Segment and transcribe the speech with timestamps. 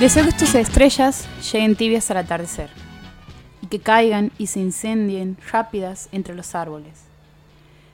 [0.00, 2.68] Deseo que tus estrellas lleguen tibias al atardecer
[3.62, 7.04] y que caigan y se incendien rápidas entre los árboles.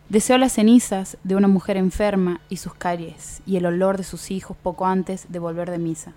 [0.08, 4.32] Deseo las cenizas de una mujer enferma y sus caries y el olor de sus
[4.32, 6.12] hijos poco antes de volver de misa.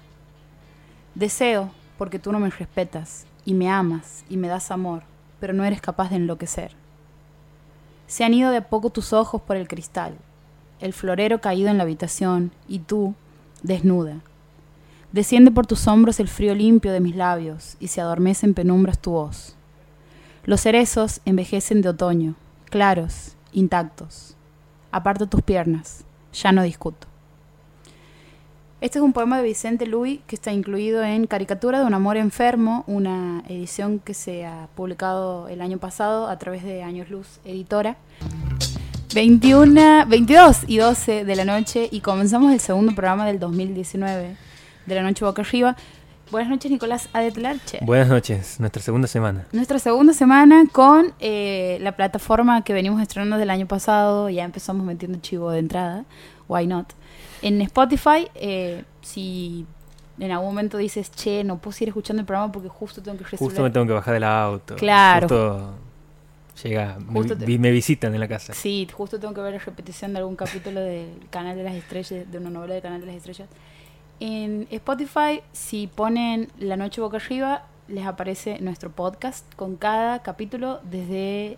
[1.13, 5.03] Deseo porque tú no me respetas y me amas y me das amor,
[5.39, 6.71] pero no eres capaz de enloquecer.
[8.07, 10.17] Se han ido de a poco tus ojos por el cristal,
[10.79, 13.13] el florero caído en la habitación y tú,
[13.61, 14.21] desnuda.
[15.15, 18.99] Desciende por tus hombros el frío limpio de mis labios y se adormece en penumbras
[18.99, 19.55] tu voz.
[20.43, 22.35] Los cerezos envejecen de otoño,
[22.69, 24.35] claros, intactos.
[24.91, 27.07] Aparto tus piernas, ya no discuto.
[28.81, 32.17] Este es un poema de Vicente Luis que está incluido en Caricatura de un amor
[32.17, 37.39] enfermo, una edición que se ha publicado el año pasado a través de Años Luz
[37.45, 37.95] Editora.
[39.13, 44.43] 21, 22 y 12 de la noche y comenzamos el segundo programa del 2019
[44.85, 45.75] de la noche boca arriba.
[46.31, 47.79] Buenas noches, Nicolás Adetlarche.
[47.81, 49.45] Buenas noches, nuestra segunda semana.
[49.51, 54.29] Nuestra segunda semana con eh, la plataforma que venimos estrenando del año pasado.
[54.29, 56.05] Ya empezamos metiendo chivo de entrada.
[56.47, 56.93] Why not?
[57.41, 59.67] En Spotify, eh, si
[60.17, 63.25] en algún momento dices, che, no puedo seguir escuchando el programa porque justo tengo que
[63.25, 63.47] resolver.
[63.47, 64.75] Justo me tengo que bajar del auto.
[64.77, 65.27] Claro.
[65.27, 65.73] Justo
[66.63, 68.53] llega, Justo me visitan en la casa.
[68.53, 72.31] Sí, justo tengo que ver la repetición de algún capítulo del Canal de las Estrellas,
[72.31, 73.47] de una novela del Canal de las Estrellas.
[74.19, 80.79] En Spotify, si ponen La Noche Boca Arriba, les aparece nuestro podcast con cada capítulo
[80.89, 81.57] desde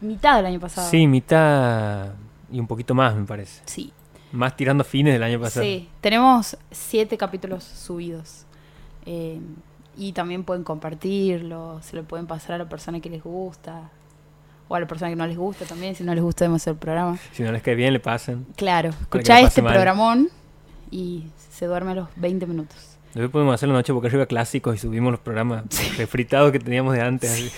[0.00, 0.90] mitad del año pasado.
[0.90, 2.08] Sí, mitad
[2.50, 3.62] y un poquito más, me parece.
[3.66, 3.92] Sí,
[4.32, 5.64] Más tirando fines del año pasado.
[5.64, 5.88] sí.
[6.00, 8.44] Tenemos siete capítulos subidos.
[9.06, 9.40] Eh,
[9.96, 13.90] y también pueden compartirlo, se lo pueden pasar a la persona que les gusta.
[14.68, 16.78] O a la persona que no les gusta también, si no les gusta demasiado el
[16.78, 17.18] programa.
[17.32, 18.46] Si no les cae bien, le pasan.
[18.56, 19.72] Claro, que escuchá este mal.
[19.74, 20.28] programón
[20.90, 21.24] y
[21.62, 22.76] se duerme a los 20 minutos.
[23.14, 25.62] Después podemos hacer la noche boca arriba clásicos y subimos los programas
[25.96, 27.30] refritados que teníamos de antes.
[27.30, 27.52] así.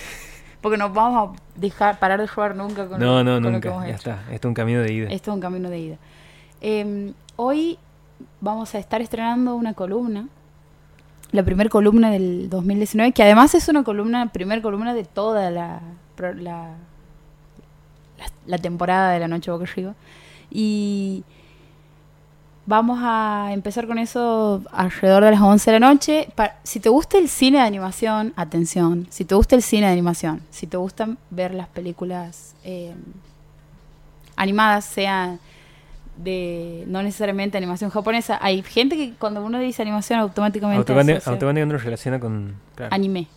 [0.61, 3.67] Porque no vamos a dejar parar de jugar nunca con, No, no, con lo que
[3.67, 3.69] nunca.
[3.69, 3.97] hemos Ya hecho.
[4.11, 4.21] está.
[4.31, 5.09] Esto es un camino de ida.
[5.09, 5.95] Esto es un camino de ida.
[6.61, 7.79] Eh, hoy
[8.41, 10.27] vamos a estar estrenando una columna,
[11.31, 15.81] la primera columna del 2019, que además es una columna, primera columna de toda la,
[16.15, 16.75] pro- la,
[18.19, 19.95] la, la temporada de La Noche Boca Arriba.
[20.51, 21.23] Y
[22.65, 26.27] vamos a empezar con eso alrededor de las 11 de la noche.
[26.63, 29.07] Si te gusta el cine de animación, atención.
[29.09, 32.93] Si te gusta el cine de animación, si te gustan ver las películas eh,
[34.35, 35.39] animadas, sean
[36.17, 41.31] de no necesariamente animación japonesa, hay gente que cuando uno dice animación automáticamente Automáticamente asocia
[41.33, 42.55] automáticamente uno relaciona con.
[42.75, 42.93] claro.
[42.95, 43.27] anime.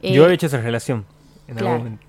[0.00, 1.04] Eh, Yo he hecho esa relación
[1.48, 1.68] en claro.
[1.74, 2.03] algún momento.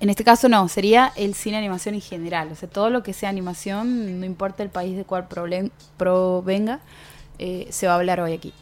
[0.00, 2.50] En este caso no, sería el cine animación en general.
[2.52, 6.80] O sea, todo lo que sea animación, no importa el país de cuál provenga,
[7.38, 8.52] eh, se va a hablar hoy aquí.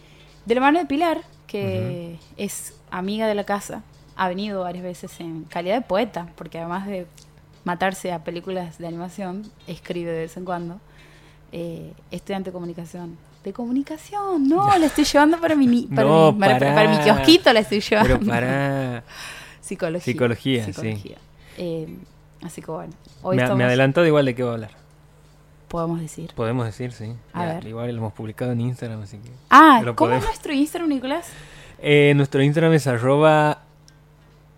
[0.46, 3.82] De la mano de Pilar, que es amiga de la casa,
[4.16, 7.06] ha venido varias veces en calidad de poeta, porque además de
[7.64, 10.80] matarse a películas de animación, escribe de vez en cuando.
[11.52, 13.18] Eh, estudiante de comunicación.
[13.44, 17.52] De comunicación, no, la estoy llevando para mi, para, No, mi, para, para mi kiosquito,
[17.52, 18.18] la estoy llevando.
[18.18, 19.04] Pero para.
[19.66, 20.00] Psicología.
[20.64, 21.14] Psicología, sí.
[21.58, 21.88] Eh,
[22.42, 24.70] así que bueno, hoy Me, estamos, me adelantó de igual de qué voy a hablar.
[25.68, 26.30] podemos decir.
[26.34, 27.12] Podemos decir, sí.
[27.32, 27.66] A Ya, ver.
[27.66, 29.30] Igual lo hemos publicado en Instagram, así que.
[29.50, 31.28] Ah, ¿cómo es nuestro Instagram, Nicolás?
[31.80, 33.62] Eh, nuestro Instagram es arroba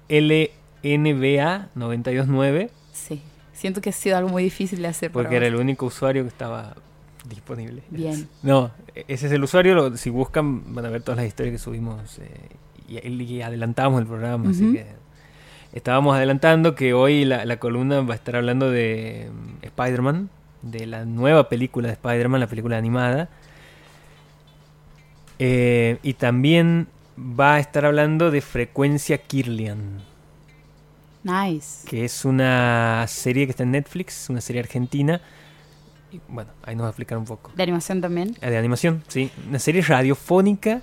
[0.09, 5.13] LNBA929 Sí, siento que ha sido algo muy difícil de hacer.
[5.13, 5.55] porque era vos.
[5.55, 6.75] el único usuario que estaba
[7.29, 7.83] disponible.
[7.91, 8.29] Bien.
[8.43, 9.75] No, ese es el usuario.
[9.75, 12.49] lo- si buscan, van a ver todas las historias que subimos eh,
[12.89, 14.51] y, y adelantamos el programa.
[14.51, 14.87] Así que
[15.73, 20.31] estábamos adelantando que hoy la, la columna va a estar hablando de mm, Spider-Man,
[20.63, 23.29] de la nueva película de Spider-Man, la película animada.
[25.39, 30.01] Eh, y también va a estar hablando de Frecuencia Kirlian,
[31.23, 31.87] Nice.
[31.87, 35.21] que es una serie que está en Netflix, una serie argentina.
[36.11, 37.53] Y bueno, ahí nos va a explicar un poco.
[37.55, 38.35] De animación también.
[38.41, 39.31] Ah, De animación, sí.
[39.49, 40.83] Una serie radiofónica,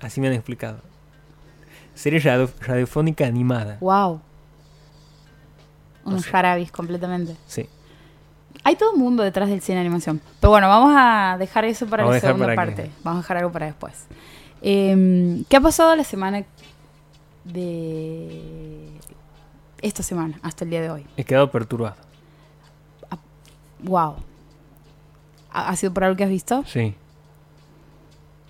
[0.00, 0.78] así me han explicado.
[1.94, 3.78] Serie radio- radiofónica animada.
[3.80, 4.20] Wow.
[6.04, 7.36] O sea- jarabis completamente.
[7.46, 7.68] Sí.
[8.62, 10.20] Hay todo un mundo detrás del cine de animación.
[10.40, 12.90] Pero bueno, vamos a dejar eso para Vamos la segunda para parte.
[13.02, 14.06] Vamos a dejar algo para después.
[14.62, 16.44] Eh, ¿Qué ha pasado la semana
[17.44, 18.88] de
[19.82, 21.06] esta semana hasta el día de hoy?
[21.16, 21.96] He quedado perturbado.
[23.82, 24.16] Wow.
[25.52, 26.64] ¿Ha ha sido por algo que has visto?
[26.66, 26.94] Sí.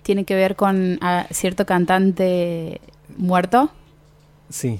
[0.03, 2.79] ¿Tiene que ver con ah, cierto cantante
[3.17, 3.69] muerto?
[4.49, 4.79] Sí.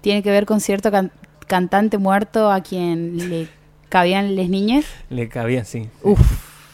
[0.00, 1.12] ¿Tiene que ver con cierto can-
[1.46, 3.48] cantante muerto a quien le
[3.88, 4.84] cabían las niñas?
[5.10, 5.88] Le cabía, sí.
[6.02, 6.20] Uf.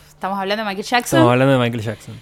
[0.08, 1.18] Estamos hablando de Michael Jackson.
[1.18, 2.14] Estamos hablando de Michael Jackson.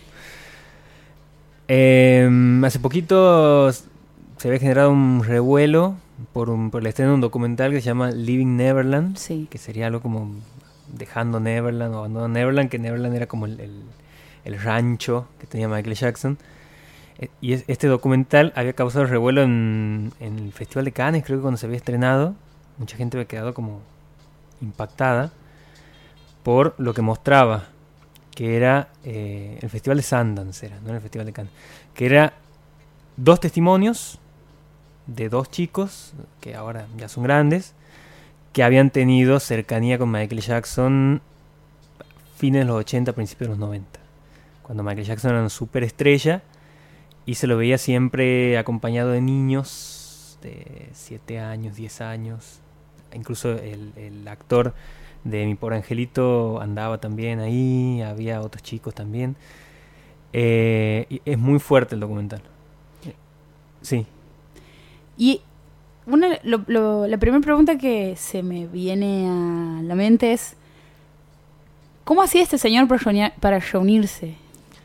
[1.68, 5.94] Em, hace poquito se había generado un revuelo
[6.32, 9.48] por, un, por el estreno de un documental que se llama Living Neverland, Sí.
[9.50, 10.30] que sería algo como
[10.92, 13.82] dejando Neverland o abandonando Neverland, que Neverland era como el, el-
[14.44, 16.36] el rancho que tenía Michael Jackson.
[17.18, 21.38] Eh, Y es- este documental había causado revuelo en, en el Festival de Cannes, creo
[21.38, 22.34] que cuando se había estrenado.
[22.78, 23.80] Mucha gente había quedado como
[24.60, 25.30] impactada
[26.42, 27.64] por lo que mostraba,
[28.34, 31.52] que era eh, el Festival de Sundance, era, no era el Festival de Cannes,
[31.94, 32.34] que era
[33.16, 34.18] dos testimonios
[35.06, 37.74] de dos chicos, que ahora ya son grandes,
[38.52, 41.22] que habían tenido cercanía con Michael Jackson
[42.36, 44.00] fines de los 80, principios de los 90,
[44.62, 46.42] cuando Michael Jackson era una superestrella
[47.26, 52.60] y se lo veía siempre acompañado de niños de 7 años, 10 años,
[53.14, 54.74] incluso el, el actor
[55.24, 59.36] de Mi Pobre Angelito andaba también ahí, había otros chicos también.
[60.32, 62.42] Eh, es muy fuerte el documental.
[63.82, 64.06] Sí,
[65.16, 65.42] Y
[66.06, 70.56] una, lo- la primera pregunta que se me viene a la mente es,
[72.04, 74.34] ¿cómo hacía este señor para, para reunirse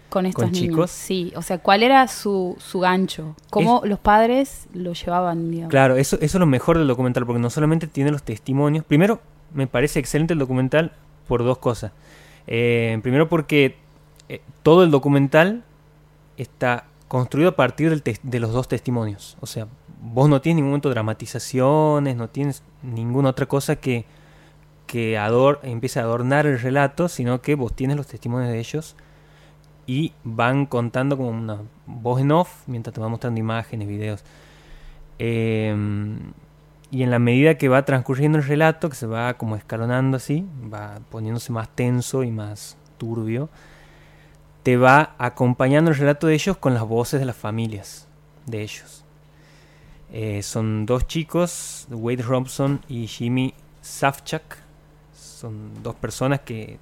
[0.09, 0.69] con estos ¿Con niños?
[0.69, 0.91] chicos?
[0.91, 3.35] Sí, o sea, ¿cuál era su, su gancho?
[3.50, 5.71] ¿Cómo los padres lo llevaban, digamos?
[5.71, 8.83] Claro, eso, eso es lo mejor del documental, porque no solamente tiene los testimonios.
[8.83, 9.21] Primero,
[9.53, 10.94] me parece excelente el documental
[11.27, 11.91] por dos cosas.
[12.47, 13.77] Eh, primero, porque
[14.27, 15.63] eh, todo el documental
[16.38, 19.38] está construido a partir del de los dos testimonios.
[19.39, 19.67] O sea,
[20.01, 24.06] vos no tienes en ningún momento dramatizaciones, no tienes ninguna otra cosa que,
[24.88, 28.95] que ador empiece a adornar el relato, sino que vos tienes los testimonios de ellos
[29.89, 34.24] y van contando como una voz en off mientras te va mostrando imágenes, videos.
[35.18, 35.75] Eh,
[36.91, 40.45] y en la medida que va transcurriendo el relato, que se va como escalonando así,
[40.71, 43.50] va poniéndose más tenso y más turbio,
[44.62, 48.07] te va acompañando el relato de ellos con las voces de las familias
[48.45, 49.03] de ellos.
[50.12, 54.59] Eh, son dos chicos, Wade Robson y Jimmy Safchak.
[55.15, 56.77] Son dos personas que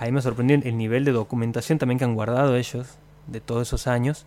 [0.00, 3.68] a mí me sorprendió el nivel de documentación también que han guardado ellos de todos
[3.68, 4.24] esos años.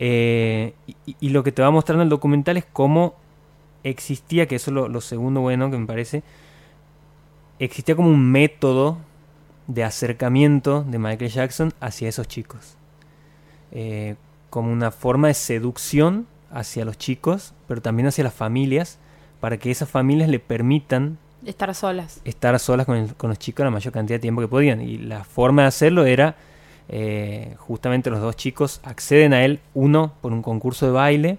[0.00, 0.74] Eh,
[1.20, 3.14] y, lo que te va mostrando el documental es cómo
[3.84, 6.24] existía, que eso es lo, lo segundo bueno que me parece,
[7.60, 8.98] existía como un método
[9.68, 12.76] de acercamiento de Michael Jackson hacia esos chicos.
[13.70, 14.16] Eh,
[14.48, 18.98] como una forma de seducción hacia los chicos, pero también hacia las familias,
[19.38, 22.20] para que esas familias le permitan Estar solas.
[22.24, 24.80] estar solas con, el- con los chicos la mayor cantidad de tiempo que podían.
[24.80, 26.36] Y la forma de hacerlo era,
[26.88, 31.38] eh, justamente los dos chicos acceden a él, uno por un concurso de baile,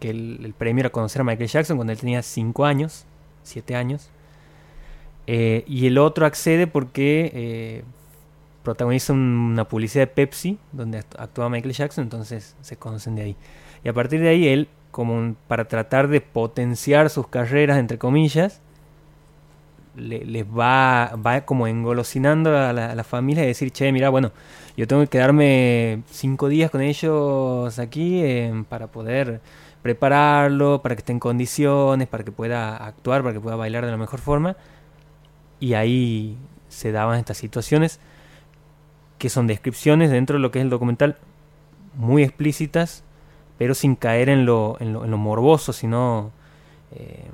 [0.00, 3.04] que el, premio era conocer a Michael Jackson cuando él tenía 5 años,
[3.44, 4.10] 7 años.
[5.26, 7.84] Eh, y el otro accede porque eh,
[8.64, 9.20] protagoniza un-
[9.52, 13.36] una publicidad de Pepsi, donde act- actuaba Michael Jackson, entonces se conocen de ahí.
[13.84, 18.60] Y a partir de ahí él, como para tratar de potenciar sus carreras, entre comillas,
[19.96, 24.08] le- les va, va como engolosinando a la, a la familia y decir, che, mira,
[24.10, 24.32] bueno,
[24.76, 29.40] yo tengo que quedarme cinco días con ellos aquí eh, para poder
[29.82, 33.90] prepararlo, para que esté en condiciones, para que pueda actuar, para que pueda bailar de
[33.90, 34.56] la mejor forma.
[35.58, 36.36] Y ahí
[36.68, 38.00] se daban estas situaciones
[39.18, 41.16] que son descripciones dentro de lo que es el documental
[41.94, 43.04] muy explícitas,
[43.58, 46.30] pero sin caer en lo, en lo, en lo morboso, sino...
[46.92, 47.28] eh,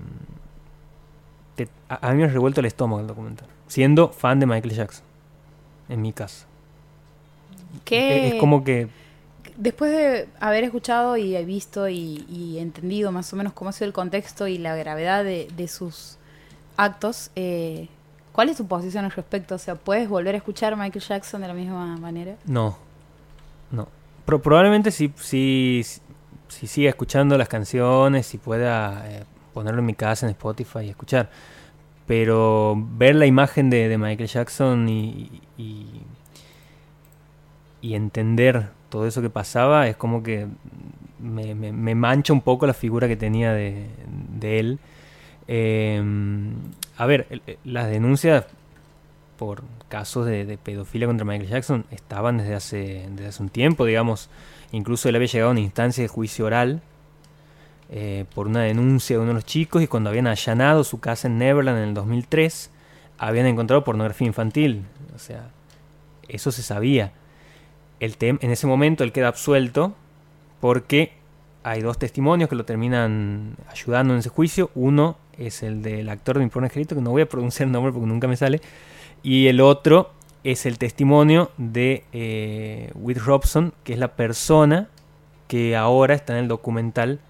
[1.56, 3.48] te- a, a mí me ha revuelto el estómago el documental.
[3.66, 5.04] Siendo fan de Michael Jackson.
[5.88, 6.46] En mi caso.
[7.84, 8.88] ¿Qué, Es, es como que.
[9.56, 13.86] Después de haber escuchado y visto y, y entendido más o menos cómo ha sido
[13.86, 16.18] el contexto y la gravedad de, de sus
[16.76, 17.88] actos, eh,
[18.32, 19.54] ¿cuál es tu posición al respecto?
[19.54, 22.36] O sea, ¿puedes volver a escuchar a Michael Jackson de la misma manera?
[22.44, 22.76] No.
[23.70, 23.88] No.
[24.26, 25.82] Pro- probablemente si, si,
[26.48, 29.24] si siga escuchando las canciones, si pueda eh,
[29.56, 31.30] ponerlo en mi casa en Spotify y escuchar.
[32.06, 36.02] Pero ver la imagen de, Michael Jackson y, y,
[37.94, 40.46] entender todo eso que pasaba es como que
[41.20, 43.86] me, mancha un poco la figura que tenía de,
[44.38, 44.78] de él.
[45.48, 46.04] Eh,
[46.98, 48.44] a ver, las denuncias
[49.38, 53.86] por casos de, de pedofilia contra Michael Jackson estaban desde hace, desde hace un tiempo,
[53.86, 54.28] digamos.
[54.70, 56.82] Incluso él había llegado a una instancia de juicio oral
[57.90, 61.28] eh, por una denuncia de uno de los chicos y cuando habían allanado su casa
[61.28, 62.70] en Neverland en el 2003,
[63.18, 64.84] habían encontrado pornografía infantil.
[65.14, 65.50] O sea,
[66.28, 67.12] eso se sabía.
[68.00, 69.94] El en ese momento él queda absuelto
[70.60, 71.12] porque
[71.62, 74.70] hay dos testimonios que lo terminan ayudando en ese juicio.
[74.74, 77.72] Uno es el del actor de Mi Pobre Angelito, que no voy a pronunciar el
[77.72, 78.60] nombre porque nunca me sale.
[79.22, 80.10] Y el otro
[80.44, 84.88] es el testimonio de eh, Whit Robson, que es la persona
[85.48, 87.20] que ahora está en el documental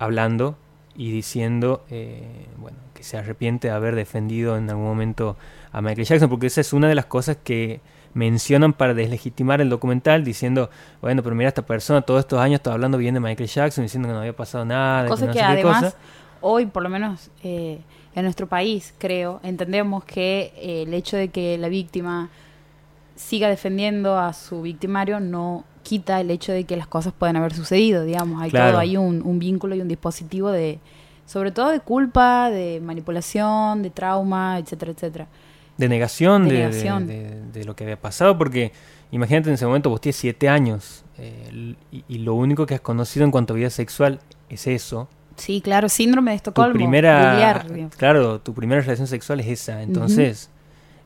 [0.00, 0.56] hablando
[0.96, 5.36] y diciendo, eh, bueno, que se arrepiente de haber defendido en algún momento
[5.70, 7.80] a Michael Jackson, porque esa es una de las cosas que
[8.12, 12.72] mencionan para deslegitimar el documental, diciendo, bueno, pero mira, esta persona todos estos años está
[12.72, 15.06] hablando bien de Michael Jackson, diciendo que no había pasado nada.
[15.06, 15.96] Cosa que, que además,
[16.40, 17.78] hoy, por lo menos eh,
[18.14, 22.30] en nuestro país, creo, entendemos que eh, el hecho de que la víctima
[23.14, 27.54] siga defendiendo a su victimario no quita el hecho de que las cosas pueden haber
[27.54, 30.78] sucedido, digamos, hay todo, hay un, un vínculo y un dispositivo de,
[31.30, 35.28] sobre todo de culpa, de manipulación, de trauma, etcétera, etcétera.
[35.76, 38.72] De negación, de, lo que había pasado, porque
[39.12, 43.24] imagínate en ese momento vos tienes siete años eh, y, lo único que has conocido
[43.24, 44.18] en cuanto a vida sexual
[44.48, 45.08] es eso.
[45.36, 46.72] Sí, claro, síndrome de Estocolmo.
[46.72, 47.64] Tu primera,
[47.96, 50.50] claro, tu primera relación sexual es esa, entonces...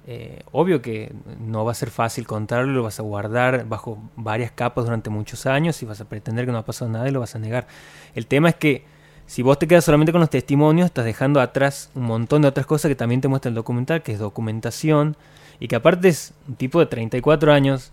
[0.06, 4.50] Eh, obvio que no va a ser fácil contarlo, lo vas a guardar bajo varias
[4.50, 7.20] capas durante muchos años y vas a pretender que no ha pasado nada y lo
[7.20, 7.66] vas a negar.
[8.14, 8.84] El tema es que
[9.26, 12.66] si vos te quedas solamente con los testimonios, estás dejando atrás un montón de otras
[12.66, 15.16] cosas que también te muestra el documental, que es documentación,
[15.58, 17.90] y que aparte es un tipo de 34 años,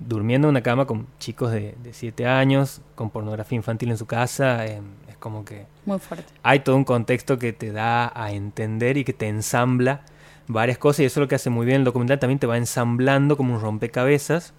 [0.00, 4.64] durmiendo en una cama con chicos de, 7 años, con pornografía infantil en su casa,
[4.64, 5.66] em, es como que...
[5.84, 6.32] Muy fuerte.
[6.42, 10.00] Hay todo un contexto que te da a entender y que te ensambla
[10.48, 12.56] varias cosas, y eso es lo que hace muy bien el documental, también te va
[12.56, 14.52] ensamblando como un rompecabezas.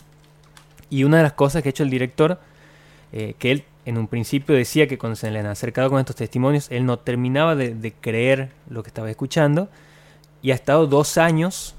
[0.89, 2.39] Y una de las cosas que ha hecho el director,
[3.11, 6.15] eh, que él en un principio decía que cuando se le han acercado con estos
[6.15, 9.69] testimonios, él no terminaba de, creer lo que estaba escuchando
[10.41, 11.75] y ha estado dos años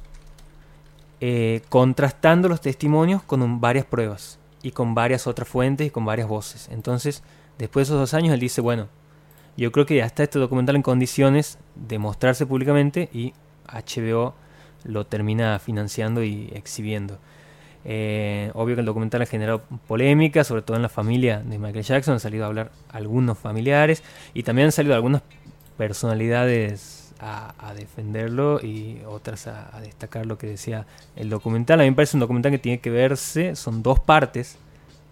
[1.20, 6.28] eh, contrastando los testimonios con varias pruebas y con varias otras fuentes y con varias
[6.28, 6.68] voces.
[6.70, 7.22] Entonces,
[7.58, 8.88] después de esos dos años, él dice, bueno,
[9.56, 13.32] yo creo que ya está este documental en condiciones de mostrarse públicamente y
[13.68, 14.34] HBO
[14.84, 17.18] lo termina financiando y exhibiendo.
[17.86, 21.84] Eh, obvio que el documental ha generado polémica, sobre todo en la familia de Michael
[21.84, 22.14] Jackson.
[22.14, 24.02] Han salido a hablar algunos familiares
[24.32, 25.22] y también han salido algunas
[25.76, 31.80] personalidades a, defenderlo y otras a, destacar lo que decía el documental.
[31.80, 34.58] A mí me parece un documental que tiene que verse, son dos partes.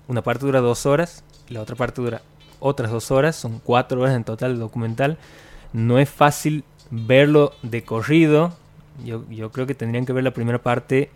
[0.08, 2.22] Una parte dura dos horas y la otra parte dura
[2.60, 3.36] otras dos horas.
[3.36, 5.18] Son cuatro horas en total el documental.
[5.72, 8.52] No es fácil verlo de corrido.
[9.04, 11.10] Yo, yo creo que tendrían que ver la primera parte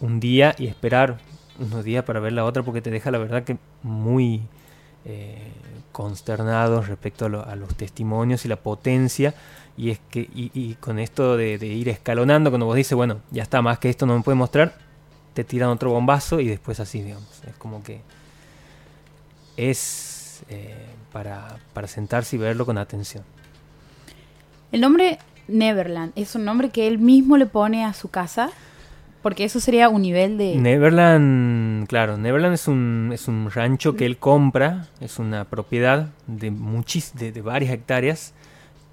[0.00, 1.18] un día y esperar
[1.58, 4.42] unos días para ver la otra porque te deja la verdad que muy
[5.04, 5.52] eh,
[5.92, 9.34] consternado respecto a, los testimonios y la potencia
[9.76, 13.62] y es que y, con esto de, ir escalonando cuando vos dices bueno ya está
[13.62, 14.76] más que esto no me puede mostrar
[15.34, 18.00] te tiran otro bombazo y después así digamos es como que
[19.56, 20.74] es eh,
[21.12, 23.22] para, para sentarse y verlo con atención
[24.74, 28.50] el nombre Neverland es un nombre que él mismo le pone a su casa
[29.22, 30.56] porque eso sería un nivel de...
[30.56, 36.50] Neverland, claro, Neverland es un, es un rancho que él compra, es una propiedad de,
[36.50, 38.34] muchis, de, varias hectáreas,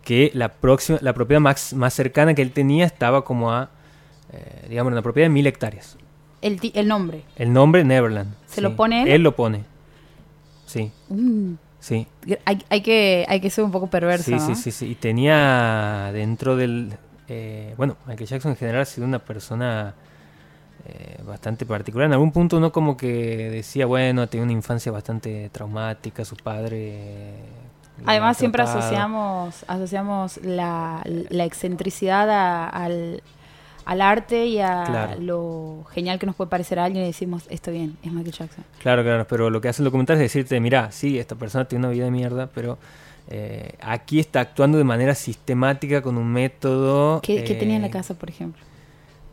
[0.05, 3.71] que la, próxima, la propiedad más, más cercana que él tenía estaba como a,
[4.31, 5.97] eh, digamos, una propiedad de mil hectáreas.
[6.41, 7.23] El, el nombre.
[7.35, 8.35] El nombre Neverland.
[8.45, 9.09] ¿Se lo pone él?
[9.09, 9.63] Él lo pone,
[10.65, 10.91] sí.
[11.09, 11.55] Mm.
[11.81, 12.07] Sí.
[12.45, 14.31] Hay, hay, que, hay que ser un poco perverso.
[14.31, 14.91] Sí, sí, sí, sí.
[14.91, 16.93] Y tenía dentro del...
[17.27, 19.95] Eh, bueno, Michael Jackson en general ha sido una persona
[20.87, 22.05] eh, bastante particular.
[22.05, 27.33] En algún punto uno como que decía, bueno, tiene una infancia bastante traumática, su padre...
[28.05, 33.21] Además siempre asociamos, asociamos la, la excentricidad al,
[33.91, 37.71] al arte y a lo genial que nos puede parecer a alguien y decimos, esto
[37.71, 38.63] bien, es Michael Jackson.
[38.81, 41.87] Claro, claro, pero lo que hace el documental es decirte, mira, sí, esta persona tiene
[41.87, 42.77] una vida de mierda, pero
[43.27, 47.19] eh, aquí está actuando de manera sistemática con un método...
[47.21, 48.63] ¿Qué, tenía en la eh, casa, por ejemplo?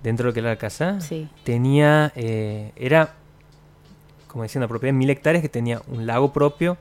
[0.02, 1.28] dentro de lo que era la casa, sí.
[1.44, 3.14] tenía, eh, era,
[4.26, 6.78] como decía, una propiedad de mil hectáreas que tenía un lago propio,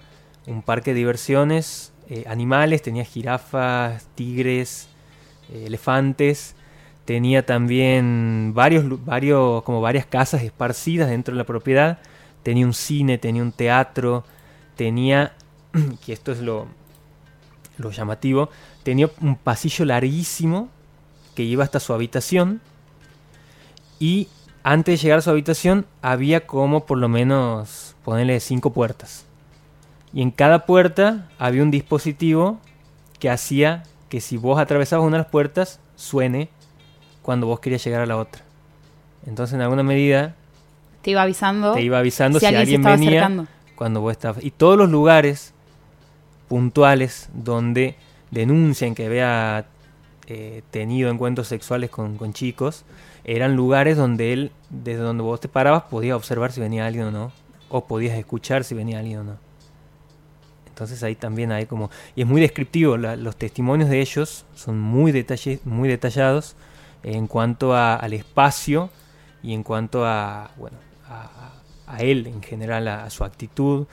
[0.48, 4.88] un parque de diversiones, eh, animales, tenía jirafas, tigres,
[5.54, 6.56] elefantes,
[7.08, 12.00] tenía también varios, varios, como varias casas esparcidas dentro de la propiedad,
[12.44, 14.26] tenía un cine, tenía un teatro,
[14.76, 15.34] tenía,
[16.06, 16.68] que esto es lo,
[17.78, 18.50] lo llamativo,
[18.84, 20.68] tenía un pasillo larguísimo
[21.34, 22.60] que iba hasta su habitación,
[24.00, 24.28] y
[24.64, 29.26] antes de llegar a su habitación había como por lo menos, ponerle cinco puertas.
[30.12, 32.60] Y en cada puerta había un dispositivo
[33.18, 36.50] que hacía que si vos atravesabas una de las puertas, suene
[37.28, 38.42] cuando vos querías llegar a la otra.
[39.26, 40.34] Entonces, en alguna medida...
[41.02, 41.74] Te iba avisando.
[41.74, 44.42] Te iba avisando si, alguien, venía cuando vos estabas...
[44.46, 45.54] Y todos los lugares
[46.48, 47.98] puntuales donde
[48.32, 49.66] denuncian que había
[50.28, 52.86] eh, tenido encuentros sexuales con, con chicos,
[53.26, 57.12] eran lugares donde él, desde donde vos te parabas, podías observar si venía alguien o
[57.12, 57.34] no,
[57.68, 59.38] o podías escuchar si venía alguien o no.
[60.70, 61.90] Entonces ahí también hay como...
[62.16, 65.12] Y es muy descriptivo, los testimonios de ellos son muy,
[65.66, 66.56] muy detallados
[67.16, 68.90] en cuanto al espacio
[69.44, 73.88] y en cuanto a, bueno, a, él en general, a, su actitud.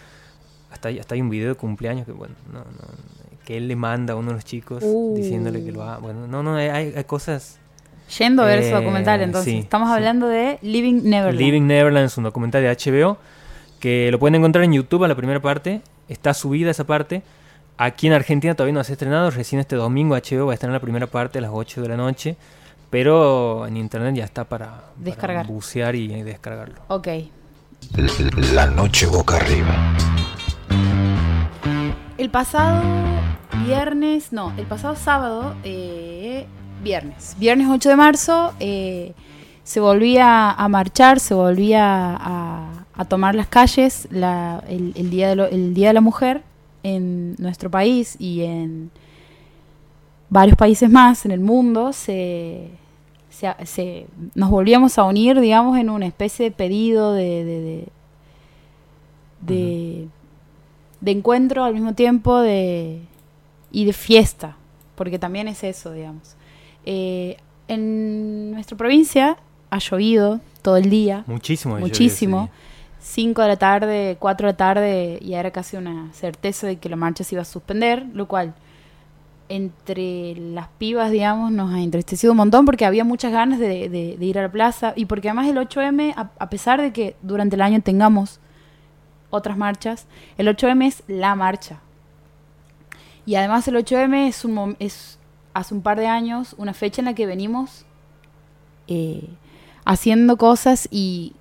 [0.70, 2.34] Hasta, hasta hay un video de cumpleaños que, bueno,
[3.44, 4.82] que él le manda a uno de los chicos
[5.14, 5.98] diciéndole que lo haga.
[5.98, 7.60] Bueno, no, no, hay, hay cosas
[8.18, 9.54] Yendo a ver su documental, eh, entonces.
[9.54, 11.38] Estamos hablando de Living Neverland.
[11.38, 13.16] Living Neverland es un documental de HBO
[13.80, 15.80] que lo pueden encontrar en YouTube a la primera parte.
[16.08, 17.22] Está subida esa parte.
[17.76, 19.30] Aquí en Argentina todavía no se ha estrenado.
[19.30, 21.88] Recién este domingo HBO va a estar en la primera parte a las 8 de
[21.88, 22.36] la noche.
[22.94, 25.48] Pero en internet ya está para, Descargar.
[25.48, 26.76] bucear y, descargarlo.
[26.86, 27.08] Ok.
[28.52, 29.96] La noche boca arriba.
[32.16, 32.84] El pasado
[33.66, 36.46] viernes, no, el pasado sábado eh,
[36.84, 37.34] viernes.
[37.36, 39.12] Viernes 8 de marzo eh,
[39.64, 45.88] se volvía a marchar, se volvía a, tomar las calles el, día de el Día
[45.88, 46.44] de la Mujer
[46.84, 48.92] en nuestro país y en
[50.28, 51.92] varios países más en el mundo.
[51.92, 52.70] Se,
[53.34, 57.86] se, nos volvíamos a unir, digamos, en una especie de pedido de,
[59.40, 60.08] de,
[61.00, 63.00] de, encuentro al mismo tiempo de,
[63.70, 64.56] y de fiesta,
[64.94, 66.36] porque también es eso, digamos.
[66.86, 67.36] Eh,
[67.68, 69.36] en nuestra provincia
[69.70, 71.24] ha llovido todo el día.
[71.26, 71.78] Muchísimo.
[71.78, 72.50] Muchísimo.
[73.00, 76.88] 5 de la tarde, 4 de la tarde, y era casi una certeza de que
[76.88, 78.54] la marcha se iba a suspender, lo cual
[79.48, 84.38] entre las pibas, digamos, nos ha entristecido un montón porque había muchas ganas de, ir
[84.38, 87.80] a la plaza y porque además el 8M, a, pesar de que durante el año
[87.82, 88.40] tengamos
[89.30, 90.06] otras marchas,
[90.38, 91.80] el 8M es la marcha.
[93.26, 95.18] Y además el 8M es, un, es
[95.52, 97.86] hace un par de años una fecha en la que venimos
[98.86, 99.28] eh,
[99.84, 101.34] haciendo cosas y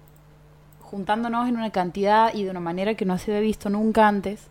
[0.79, 4.48] juntándonos en una cantidad y de una manera que no se había visto nunca antes.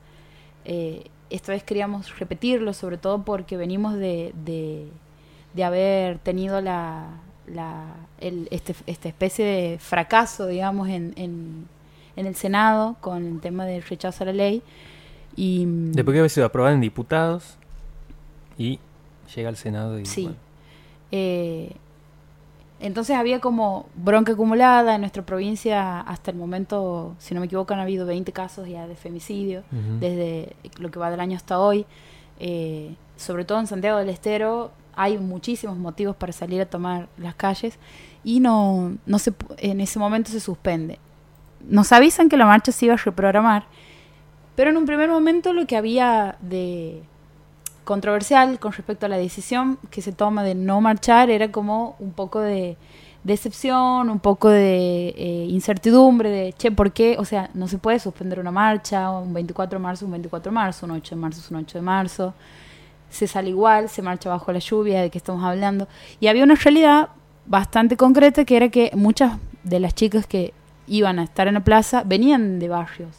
[0.65, 7.07] Eh, esta vez queríamos repetirlo, sobre todo porque venimos de, de, haber tenido la,
[7.47, 7.87] la
[8.21, 11.67] el, este, esta especie de fracaso, digamos, en, en,
[12.17, 14.63] en, el Senado con el tema del rechazo a la ley.
[15.35, 17.57] Y, Después que había sido aprobada en diputados
[18.59, 18.79] y
[19.35, 20.07] llega al Senado y...
[20.07, 20.31] Sí.
[21.11, 21.73] Eh,
[22.83, 27.73] entonces había como bronca acumulada en nuestra provincia hasta el momento, si no me equivoco,
[27.73, 29.63] han habido 20 casos ya de femicidio
[30.01, 31.87] desde lo que va del año hasta hoy.
[32.41, 37.37] Eh, sobre todo en Santiago del Estero hay muchísimos motivos para salir a tomar las
[37.37, 37.79] calles
[38.25, 40.99] y no, no se, en ese momento se suspende.
[41.69, 43.65] Nos avisan que la marcha se iba a reprogramar,
[44.57, 47.05] pero en un primer momento lo que había de
[47.85, 52.13] controversial con respecto a la decisión que se toma de no marchar era como un
[52.13, 52.77] poco de
[53.25, 57.17] decepción, un poco de eh, incertidumbre, de, che, ¿por qué?
[57.19, 60.55] O sea, no se puede suspender una marcha, un 24 de marzo, un 24 de
[60.55, 62.35] marzo, un 8 de marzo, un 8 de marzo,
[63.11, 65.87] se sale igual, se marcha bajo la lluvia, de que estamos hablando.
[66.19, 67.11] Y había una realidad
[67.47, 70.53] bastante concreta que era que muchas de las chicas que
[70.89, 73.17] iban a estar en la plaza venían de barrios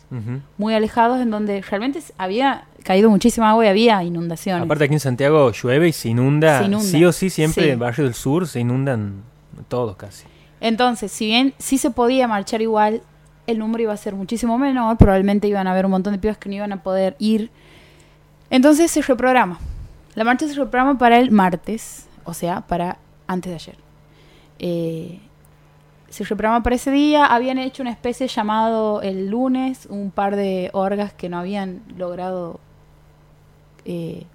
[0.58, 4.64] muy alejados en donde realmente había caído muchísima agua y había inundaciones.
[4.64, 8.06] Aparte aquí en Santiago llueve y se inunda, sí o sí, siempre en el barrio
[8.06, 9.24] del sur se inundan
[9.68, 10.26] todos casi.
[10.62, 13.02] Entonces, si bien sí se podía marchar igual,
[13.48, 16.38] el número iba a ser muchísimo menor, probablemente iban a haber un montón de pibas
[16.38, 17.52] que no iban a poder ir.
[18.50, 19.60] Entonces se reprograma.
[20.16, 23.76] La marcha se reprograma para el martes, o sea, para antes de ayer.
[24.60, 25.20] Eh,
[26.10, 27.26] se reprograma para ese día.
[27.26, 32.60] Habían hecho una especie llamado el lunes, un par de orgas que no habían logrado
[33.86, 34.26] eh,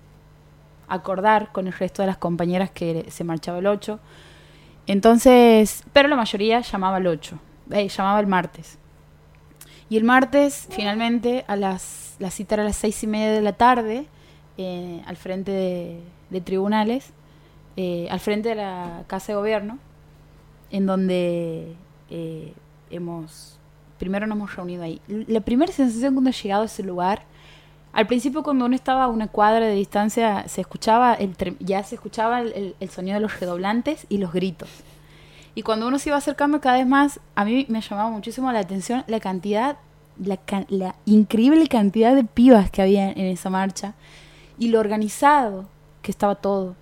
[0.88, 3.98] acordar con el resto de las compañeras que se marchaba el 8.
[4.86, 7.38] Entonces, pero la mayoría llamaba el 8,
[7.72, 8.78] eh, llamaba el martes.
[9.90, 13.40] Y el martes, finalmente, a las, la cita era a las seis y media de
[13.40, 14.06] la tarde,
[14.58, 15.50] eh, al frente
[16.30, 17.12] de, tribunales,
[18.10, 19.78] al frente de la Casa de Gobierno,
[20.70, 21.74] en donde
[22.90, 23.58] hemos,
[23.98, 25.00] primero nos hemos reunido ahí.
[25.06, 27.22] La primera sensación cuando he llegado a ese lugar
[27.92, 31.94] al principio cuando uno estaba a una cuadra de distancia se escuchaba el ya se
[31.94, 34.68] escuchaba el, sonido de los redoblantes y los gritos.
[35.54, 38.60] Y cuando uno se iba acercando cada vez más, a mí me llamaba muchísimo la
[38.60, 39.78] atención la cantidad,
[40.18, 43.94] la, increíble cantidad de pibas que había en esa marcha
[44.58, 45.66] y lo organizado
[46.02, 46.76] que estaba todo.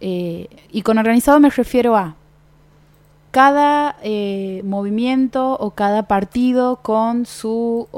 [0.00, 2.16] Eh, y con organizado me refiero a
[3.32, 7.88] cada eh, movimiento o cada partido con su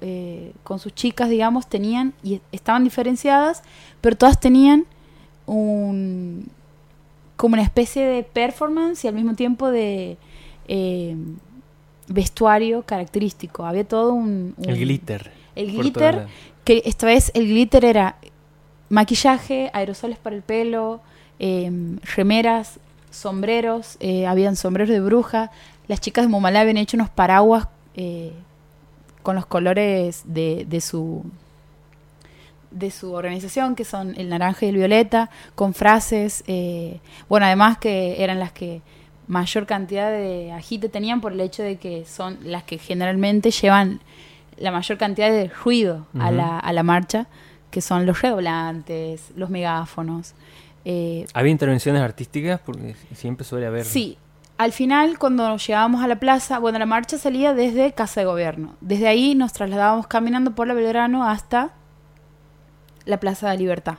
[0.00, 3.62] eh, con sus chicas digamos tenían y estaban diferenciadas
[4.00, 4.86] pero todas tenían
[5.46, 6.48] un
[7.36, 10.16] como una especie de performance y al mismo tiempo de
[10.66, 11.16] eh,
[12.08, 13.64] vestuario característico.
[13.64, 14.54] Había todo un...
[14.56, 15.30] un- El glitter.
[15.54, 16.14] El glitter,
[16.64, 18.16] que esta vez el glitter era
[18.88, 21.00] maquillaje, aerosoles para el pelo,
[22.16, 25.50] remeras, sombreros, eh, habían sombreros de bruja.
[25.86, 28.32] Las chicas de Momalá habían hecho unos paraguas eh,
[29.22, 31.24] con los colores de, de su
[32.70, 37.78] de su organización, que son el naranja y el violeta, con frases, eh, bueno, además
[37.78, 38.82] que eran las que
[39.26, 44.00] mayor cantidad de agite tenían por el hecho de que son las que generalmente llevan
[44.56, 47.26] la mayor cantidad de ruido a, la, a la marcha,
[47.70, 50.34] que son los redoblantes, los megáfonos.
[50.90, 52.62] Eh, ¿Había intervenciones artísticas?
[52.64, 53.84] Porque siempre suele haber.
[53.84, 54.16] Sí,
[54.56, 58.74] al final cuando llegábamos a la plaza, bueno, la marcha salía desde Casa de Gobierno.
[58.80, 61.74] Desde ahí nos trasladábamos caminando por la Belgrano hasta
[63.04, 63.98] la Plaza de la Libertad.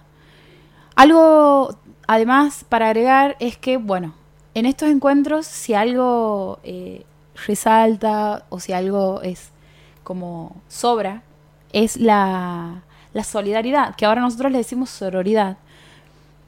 [0.95, 4.15] Algo, además, para agregar es que, bueno,
[4.56, 7.06] en estos encuentros, si algo eh,
[7.45, 9.52] resalta o si algo es
[10.04, 11.21] como sobra,
[11.71, 12.82] es la,
[13.13, 15.60] la solidaridad, que ahora nosotros le decimos sororidad.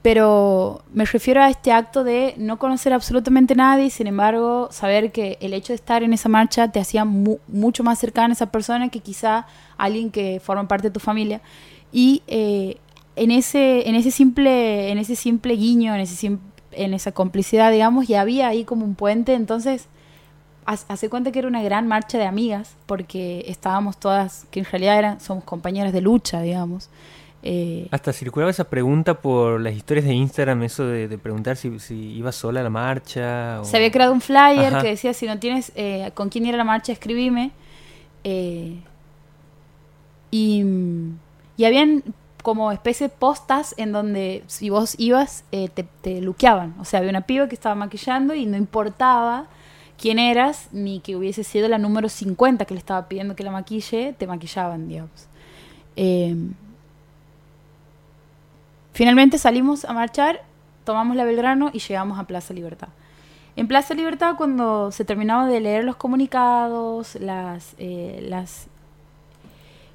[0.02, 5.12] Pero me refiero a este acto de no conocer absolutamente nadie y sin embargo saber
[5.12, 8.34] que el hecho de estar en esa marcha te hacía mu- mucho más cercana a
[8.34, 9.46] esa persona que quizá
[9.78, 11.42] alguien que forma parte de tu familia.
[11.92, 12.78] Y eh,
[13.16, 16.40] en, ese, en, ese simple, en ese simple guiño, en, ese sim-
[16.72, 19.36] en esa complicidad, digamos, ya había ahí como un puente.
[19.36, 19.88] Entonces,
[20.66, 24.98] hace cuenta que era una gran marcha de amigas porque estábamos todas, que en realidad
[24.98, 26.90] eran, somos compañeras de lucha, digamos.
[27.44, 31.80] Eh, Hasta circulaba esa pregunta por las historias de Instagram, eso de, de preguntar si,
[31.80, 33.60] si iba sola a la marcha.
[33.62, 34.82] o- Se había creado un flyer Ajá.
[34.82, 37.52] que decía, si no tienes eh, con quién ir a la marcha, escribime.
[38.24, 38.76] Eh,
[40.30, 40.64] y,
[41.58, 42.04] y habían
[42.44, 46.76] como especie de postas en donde si vos ibas, te, te luqueaban.
[46.80, 49.46] O sea, había una piba que estaba maquillando y no importaba
[50.00, 53.52] quién eras, ni que hubiese sido la número 50 que le estaba pidiendo que la
[53.52, 55.28] maquille, te maquillaban, digamos.
[58.94, 60.42] Finalmente salimos a marchar,
[60.84, 62.90] tomamos la Belgrano y llegamos a Plaza Libertad.
[63.56, 68.68] En Plaza Libertad, cuando se terminaba de leer los comunicados, las, eh, las,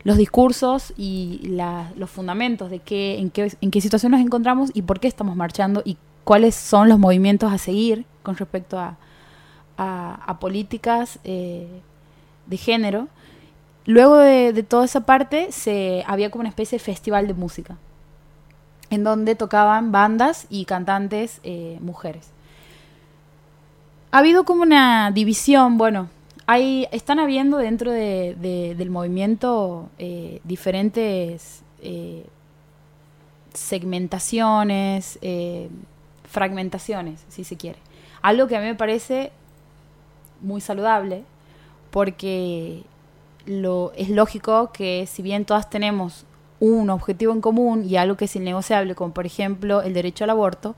[0.02, 1.40] los discursos y
[1.96, 5.96] los fundamentos de qué, en, qué, situación nos encontramos y por qué estamos marchando y
[6.24, 11.66] cuáles son los movimientos a seguir con respecto a políticas eh,
[12.46, 13.09] de género,
[13.85, 17.76] luego de, de toda esa parte se, había como una especie de festival de música
[18.90, 22.31] en donde tocaban bandas y cantantes eh, mujeres.
[24.12, 26.09] Ha habido como una división, bueno,
[26.46, 32.25] hay, están habiendo dentro de- de- del movimiento eh, diferentes eh,
[33.53, 35.18] segmentaciones,
[36.25, 37.79] fragmentaciones, si se quiere.
[38.22, 39.33] Algo que a mí me parece
[40.40, 41.25] muy saludable,
[41.90, 42.83] porque
[43.46, 46.25] es lógico que si bien todas tenemos
[46.60, 50.30] un objetivo en común y algo que es innegociable, como por ejemplo el derecho al
[50.30, 50.74] aborto,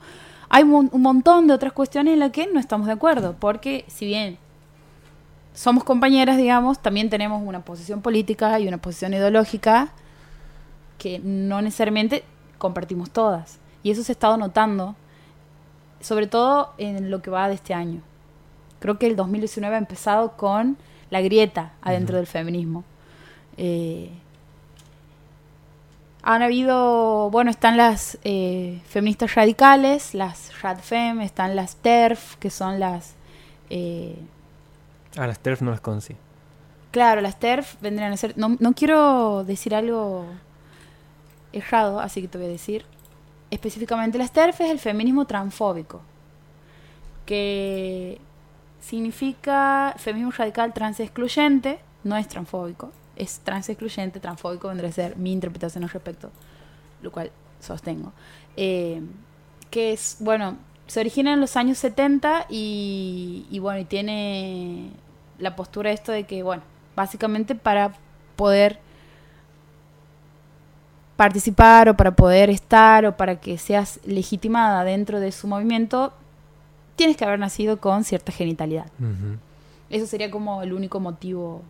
[0.49, 4.05] hay un montón de otras cuestiones en las que no estamos de acuerdo, porque si
[4.05, 4.37] bien
[5.53, 9.89] somos compañeras, digamos, también tenemos una posición política y una posición ideológica
[10.97, 12.23] que no necesariamente
[12.57, 13.59] compartimos todas.
[13.83, 14.95] Y eso se ha estado notando,
[16.01, 18.01] sobre todo en lo que va de este año.
[18.79, 20.77] Creo que el 2019 ha empezado con
[21.09, 22.83] la grieta adentro del feminismo.
[23.57, 24.11] Eh,
[26.21, 32.79] han habido, bueno, están las eh, feministas radicales, las radfem, están las TERF, que son
[32.79, 33.15] las...
[33.69, 34.17] eh,
[35.17, 36.15] A las TERF no las conocí.
[36.91, 38.37] Claro, las TERF vendrían a ser.
[38.37, 40.25] No, no quiero decir algo
[41.53, 42.85] errado, así que te voy a decir.
[43.51, 46.01] Específicamente, las TERF es el feminismo transfóbico,
[47.25, 48.19] que
[48.81, 55.83] significa feminismo radical transexcluyente, no es transfóbico, es transexcluyente, transfóbico vendría a ser mi interpretación
[55.83, 56.31] al respecto,
[57.01, 58.11] lo cual sostengo.
[58.57, 59.01] Eh,
[59.69, 64.89] que es, bueno, se origina en los años 70 y, y bueno, y tiene
[65.37, 66.63] la postura esto de que, bueno,
[66.95, 67.93] básicamente para
[68.35, 68.79] poder
[71.19, 76.13] participar o para poder estar o para que seas legitimada dentro de su movimiento,
[76.95, 78.87] tienes que haber nacido con cierta genitalidad.
[79.89, 81.61] Eso sería como el único motivo.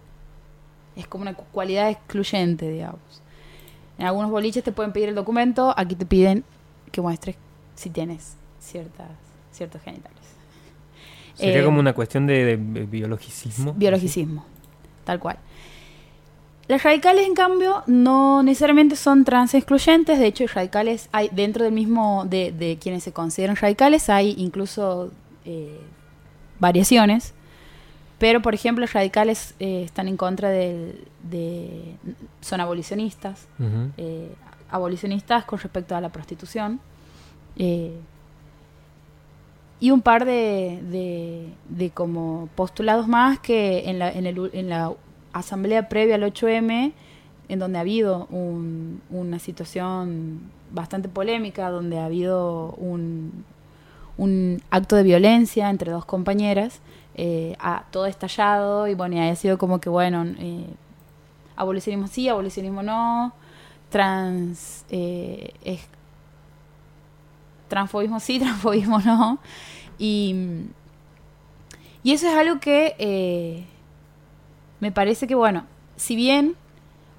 [0.99, 2.99] Es como una cu- cualidad excluyente, digamos.
[3.97, 6.43] En algunos boliches te pueden pedir el documento, aquí te piden
[6.91, 7.35] que muestres
[7.75, 9.09] si tienes ciertas,
[9.51, 10.17] ciertos genitales.
[11.35, 13.73] Sería Eh, como una cuestión de, de biologicismo.
[13.73, 14.45] Biologicismo,
[15.05, 15.37] tal cual.
[16.67, 20.19] Las radicales, en cambio, no necesariamente son trans excluyentes.
[20.19, 25.11] De hecho, radicales hay dentro del mismo de, de quienes se consideran radicales, hay incluso
[25.45, 25.79] eh,
[26.59, 27.33] variaciones.
[28.19, 31.95] Pero, por ejemplo, los radicales eh, están en contra del, de.
[32.41, 33.47] son abolicionistas.
[33.97, 34.29] Eh,
[34.69, 36.79] abolicionistas con respecto a la prostitución.
[37.57, 37.93] eh,
[39.81, 44.67] y un par de, de, de como postulados más que en la, en, el en
[44.67, 44.91] la
[45.31, 46.91] asamblea previa al 8M,
[47.47, 50.41] en donde ha habido un- una situación
[50.73, 53.45] bastante polémica, donde ha habido un,
[54.17, 56.81] un acto de violencia entre dos compañeras,
[57.15, 60.67] eh, ha todo estallado y bueno, y ha sido como que bueno, eh,
[61.55, 63.33] abolicionismo sí, abolicionismo no,
[63.89, 65.53] trans eh,
[67.69, 69.39] transfobismo sí, transfobismo no.
[69.97, 70.65] Y,
[72.03, 73.65] y eso es algo que eh,
[74.81, 76.55] me parece que, bueno, si bien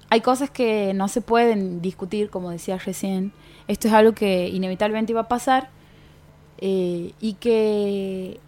[0.09, 3.31] hay cosas que no se pueden discutir, como decía recién,
[3.67, 5.69] esto es algo que inevitablemente iba a pasar
[6.57, 8.39] eh, y que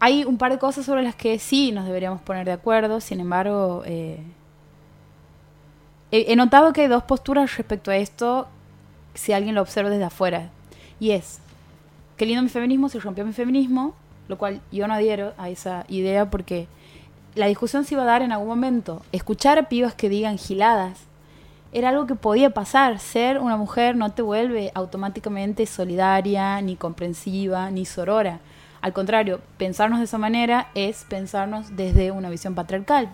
[0.00, 3.20] hay un par de cosas sobre las que sí nos deberíamos poner de acuerdo, sin
[3.20, 4.20] embargo, eh,
[6.10, 8.48] he, he notado que hay dos posturas respecto a esto,
[9.14, 10.50] si alguien lo observa desde afuera,
[11.00, 11.40] y es,
[12.16, 13.94] qué lindo mi feminismo, se rompió mi feminismo,
[14.28, 16.66] lo cual yo no adhiero a esa idea porque
[17.34, 19.02] la discusión se iba a dar en algún momento.
[19.12, 21.00] Escuchar a pibas que digan giladas
[21.72, 22.98] era algo que podía pasar.
[22.98, 28.40] Ser una mujer no te vuelve automáticamente solidaria, ni comprensiva, ni sorora.
[28.80, 33.10] Al contrario, pensarnos de esa manera es pensarnos desde una visión patriarcal.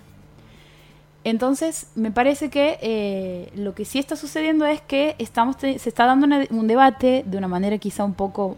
[1.25, 6.05] Entonces, me parece que eh, lo que sí está sucediendo es que estamos se está
[6.07, 8.57] dando una- un debate de una manera quizá un poco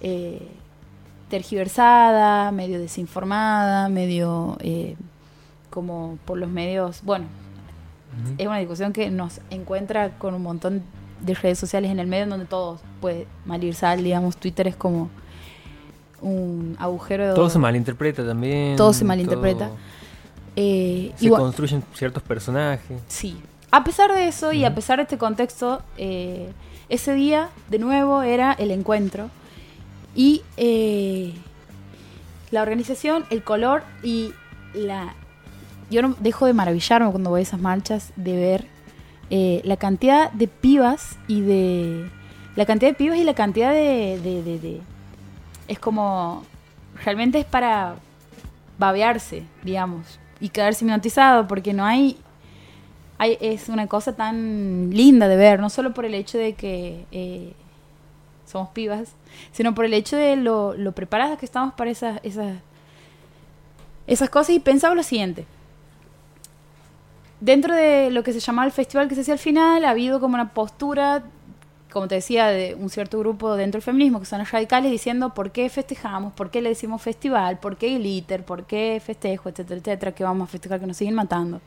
[0.00, 0.48] eh,
[1.28, 4.96] tergiversada, medio desinformada, medio eh,
[5.70, 7.02] como por los medios.
[7.04, 7.26] Bueno,
[8.38, 10.82] es una discusión que nos encuentra con un montón
[11.20, 14.66] de redes sociales en el medio en donde todo puede mal ir sal, digamos, Twitter
[14.66, 15.08] es como
[16.20, 17.34] un agujero de...
[17.34, 18.76] Todo se malinterpreta también.
[18.76, 19.68] Todo se malinterpreta.
[19.68, 19.76] todo-
[20.56, 23.00] Eh, Se construyen ciertos personajes.
[23.08, 23.36] Sí.
[23.70, 26.50] A pesar de eso y a pesar de este contexto, eh,
[26.88, 29.30] ese día de nuevo era el encuentro
[30.14, 31.32] y eh,
[32.50, 34.32] la organización, el color y
[34.74, 35.14] la...
[35.90, 38.66] Yo no dejo de maravillarme cuando voy a esas marchas de ver
[39.64, 42.10] la cantidad de pibas y de...
[42.56, 44.18] La cantidad de pibas y la cantidad de...
[44.22, 44.80] de- de- de-
[45.70, 46.44] es como...
[47.04, 47.94] Realmente es para
[48.78, 52.18] babearse, digamos, y quedarse hipnotizado porque no hay
[53.18, 57.04] hay- es una cosa tan linda de ver, no solo por el hecho de que
[57.12, 57.52] eh,
[58.46, 59.12] somos pibas,
[59.52, 62.56] sino por el hecho de lo, lo preparadas que estamos para esas, esas,
[64.06, 64.50] esas cosas.
[64.56, 65.44] Y pensaba lo siguiente.
[67.40, 70.20] Dentro de lo que se llamaba el festival que se hacía al final, ha habido
[70.20, 71.22] como una postura,
[71.90, 75.34] como te decía, de un cierto grupo dentro del feminismo, que son los radicales, diciendo
[75.34, 79.80] por qué festejamos, por qué le decimos festival, por qué glitter, por qué festejo, etcétera,
[79.80, 81.60] etcétera, que vamos a festejar que nos siguen matando.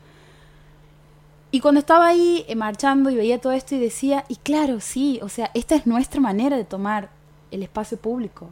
[1.51, 5.19] Y cuando estaba ahí eh, marchando y veía todo esto y decía, y claro, sí,
[5.21, 7.09] o sea, esta es nuestra manera de tomar
[7.51, 8.49] el espacio público.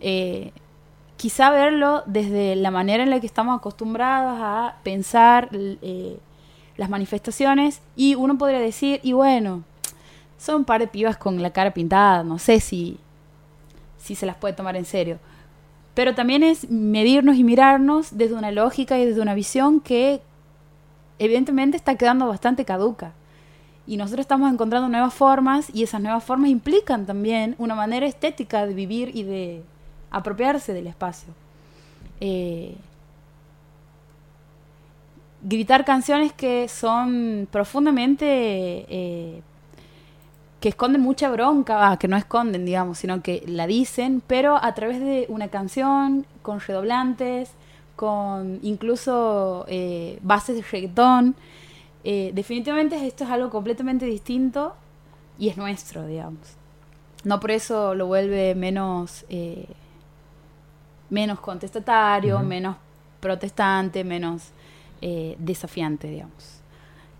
[0.00, 0.50] Eh,
[1.16, 6.18] quizá verlo desde la manera en la que estamos acostumbrados a pensar eh,
[6.76, 9.62] las manifestaciones y uno podría decir, y bueno,
[10.38, 12.98] son un par de pibas con la cara pintada, no sé si,
[13.98, 15.18] si se las puede tomar en serio.
[15.94, 20.20] Pero también es medirnos y mirarnos desde una lógica y desde una visión que
[21.18, 23.12] evidentemente está quedando bastante caduca.
[23.86, 28.66] Y nosotros estamos encontrando nuevas formas y esas nuevas formas implican también una manera estética
[28.66, 29.62] de vivir y de
[30.10, 31.32] apropiarse del espacio.
[32.20, 32.76] Eh,
[35.42, 38.26] gritar canciones que son profundamente...
[38.88, 39.42] eh,
[40.64, 44.72] que esconden mucha bronca, ah, que no esconden, digamos, sino que la dicen, pero a
[44.72, 47.50] través de una canción, con redoblantes,
[47.96, 51.36] con incluso eh, bases de reggaetón.
[52.02, 54.74] Eh, definitivamente esto es algo completamente distinto
[55.38, 56.56] y es nuestro, digamos.
[57.24, 59.66] No por eso lo vuelve menos, eh,
[61.10, 62.76] menos contestatario, menos
[63.20, 64.44] protestante, menos
[65.38, 66.63] desafiante, digamos.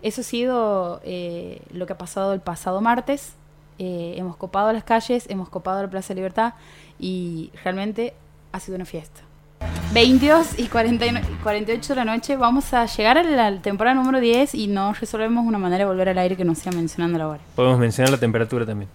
[0.01, 3.33] Eso ha sido eh, lo que ha pasado el pasado martes.
[3.79, 6.53] Eh, hemos copado las calles, hemos copado la Plaza de Libertad
[6.99, 8.13] y realmente
[8.51, 9.21] ha sido una fiesta.
[9.93, 13.61] 22 y 40 y no- y 48 de la noche vamos a llegar a la
[13.61, 16.71] temporada número 10 y no resolvemos una manera de volver al aire que no sea
[16.71, 17.39] mencionando la hora.
[17.55, 18.89] Podemos mencionar la temperatura también.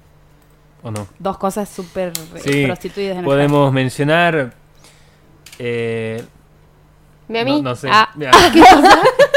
[0.82, 1.06] ¿O no?
[1.18, 4.54] Dos cosas súper eh, Sí, prostituidas en el Podemos mencionar.
[5.58, 6.24] Eh,
[7.28, 7.60] ¿Me a mí?
[7.62, 7.88] No, no sé.
[7.92, 8.30] Ah, Mira,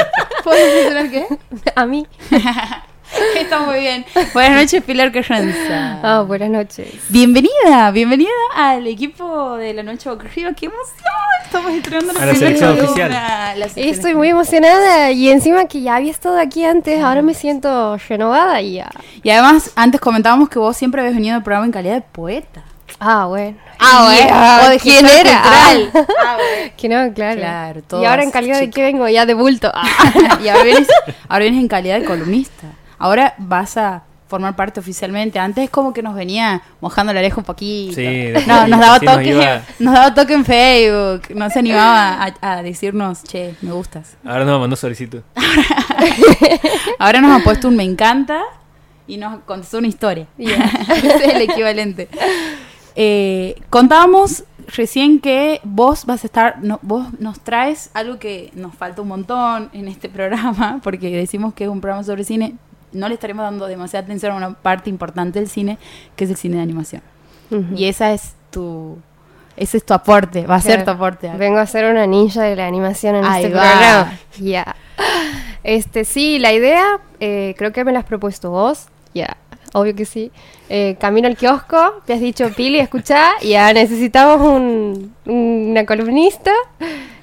[0.43, 1.25] ¿Puedo mencionar qué?
[1.75, 2.05] A mí.
[3.37, 4.05] Está muy bien.
[4.33, 5.99] Buenas noches, Pilar Carranza.
[6.01, 6.87] Ah, buenas noches.
[7.09, 10.51] Bienvenida, bienvenida al equipo de la Noche Boca Arriba.
[10.53, 11.13] ¡Qué emoción!
[11.45, 13.11] Estamos estrenando A la primera selección oficial.
[13.11, 17.97] La Estoy muy emocionada y encima que ya había estado aquí antes, ahora me siento
[18.09, 18.89] renovada y ya.
[19.21, 22.63] Y además, antes comentábamos que vos siempre habías venido al programa en calidad de poeta.
[22.99, 23.57] Ah, bueno.
[23.83, 24.27] Ah, bueno.
[24.29, 25.41] Ya, O de ¿Quién era?
[25.41, 25.91] cultural.
[26.25, 26.37] Ah,
[26.77, 27.39] que no, claro.
[27.39, 29.71] Claro, y ahora en calidad de qué vengo, ya de bulto.
[29.73, 29.83] Ah.
[30.43, 30.87] y ahora vienes,
[31.27, 32.67] ahora vienes en calidad de columnista.
[32.97, 35.37] Ahora vas a formar parte oficialmente.
[35.37, 37.93] Antes como que nos venía mojando la oreja un poquito.
[37.95, 41.21] Sí, no, nos daba sí, nos toques, iba- nos daba toque en Facebook.
[41.35, 44.17] No se animaba a, a decirnos, che, me gustas.
[44.25, 45.21] Ahora nos mandó solicitud.
[46.99, 48.41] Ahora nos ha puesto un me encanta
[49.07, 50.27] y nos contestó una historia.
[50.37, 52.07] Ese es el equivalente.
[52.95, 58.73] Eh, contábamos recién que vos vas a estar, no, vos nos traes algo que nos
[58.75, 62.55] falta un montón en este programa, porque decimos que es un programa sobre cine,
[62.91, 65.77] no le estaremos dando demasiada atención a una parte importante del cine,
[66.15, 67.01] que es el cine de animación.
[67.51, 67.75] Ujú.
[67.75, 68.97] Y esa es tu,
[69.57, 70.97] ese es tu aporte, va a ser tu Claro.
[70.97, 71.31] aporte.
[71.37, 73.61] Vengo a ser una ninja de la animación en Ahí este va.
[73.69, 74.19] programa.
[74.39, 74.75] Ya.
[75.63, 78.87] Este, sí, la idea, eh, creo que me la has propuesto vos.
[79.13, 79.37] Ya,
[79.73, 80.31] obvio que sí.
[80.69, 86.51] Eh, camino al kiosco, te has dicho, Pili, escucha, ya necesitamos un, una columnista.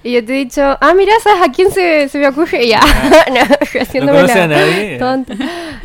[0.02, 2.64] Y yo te he dicho, ah, mira, ¿sabes a quién se, se me ocurre?
[2.64, 2.80] Y ya,
[3.32, 4.98] no, haciéndome la a nadie.
[4.98, 5.34] tonta.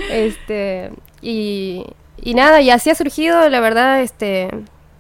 [0.10, 1.86] Este, y,
[2.22, 4.50] y nada, y así ha surgido, la verdad, este,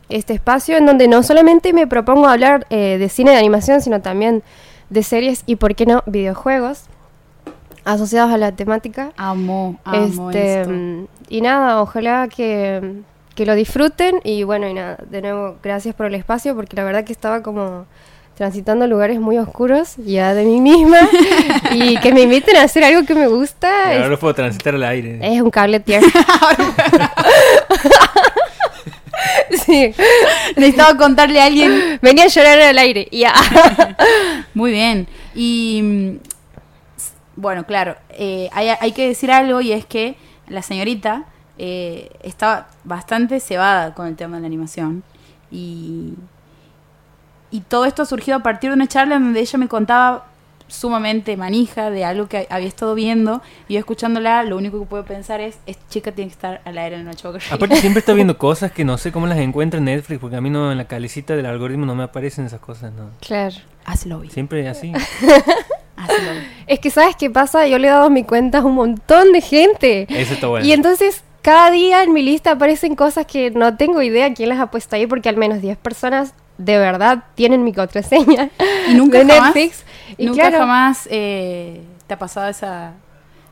[0.09, 4.01] este espacio en donde no solamente me propongo hablar eh, de cine de animación, sino
[4.01, 4.43] también
[4.89, 6.83] de series y, ¿por qué no?, videojuegos
[7.85, 9.11] asociados a la temática.
[9.17, 10.73] Amo, amo Este, esto.
[11.29, 13.01] y nada, ojalá que,
[13.35, 16.83] que lo disfruten y bueno, y nada, de nuevo, gracias por el espacio porque la
[16.83, 17.85] verdad que estaba como
[18.35, 20.99] transitando lugares muy oscuros ya de mí misma
[21.71, 24.33] y que me inviten a hacer algo que me gusta Y es, ahora lo puedo
[24.33, 25.19] transitar al aire.
[25.21, 26.07] es un cable tierno.
[29.65, 29.93] sí,
[30.55, 33.33] Necesitaba contarle a alguien venía a llorar al aire y ya.
[34.53, 35.07] Muy bien.
[35.33, 36.17] Y
[37.35, 40.15] bueno, claro, eh, hay, hay que decir algo y es que
[40.47, 41.25] la señorita
[41.57, 45.03] eh, estaba bastante cebada con el tema de la animación.
[45.51, 46.13] Y,
[47.51, 50.25] y todo esto ha surgido a partir de una charla donde ella me contaba
[50.67, 55.05] sumamente manija de algo que había estado viendo y yo escuchándola lo único que puedo
[55.05, 57.55] pensar es esta chica tiene que estar al aire en la noche Boca Arriba".
[57.55, 60.41] Aparte siempre está viendo cosas que no sé cómo las encuentra en Netflix, porque a
[60.41, 63.11] mí no en la calecita del algoritmo no me aparecen esas cosas, no.
[63.21, 63.55] claro.
[63.85, 64.91] hazlo hoy Siempre así.
[65.95, 66.31] hazlo.
[66.67, 69.41] Es que sabes qué pasa, yo le he dado mi cuenta a un montón de
[69.41, 70.07] gente.
[70.09, 70.65] Eso está bueno.
[70.65, 74.59] Y entonces cada día en mi lista aparecen cosas que no tengo idea quién las
[74.59, 78.49] ha puesto ahí porque al menos 10 personas de verdad tienen mi contraseña
[78.89, 79.85] Y nunca de jamás, Netflix.
[80.17, 82.93] Y nunca claro, jamás eh, te ha pasado esa,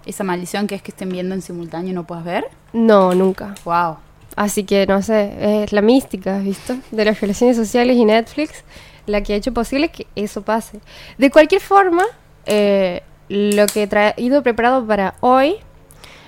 [0.07, 2.45] esa maldición que es que estén viendo en simultáneo y no puedas ver.
[2.71, 3.53] No, nunca.
[3.63, 3.97] Wow.
[4.35, 6.75] Así que no sé, es la mística, ¿has visto?
[6.91, 8.63] De las relaciones sociales y Netflix,
[9.05, 10.79] la que ha hecho posible que eso pase.
[11.17, 12.03] De cualquier forma,
[12.45, 15.55] eh, lo que he traído preparado para hoy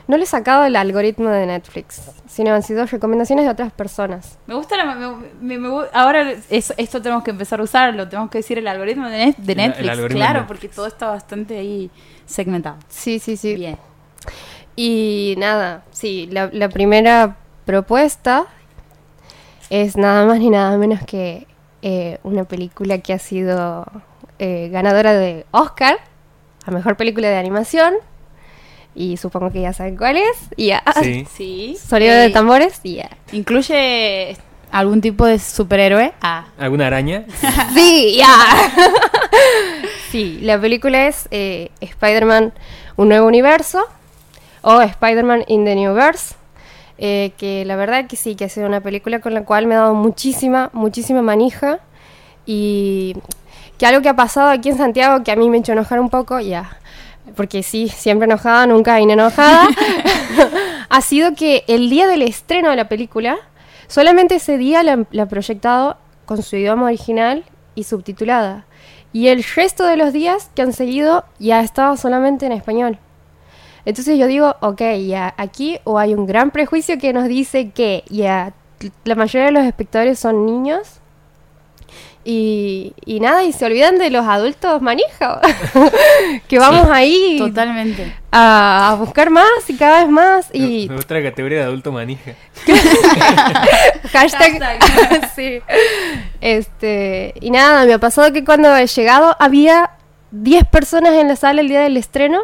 [0.08, 4.38] no le he sacado el algoritmo de Netflix, sino han sido recomendaciones de otras personas.
[4.46, 8.08] Me gusta la, me- me- me gu- ahora es- esto tenemos que empezar a usarlo,
[8.08, 10.70] tenemos que decir el algoritmo de, Net- de El- el Netflix, algoritmo claro, de- porque
[10.70, 11.90] todo está bastante ahí
[12.28, 12.78] segmentado.
[12.88, 13.56] Sí, sí, sí.
[13.56, 13.78] Bien.
[14.76, 18.46] Y nada, sí, la, la primera propuesta
[19.70, 21.48] es nada más ni nada menos que
[21.82, 23.86] eh, una película que ha sido
[24.40, 25.98] eh, ganadora de Oscar
[26.66, 27.94] a Mejor Película de Animación.
[28.98, 30.38] Y supongo que ya saben cuál es.
[30.56, 30.84] Y ya.
[31.02, 31.28] Sí.
[31.36, 31.78] Sí.
[31.86, 32.80] Sonido Eh, de tambores.
[32.84, 33.10] Y ya.
[33.34, 34.38] Incluye
[34.72, 36.14] algún tipo de superhéroe.
[36.22, 36.46] Ah.
[36.58, 37.26] ¿Alguna araña?
[37.74, 38.28] Sí, ya.
[40.12, 42.54] sí, la película es eh, Spider-Man
[42.96, 43.84] Un Nuevo Universo
[44.62, 46.36] o Spider-Man in the New Verse.
[46.98, 49.76] eh, que la verdad que sí, que ha sido una película con la cual me
[49.76, 51.80] ha dado muchísima, muchísima manija.
[52.46, 53.16] Y
[53.78, 56.00] que algo que ha pasado aquí en Santiago que a mí me ha hecho enojar
[56.00, 56.78] un poco, ya.
[57.36, 59.68] Porque sí, siempre enojada, nunca enojada.
[60.90, 63.38] ha sido que el día del estreno de la película,
[63.88, 67.44] solamente ese día la, la han proyectado con su idioma original
[67.76, 68.66] y subtitulada.
[69.14, 73.00] Y el resto de los días que han seguido ya estaba solamente en español.
[73.86, 78.04] Entonces yo digo, ok, ya aquí o hay un gran prejuicio que nos dice que
[78.10, 78.54] ya
[79.04, 81.00] la mayoría de los espectadores son niños
[82.28, 85.40] y, y nada, y se olvidan de los adultos manija,
[86.48, 88.12] que vamos ahí Totalmente.
[88.32, 91.92] a, a buscar más y cada vez más y Me gusta la categoría de adulto
[91.92, 92.32] manija.
[94.12, 94.80] hashtag,
[95.36, 95.62] sí.
[96.42, 99.92] Este, y nada, me ha pasado que cuando he llegado había
[100.32, 102.42] 10 personas en la sala el día del estreno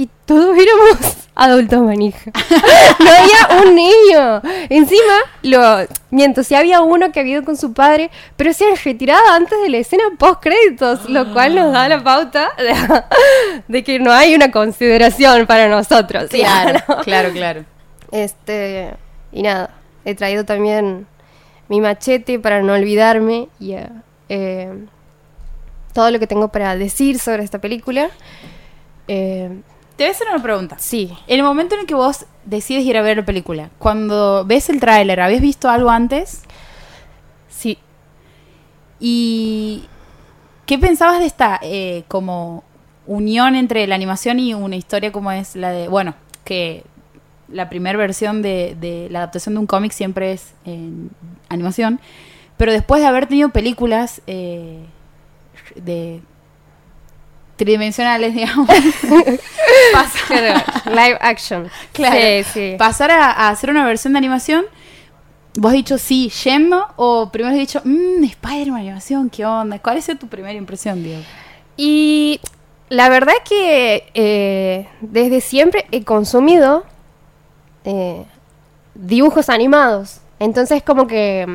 [0.00, 2.30] y todos éramos adultos manija.
[3.00, 4.40] no había un niño.
[4.70, 8.76] Encima, lo miento, sí había uno que había ido con su padre, pero se han
[8.82, 12.74] retirado antes de la escena post créditos, lo cual nos da la pauta de,
[13.68, 16.30] de que no hay una consideración para nosotros.
[16.30, 16.96] Claro, ¿no?
[17.02, 17.64] claro, claro.
[18.10, 18.94] Este,
[19.32, 19.68] y nada,
[20.06, 21.06] he traído también
[21.68, 23.86] mi machete para no olvidarme y eh,
[24.30, 24.86] eh,
[25.92, 28.08] todo lo que tengo para decir sobre esta película.
[29.08, 29.50] Eh,
[30.00, 30.76] Te voy a hacer una pregunta.
[30.78, 34.46] sí, En el momento en el que vos decides ir a ver la película, cuando
[34.46, 36.40] ves el tráiler, ¿habías visto algo antes?
[37.50, 37.76] sí.
[38.98, 39.84] ¿Y
[40.64, 42.64] qué pensabas de esta eh, como
[43.06, 46.82] unión entre la animación y una historia como es la de, bueno, que
[47.48, 51.10] la primera versión de, de la adaptación de un cómic siempre es en
[51.50, 52.00] animación,
[52.56, 54.78] pero después de haber tenido películas eh,
[55.74, 56.22] de
[57.60, 58.66] tridimensionales, digamos,
[60.86, 61.70] live action.
[61.92, 62.16] Claro.
[62.16, 62.74] Sí, sí.
[62.78, 64.64] pasar a, a hacer una versión de animación,
[65.58, 69.78] vos has dicho sí, yendo, o primero has dicho, mmm, Spider-Man animación, ¿qué onda?
[69.78, 71.22] ¿Cuál es tu primera impresión, Diego?
[71.76, 72.40] Y
[72.88, 76.84] la verdad es que eh, desde siempre he consumido
[77.84, 78.24] eh,
[78.94, 80.20] dibujos animados.
[80.38, 81.46] Entonces como que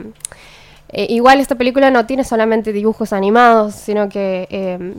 [0.89, 4.93] eh, igual esta película no tiene solamente dibujos animados, sino que eh,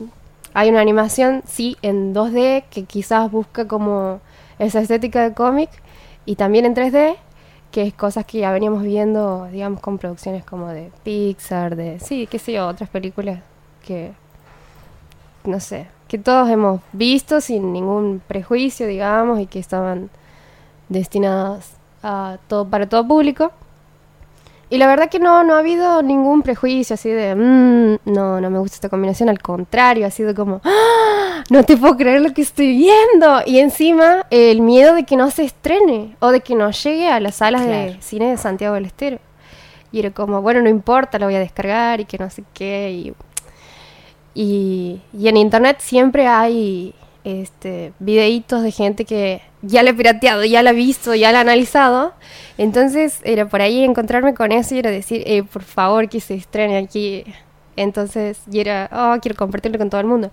[0.57, 4.21] hay una animación, sí, en 2D que quizás busca como
[4.57, 5.69] esa estética de cómic
[6.25, 7.15] y también en 3D,
[7.71, 12.25] que es cosas que ya veníamos viendo, digamos, con producciones como de Pixar, de, sí,
[12.25, 13.41] qué sé yo, otras películas
[13.85, 14.13] que
[15.43, 20.09] no sé, que todos hemos visto sin ningún prejuicio, digamos, y que estaban
[20.89, 23.51] destinadas a todo para todo público.
[24.69, 28.49] Y la verdad que no, no ha habido ningún prejuicio así de, "Mm, no, no
[28.49, 32.33] me gusta esta combinación, al contrario, ha sido como, "Ah, no te puedo creer lo
[32.33, 33.41] que estoy viendo.
[33.45, 37.19] Y encima el miedo de que no se estrene o de que no llegue a
[37.21, 39.19] las salas de cine de Santiago del Estero.
[39.93, 42.91] Y era como, bueno, no importa, lo voy a descargar y que no sé qué.
[42.91, 43.13] Y
[44.39, 46.93] y, y en internet siempre hay
[47.23, 51.39] este, videitos de gente que ya la ha pirateado, ya la ha visto, ya la
[51.39, 52.13] ha analizado.
[52.57, 56.35] Entonces era por ahí encontrarme con eso y era decir, eh, por favor que se
[56.35, 57.23] estrene aquí.
[57.75, 60.31] Entonces, y era, oh, quiero compartirlo con todo el mundo.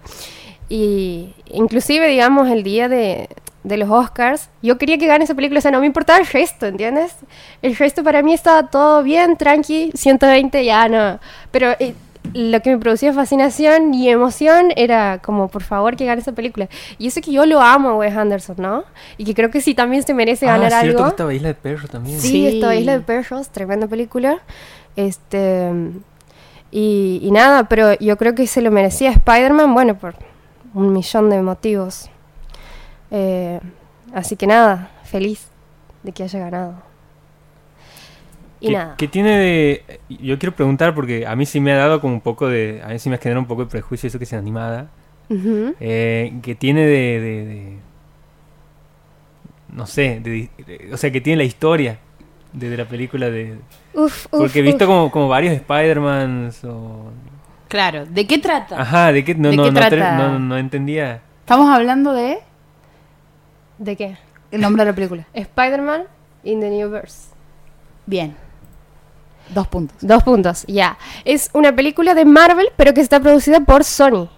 [0.69, 3.29] Y inclusive, digamos, el día de,
[3.65, 6.27] de los Oscars, yo quería que gane esa película, o sea, no me importaba el
[6.27, 7.17] resto, ¿entiendes?
[7.63, 11.19] El resto para mí estaba todo bien, tranqui, 120 ya no.
[11.51, 11.95] Pero eh,
[12.33, 16.69] lo que me producía fascinación y emoción era como, por favor, que gane esa película.
[16.99, 18.85] Y eso que yo lo amo a Wes Anderson, ¿no?
[19.19, 21.05] Y que creo que sí también se merece ganar ah, cierto algo.
[21.05, 22.19] que estaba Isla de Perros también.
[22.21, 22.47] Sí, Sí.
[22.47, 24.39] esta Isla de Perros, tremenda película.
[24.97, 25.71] Este.
[26.71, 30.15] Y, y nada, pero yo creo que se lo merecía Spider-Man, bueno, por
[30.73, 32.11] un millón de motivos.
[33.13, 33.61] Eh,
[34.13, 35.47] así que nada, feliz
[36.03, 36.75] de que haya ganado.
[38.65, 38.95] Y ¿Qué, nada.
[38.97, 40.01] qué tiene de.?
[40.09, 42.81] Yo quiero preguntar porque a mí sí me ha dado como un poco de.
[42.83, 44.89] A mí sí me ha generado un poco de prejuicio eso que sea animada.
[45.29, 47.77] Eh, que tiene de, de- de-
[49.73, 51.99] no sé, de- de- o sea, que tiene la historia
[52.53, 53.59] de, de la película de...
[53.95, 54.89] Uf, uf, Porque he visto uf.
[54.91, 57.11] como, como varios Spider-Mans o...
[57.69, 58.81] Claro, ¿de qué trata?
[58.81, 59.35] Ajá, ¿de qué?
[59.35, 60.17] No, ¿De no, qué no, trata?
[60.17, 61.23] no, no entendía.
[61.41, 62.39] Estamos hablando de
[63.79, 64.17] ¿De qué?
[64.53, 65.27] el nombre de la película.
[65.35, 66.05] Spider-Man
[66.45, 67.31] in the New Verse.
[68.07, 68.37] Bien.
[69.51, 69.97] Dos puntos.
[70.01, 70.97] Dos puntos, ya.
[71.25, 74.29] Es una película de Marvel, pero que está producida por Sony.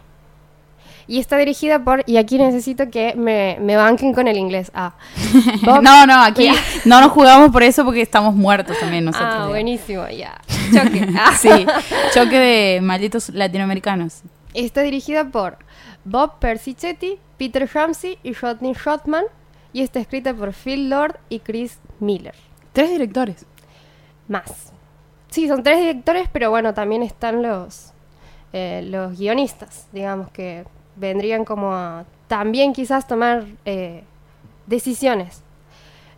[1.09, 4.73] Y está dirigida por, y aquí necesito que me, me banquen con el inglés.
[4.75, 4.95] Ah,
[5.63, 6.51] Bob- No, no, aquí
[6.85, 9.33] no nos jugamos por eso porque estamos muertos también nosotros.
[9.33, 10.41] ah, buenísimo, ya.
[10.75, 11.07] Choque.
[11.17, 11.33] Ah.
[11.39, 11.67] Sí,
[12.13, 14.23] choque de malditos latinoamericanos.
[14.55, 15.59] Está dirigida por
[16.05, 19.25] Bob Persichetti, Peter Ramsey y Rodney Rothman.
[19.73, 22.35] Y está escrita por Phil Lord y Chris Miller.
[22.73, 23.45] Tres directores.
[24.27, 24.73] Más.
[25.31, 27.93] Sí, son tres directores, pero bueno, también están los,
[28.53, 30.65] eh, los guionistas, digamos, que
[30.97, 34.03] vendrían como a también quizás tomar eh,
[34.67, 35.43] decisiones.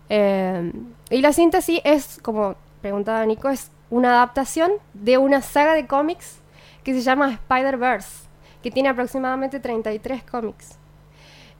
[0.09, 0.73] Eh,
[1.11, 5.87] y la cinta sí es, como preguntaba Nico, es una adaptación de una saga de
[5.87, 6.39] cómics
[6.85, 8.27] que se llama Spider-Verse,
[8.63, 10.79] que tiene aproximadamente 33 cómics.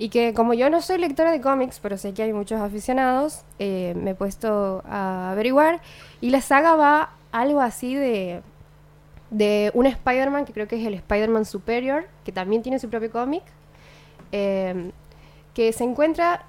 [0.01, 3.43] Y que como yo no soy lectora de cómics, pero sé que hay muchos aficionados,
[3.59, 5.81] eh, me he puesto a averiguar.
[6.21, 8.43] Y la saga va algo así de,
[9.31, 13.11] de un Spider-Man, que creo que es el Spider-Man Superior, que también tiene su propio
[13.11, 13.43] cómic,
[14.33, 14.91] eh,
[15.55, 16.45] que se encuentra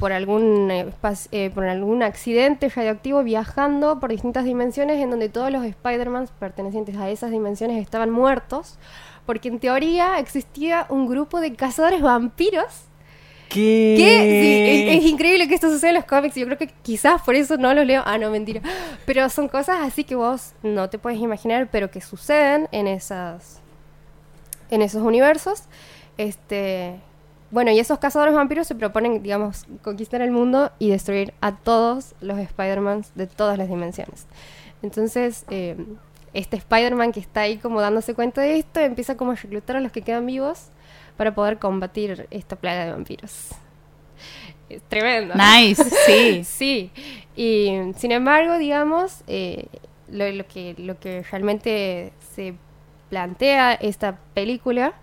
[0.00, 0.92] por algún, eh,
[1.30, 6.96] eh, por algún accidente radioactivo viajando por distintas dimensiones en donde todos los Spider-Mans pertenecientes
[6.96, 8.78] a esas dimensiones estaban muertos
[9.26, 12.86] porque en teoría existía un grupo de cazadores vampiros
[13.50, 13.96] ¿Qué?
[13.98, 16.36] que sí, es, es increíble que esto suceda en los cómics.
[16.36, 18.02] Yo creo que quizás por eso no los leo.
[18.06, 18.62] Ah, no, mentira.
[19.04, 23.60] Pero son cosas así que vos no te puedes imaginar, pero que suceden en esas.
[24.70, 25.64] en esos universos.
[26.16, 27.00] Este.
[27.50, 32.14] Bueno, y esos cazadores vampiros se proponen, digamos, conquistar el mundo y destruir a todos
[32.20, 34.28] los Spider-Mans de todas las dimensiones.
[34.82, 35.76] Entonces, eh,
[36.32, 39.80] este Spider-Man que está ahí como dándose cuenta de esto, empieza como a reclutar a
[39.80, 40.70] los que quedan vivos
[41.20, 43.50] para poder combatir esta plaga de vampiros.
[44.70, 45.34] Es tremendo.
[45.34, 46.44] Nice, sí.
[46.44, 46.90] Sí,
[47.36, 49.66] y sin embargo, digamos, eh,
[50.08, 52.54] lo, lo que, lo que realmente se
[53.10, 54.94] plantea esta película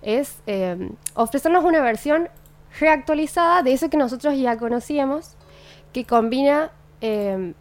[0.00, 2.30] es eh, ofrecernos una versión
[2.80, 5.36] reactualizada de eso que nosotros ya conocíamos,
[5.92, 6.70] que combina
[7.02, 7.52] eh,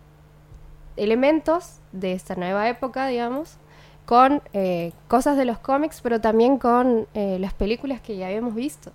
[0.96, 3.58] elementos de esta nueva época, digamos,
[4.08, 8.56] con eh, cosas de los cómics, pero también con eh, las películas que ya habíamos
[8.56, 8.94] visto.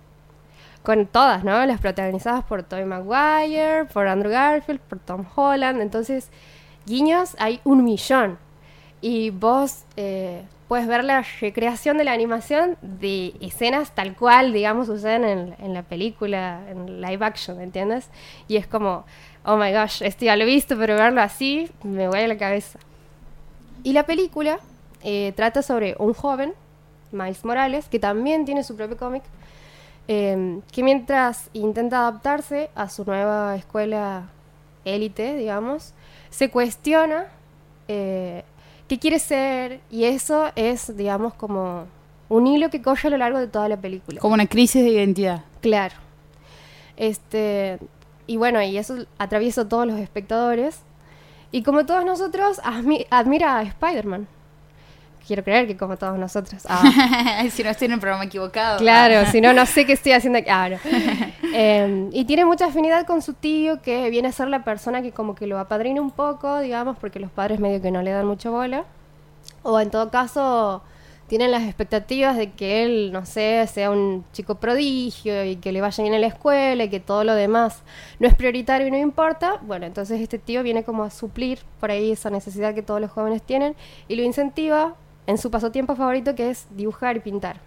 [0.81, 1.63] Con todas, ¿no?
[1.67, 5.81] Las protagonizadas por Tobey Maguire, por Andrew Garfield, por Tom Holland.
[5.81, 6.29] Entonces,
[6.87, 8.39] guiños hay un millón.
[9.01, 14.87] Y vos eh, puedes ver la recreación de la animación de escenas tal cual, digamos,
[14.87, 18.09] suceden en, en la película, en live action, ¿entiendes?
[18.47, 19.05] Y es como,
[19.45, 22.79] oh my gosh, esto ya lo he visto, pero verlo así me a la cabeza.
[23.83, 24.57] Y la película
[25.03, 26.53] eh, trata sobre un joven,
[27.11, 29.23] Miles Morales, que también tiene su propio cómic,
[30.07, 34.29] eh, que mientras intenta adaptarse a su nueva escuela
[34.85, 35.93] élite, digamos,
[36.29, 37.27] se cuestiona
[37.87, 38.43] eh,
[38.87, 41.85] qué quiere ser y eso es, digamos, como
[42.29, 44.19] un hilo que corre a lo largo de toda la película.
[44.19, 45.43] Como una crisis de identidad.
[45.61, 45.95] Claro.
[46.97, 47.79] Este,
[48.27, 50.79] y bueno, y eso atraviesa a todos los espectadores.
[51.51, 54.27] Y como todos nosotros, admi- admira a Spider-Man.
[55.25, 56.63] Quiero creer que como todos nosotros.
[56.67, 58.77] Ah, si no estoy en el programa equivocado.
[58.79, 60.49] claro, si no, no sé qué estoy haciendo aquí.
[60.49, 60.77] Ah, no.
[61.55, 65.11] Eh, y tiene mucha afinidad con su tío, que viene a ser la persona que
[65.11, 68.25] como que lo apadrina un poco, digamos, porque los padres medio que no le dan
[68.25, 68.85] mucha bola.
[69.61, 70.81] O en todo caso,
[71.27, 75.81] tienen las expectativas de que él, no sé, sea un chico prodigio y que le
[75.81, 77.83] vaya bien en la escuela y que todo lo demás
[78.19, 79.59] no es prioritario y no importa.
[79.61, 83.11] Bueno, entonces este tío viene como a suplir por ahí esa necesidad que todos los
[83.11, 83.75] jóvenes tienen
[84.07, 84.95] y lo incentiva
[85.27, 87.57] en su pasatiempo favorito que es dibujar y pintar.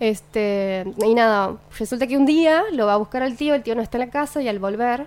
[0.00, 3.74] Este, y nada, resulta que un día lo va a buscar al tío, el tío
[3.74, 5.06] no está en la casa y al volver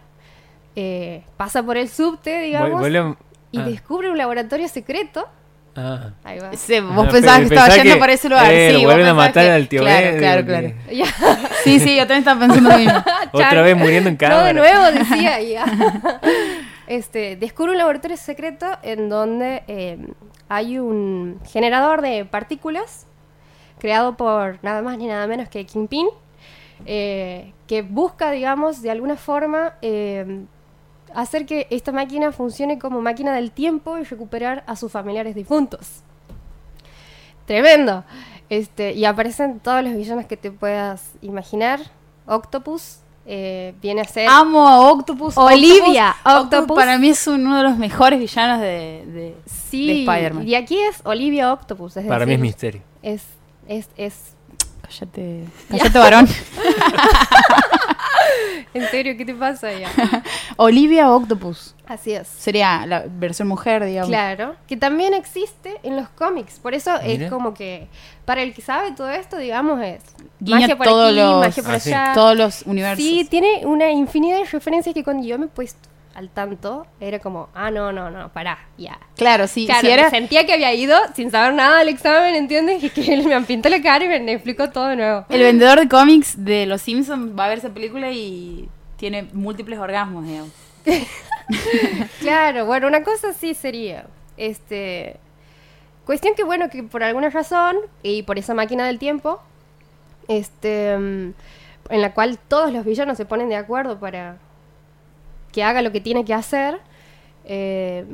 [0.76, 3.16] eh, pasa por el subte, digamos, vuelve a-
[3.54, 5.28] y ah, descubre un laboratorio secreto.
[5.78, 6.12] ah.
[6.26, 6.54] Ahí va.
[6.56, 8.52] Sí, vos Ah, pensabas pe- que estaba yendo que, por ese lugar.
[8.52, 10.68] eh, sí, vuelven a matar que- al tío Claro, Ben, claro, claro.
[10.90, 11.06] que-.
[11.64, 13.04] Sí, sí, yo también estaba pensando lo mismo.
[13.34, 14.48] Otra vez muriendo en No, cámara.
[14.48, 15.66] de nuevo decía ya.
[16.88, 19.98] Este, descubre un laboratorio secreto en donde eh,
[20.52, 23.08] hay un generador de partículas
[23.80, 26.08] creado por nada más ni nada menos que Kingpin,
[26.86, 30.44] eh, que busca, digamos, de alguna forma eh,
[31.16, 36.04] hacer que esta máquina funcione como máquina del tiempo y recuperar a sus familiares difuntos.
[37.46, 38.04] Tremendo.
[38.50, 41.80] Este, y aparecen todos los villanos que te puedas imaginar.
[42.26, 43.01] Octopus
[43.34, 45.38] eh, viene a ser Amo a Octopus.
[45.38, 46.76] Olivia, Octopus, Octopus.
[46.76, 50.46] para mí es uno de los mejores villanos de, de, sí, de Spider-Man.
[50.46, 51.96] y aquí es Olivia Octopus.
[51.96, 52.82] Es Para mí es decir, misterio.
[53.02, 53.24] Es,
[53.70, 54.34] es, es.
[54.82, 56.28] Cállate, cállate varón.
[58.74, 59.90] En serio, ¿qué te pasa ya?
[60.58, 61.76] Olivia Octopus.
[61.88, 62.28] Así es.
[62.28, 64.08] Sería la versión mujer, digamos.
[64.10, 66.58] Claro, que también existe en los cómics.
[66.60, 67.26] Por eso Mira.
[67.26, 67.88] es como que,
[68.24, 70.02] para el que sabe todo esto, digamos, es
[70.40, 71.94] Guiña magia por todos aquí, los- magia por Ah, sí.
[71.94, 72.12] allá.
[72.14, 73.04] Todos los universos.
[73.04, 75.90] Sí, tiene una infinidad de referencias que cuando yo me he puesto
[76.22, 79.00] al tanto, era como, ah, no, no, no, pará, ya.
[79.16, 79.66] Claro, sí.
[79.66, 82.84] Claro, si era, sentía que había ido sin saber nada del examen, ¿entiendes?
[82.84, 85.26] Y que él me pintó la cara y me explicó todo de nuevo.
[85.30, 89.80] el vendedor de cómics de Los Simpsons va a ver esa película y tiene múltiples
[89.80, 90.52] orgasmos, digamos.
[92.22, 94.06] Claro, bueno, una cosa sí sería,
[94.38, 95.18] este,
[96.06, 99.42] cuestión que bueno, que por alguna razón, y por esa máquina del tiempo,
[100.30, 101.34] este, en
[101.90, 104.38] la cual todos los villanos se ponen de acuerdo para
[105.52, 106.80] que haga lo que tiene que hacer,
[107.46, 108.06] eh,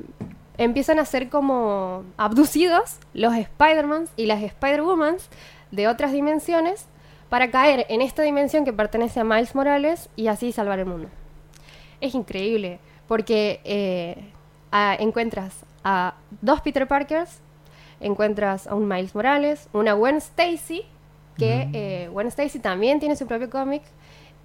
[0.58, 5.30] empiezan a ser como abducidos los Spider-Mans y las Spider-Womans
[5.72, 6.88] de otras dimensiones
[7.30, 11.10] para caer en esta dimensión que pertenece a Miles Morales y así salvar el mundo.
[12.02, 14.16] Es increíble, porque eh,
[14.72, 17.40] a- encuentras a dos Peter Parkers,
[18.00, 20.84] encuentras a un Miles Morales, una Gwen Stacy,
[21.38, 23.84] que eh, Gwen Stacy también tiene su propio cómic,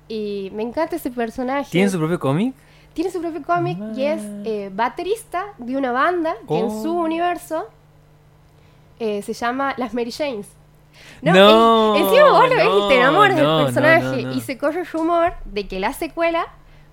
[0.08, 1.70] y me encanta ese personaje.
[1.70, 2.54] ¿Tiene su propio cómic?
[2.94, 7.02] Tiene su propio cómic y es eh, baterista de una banda que en su Oh.
[7.04, 7.66] universo
[9.00, 10.48] eh, se llama Las Mary Janes.
[11.22, 14.22] No, y encima vos lo ves y te enamoras no, del personaje.
[14.24, 14.32] no.
[14.32, 16.46] Y se corre el rumor de que la secuela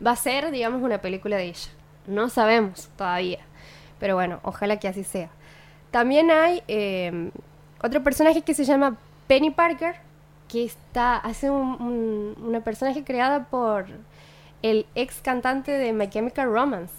[0.06, 1.70] va a ser, digamos, una película de ella.
[2.08, 3.39] No sabemos todavía.
[4.00, 5.30] Pero bueno, ojalá que así sea.
[5.91, 7.32] También hay eh,
[7.84, 8.95] otro personaje que se llama
[9.28, 9.95] Penny Parker,
[10.47, 13.86] que está, hace un, un- una personaje creada por
[14.62, 16.93] el ex cantante de My Chemical Romance.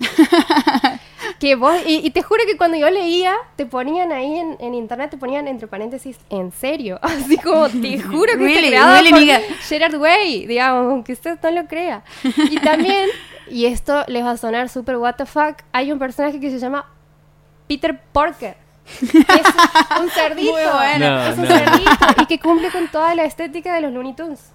[1.38, 4.74] que vos, y, y te juro que cuando yo leía, te ponían ahí en, en
[4.74, 6.98] internet, te ponían entre paréntesis, en serio.
[7.02, 9.40] Así como, te juro que está Really, creado really, por nigga.
[9.60, 12.02] Gerard Way, digamos, aunque usted no lo crea.
[12.22, 13.08] Y también,
[13.48, 16.58] y esto les va a sonar súper what the fuck, hay un personaje que se
[16.58, 16.86] llama
[17.68, 18.56] Peter Porker.
[18.98, 20.52] que Es un cerdito.
[20.52, 21.10] Muy bueno.
[21.10, 21.48] No, es un no.
[21.48, 24.52] cerdito y que cumple con toda la estética de los Looney Tunes.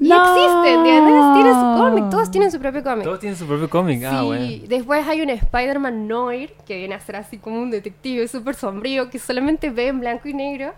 [0.00, 0.16] Y No.
[0.36, 1.14] existe, ¿entiendes?
[1.34, 3.04] Tiene su cómic, todos tienen su propio cómic.
[3.04, 4.02] Todos tienen su propio cómic.
[4.04, 4.46] Ah, Sí, bueno.
[4.68, 9.10] después hay un Spider-Man Noir que viene a ser así como un detective súper sombrío
[9.10, 10.72] que solamente ve en blanco y negro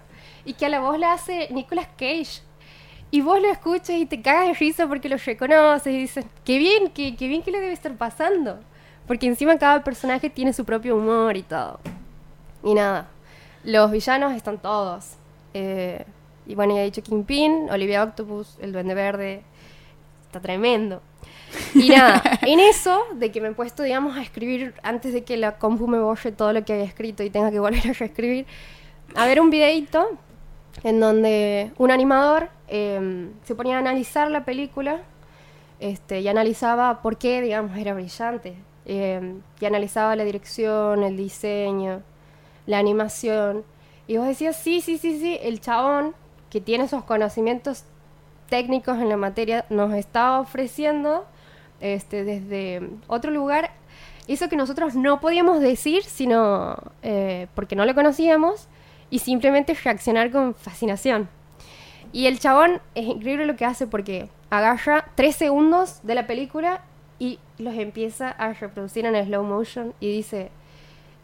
[0.45, 2.43] y que a la voz la hace Nicolas Cage.
[3.11, 6.59] Y vos lo escuchas y te cagas de risa porque lo reconoces y dices, qué
[6.59, 8.59] bien, qué, qué bien que le debe estar pasando.
[9.07, 11.81] Porque encima cada personaje tiene su propio humor y todo.
[12.63, 13.09] Y nada,
[13.65, 15.15] los villanos están todos.
[15.53, 16.05] Eh,
[16.51, 19.43] y bueno, ya he dicho Kingpin, Olivia Octopus, el Duende Verde.
[20.27, 21.03] Está tremendo.
[21.75, 25.37] Y nada, en eso de que me he puesto, digamos, a escribir antes de que
[25.37, 28.47] la compu me borre todo lo que había escrito y tenga que volver a reescribir,
[29.15, 30.09] a ver un videito
[30.85, 35.03] en donde un animador eh, se ponía a analizar la película
[35.81, 38.55] este, y analizaba por qué, digamos, era brillante.
[38.87, 42.03] eh, y analizaba la dirección, el diseño,
[42.67, 43.65] la animación.
[44.07, 46.15] Y vos decías, sí, sí, sí, sí, el chabón
[46.51, 47.85] que tiene esos conocimientos
[48.49, 51.25] técnicos en la materia nos estaba ofreciendo
[51.81, 53.71] este, desde otro lugar
[54.35, 58.69] eso que nosotros no podíamos decir, sino eh, porque no lo conocíamos
[59.11, 61.29] y simplemente reaccionar con fascinación.
[62.13, 66.83] Y el chabón es increíble lo que hace porque agarra tres segundos de la película
[67.19, 70.51] y los empieza a reproducir en slow motion y dice,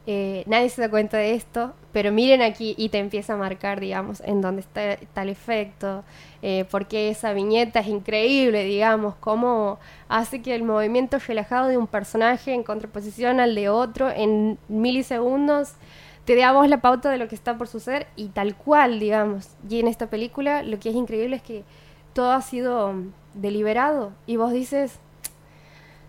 [0.07, 3.81] eh, nadie se da cuenta de esto, pero miren aquí y te empieza a marcar,
[3.81, 6.05] digamos, en dónde está tal efecto,
[6.43, 9.79] eh, porque esa viñeta es increíble, digamos, cómo
[10.09, 15.73] hace que el movimiento relajado de un personaje en contraposición al de otro en milisegundos
[16.25, 18.99] te dé a vos la pauta de lo que está por suceder y tal cual,
[19.01, 19.51] digamos.
[19.69, 21.65] Y en esta película lo que es increíble es que
[22.15, 22.95] todo ha sido
[23.35, 24.99] deliberado y vos dices,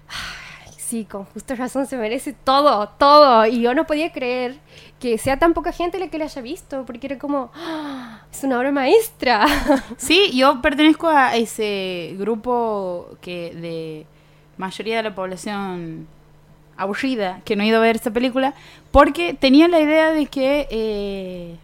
[0.07, 0.46] "Ay,
[0.87, 3.45] sí, con justa razón se merece todo, todo.
[3.45, 4.57] Y yo no podía creer
[4.99, 8.43] que sea tan poca gente la que la haya visto, porque era como, "Ah, es
[8.43, 9.45] una obra maestra.
[9.97, 14.05] Sí, yo pertenezco a ese grupo que de
[14.57, 16.07] mayoría de la población
[16.77, 18.53] aburrida que no ha ido a ver esta película
[18.91, 21.55] porque tenía la idea de que eh,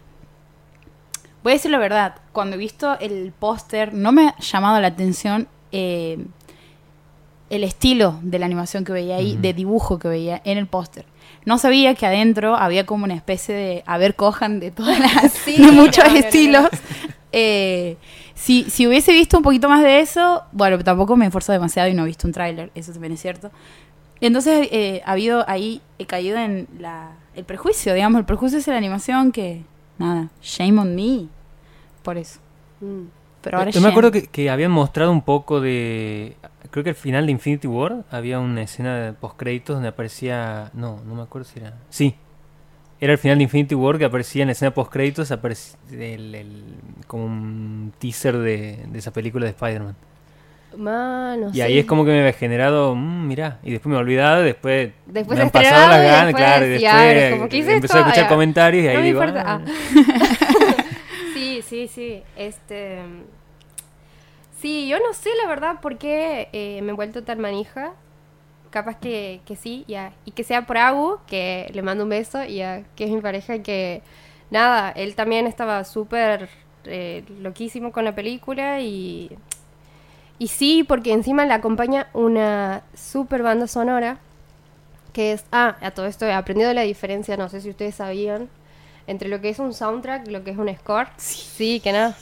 [1.42, 4.88] voy a decir la verdad cuando he visto el póster no me ha llamado la
[4.88, 6.18] atención eh,
[7.50, 9.42] el estilo de la animación que veía ahí Ujú.
[9.42, 11.04] de dibujo que veía en el póster
[11.44, 15.32] no sabía que adentro había como una especie de a ver cojan de todas las
[15.44, 16.26] Sí, de muchos no, no, no, no.
[16.26, 16.68] estilos
[17.36, 17.96] eh,
[18.34, 21.94] si, si hubiese visto un poquito más de eso, bueno, tampoco me esfuerzo demasiado y
[21.94, 23.50] no he visto un tráiler, eso también es cierto.
[24.20, 28.66] Entonces eh, ha habido ahí, he caído en la, el prejuicio, digamos, el prejuicio es
[28.68, 29.64] la animación que,
[29.98, 31.26] nada, shame on me,
[32.02, 32.38] por eso.
[32.80, 33.06] Mm.
[33.44, 36.36] Pero ahora Yo me acuerdo que, que habían mostrado un poco de.
[36.70, 40.70] Creo que al final de Infinity War había una escena de postcréditos donde aparecía.
[40.72, 41.74] No, no me acuerdo si era.
[41.90, 42.16] Sí.
[43.00, 46.64] Era el final de Infinity War que aparecía en la escena postcréditos aparecía el, el-
[47.06, 49.94] como un teaser de, de esa película de Spider-Man.
[50.78, 54.00] Mano, Y ahí es como que me había generado, mmm, mirá, y después me he
[54.00, 57.56] olvidado, después, Después me han pasado las ganas, después claro, y después "Ay, como que
[57.58, 59.44] hice empecé esto, a escuchar ya, comentarios y ahí no digo, importa".
[59.46, 59.60] "Ah".
[59.64, 60.74] Ah.
[61.34, 62.22] sí, sí, sí.
[62.36, 62.98] Este.
[64.64, 67.92] Sí, yo no sé la verdad por qué eh, me he vuelto tan manija.
[68.70, 70.14] Capaz que, que sí, ya.
[70.24, 72.62] Y que sea por Agu, que le mando un beso, y
[72.96, 74.00] que es mi pareja, y que
[74.50, 76.48] nada, él también estaba súper
[76.86, 79.36] eh, loquísimo con la película y.
[80.38, 84.16] Y sí, porque encima le acompaña una super banda sonora
[85.12, 88.48] que es, ah, a todo esto he aprendido la diferencia, no sé si ustedes sabían,
[89.06, 91.08] entre lo que es un soundtrack y lo que es un score.
[91.18, 92.16] Sí, que nada.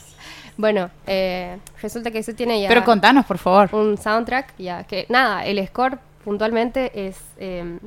[0.57, 3.69] Bueno, eh, resulta que eso tiene ya Pero contanos, por favor.
[3.73, 7.79] un soundtrack, ya que nada, el score puntualmente es eh,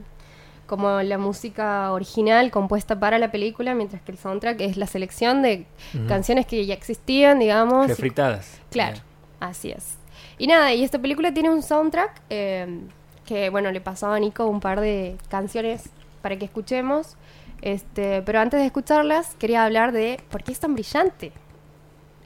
[0.66, 5.42] como la música original compuesta para la película, mientras que el soundtrack es la selección
[5.42, 5.64] de
[6.08, 7.86] canciones que ya existían, digamos.
[7.86, 8.60] y- Refritadas.
[8.70, 8.96] Claro,
[9.38, 9.94] así es.
[10.38, 12.80] Y nada, y esta película tiene un soundtrack eh,
[13.24, 15.88] que, bueno, le pasó a Nico un par de canciones
[16.20, 17.16] para que escuchemos.
[17.62, 21.32] Este, pero antes de escucharlas, quería hablar de por qué es tan brillante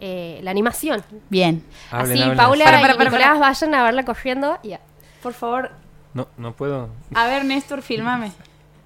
[0.00, 1.02] eh, la animación.
[1.28, 1.62] Bien.
[1.90, 2.36] Hablen, Así, hablen.
[2.36, 3.38] Paula Para, y para, Nicolás para.
[3.40, 4.58] vayan a verla corriendo.
[4.62, 4.80] y ya.
[5.22, 5.70] Por favor,
[6.14, 6.88] No, no puedo.
[7.14, 8.32] A ver, Néstor, filmame.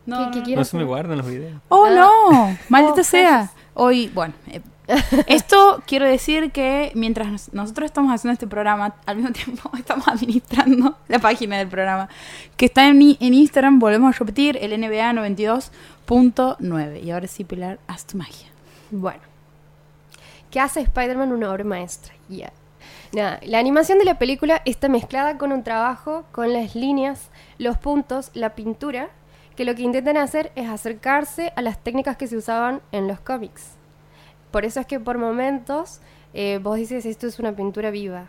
[0.07, 0.65] No, ¿Qué- no, qué no.
[0.65, 1.61] se me guardan los videos.
[1.71, 1.91] Oh, Ah.
[1.91, 3.51] no, maldita Oh, sea.
[3.73, 4.61] Hoy, bueno, eh,
[5.29, 10.07] esto quiero decir que mientras nos- nosotros estamos haciendo este programa, al mismo tiempo estamos
[10.07, 12.11] administrando la página del programa,
[12.59, 17.03] que está en, i- en Instagram, volvemos a repetir, el NBA 92.9.
[17.03, 18.49] Y ahora sí, Pilar, haz tu magia.
[18.91, 19.21] Bueno.
[20.55, 22.15] ¿Qué hace Spider-Man una obra maestra?
[22.29, 22.53] Ya.
[23.13, 27.29] Nada, la animación de la película está mezclada con un trabajo con las líneas,
[27.59, 29.09] los puntos, la pintura,
[29.57, 33.19] que lo que intentan hacer es acercarse a las técnicas que se usaban en los
[33.19, 33.73] cómics.
[34.53, 35.99] Por eso es que por momentos
[36.35, 38.27] eh, vos dices esto es una pintura viva.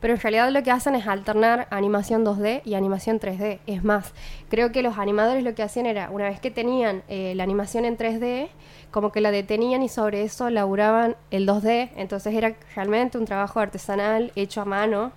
[0.00, 3.60] Pero en realidad lo que hacen es alternar animación 2D y animación 3D.
[3.66, 4.12] Es más,
[4.50, 7.86] creo que los animadores lo que hacían era, una vez que tenían eh, la animación
[7.86, 8.50] en 3D,
[8.94, 11.90] como que la detenían y sobre eso laburaban el 2D.
[11.96, 15.10] Entonces era realmente un trabajo artesanal hecho a mano.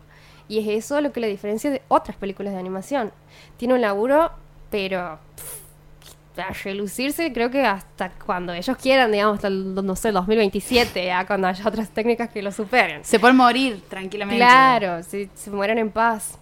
[0.47, 3.11] Y es eso lo que la diferencia de otras películas de animación.
[3.55, 4.31] Tiene un laburo,
[4.71, 10.11] pero pff, a relucirse creo que hasta cuando ellos quieran, digamos, hasta el, no sé,
[10.11, 13.05] 2027, ya cuando haya otras técnicas que lo superen.
[13.05, 14.39] Se pueden morir tranquilamente.
[14.39, 16.39] Claro, se, se mueren en paz.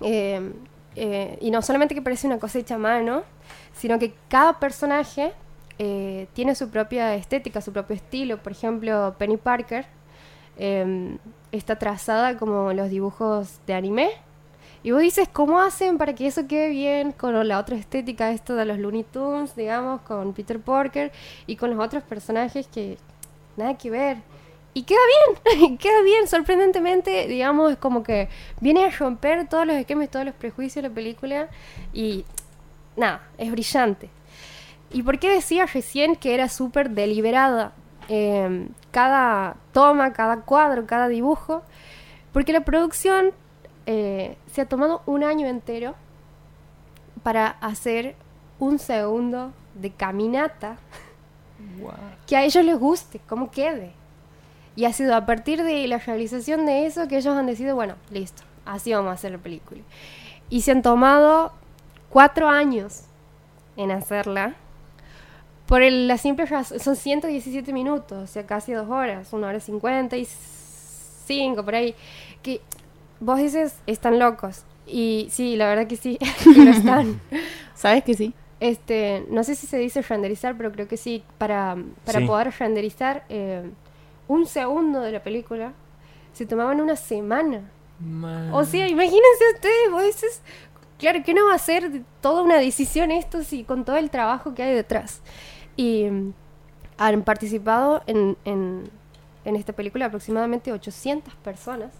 [0.00, 0.50] Eh,
[0.96, 3.22] eh, y no solamente que parece una cosa hecha a mano,
[3.74, 5.34] sino que cada personaje
[5.82, 8.42] eh, tiene su propia estética, su propio estilo.
[8.42, 9.86] Por ejemplo, Penny Parker
[10.58, 11.16] eh,
[11.52, 14.10] está trazada como los dibujos de anime.
[14.82, 18.56] Y vos dices, ¿cómo hacen para que eso quede bien con la otra estética, esto
[18.56, 21.12] de los Looney Tunes, digamos, con Peter Parker
[21.46, 22.98] y con los otros personajes que
[23.56, 24.18] nada que ver?
[24.74, 25.00] Y queda
[25.54, 28.28] bien, queda bien, sorprendentemente, digamos, es como que
[28.60, 31.48] viene a romper todos los esquemas, todos los prejuicios de la película
[31.94, 32.26] y
[32.96, 34.10] nada, es brillante.
[34.90, 37.72] ¿Y por qué decía recién que era súper deliberada?
[38.10, 41.62] eh, cada toma, cada cuadro, cada dibujo,
[42.32, 43.30] porque la producción
[43.86, 45.94] eh, se ha tomado un año entero
[47.22, 48.16] para hacer
[48.58, 50.76] un segundo de caminata
[52.26, 53.92] que a ellos les guste, cómo quede.
[54.74, 57.94] Y ha sido a partir de la realización de eso que ellos han decidido, bueno,
[58.10, 59.82] listo, así vamos a hacer la película.
[60.48, 61.52] Y se han tomado
[62.08, 63.04] cuatro años
[63.76, 64.56] en hacerla.
[65.70, 69.60] Por el- la simple razón, son 117 minutos, o sea, casi dos horas, una hora
[69.60, 70.26] cincuenta y
[71.26, 71.94] cinco, por ahí.
[72.42, 72.60] Que
[73.20, 74.64] vos dices, están locos.
[74.86, 76.18] Y sí, la verdad que sí,
[76.56, 77.20] lo están.
[77.74, 78.34] ¿Sabes que sí?
[78.58, 81.22] Este, no sé si se dice renderizar, pero creo que sí.
[81.38, 82.26] Para, para Sí.
[82.26, 83.70] poder renderizar eh,
[84.28, 85.72] un segundo de la película,
[86.32, 87.62] se tomaban una semana.
[88.52, 90.42] O sea, imagínense ustedes, vos dices,
[90.98, 94.10] claro, que no va a ser de- toda una decisión esto si con todo el
[94.10, 95.20] trabajo que hay detrás?
[95.80, 96.34] Y mm,
[96.98, 98.90] han participado en, en,
[99.46, 101.90] en esta película aproximadamente 800 personas,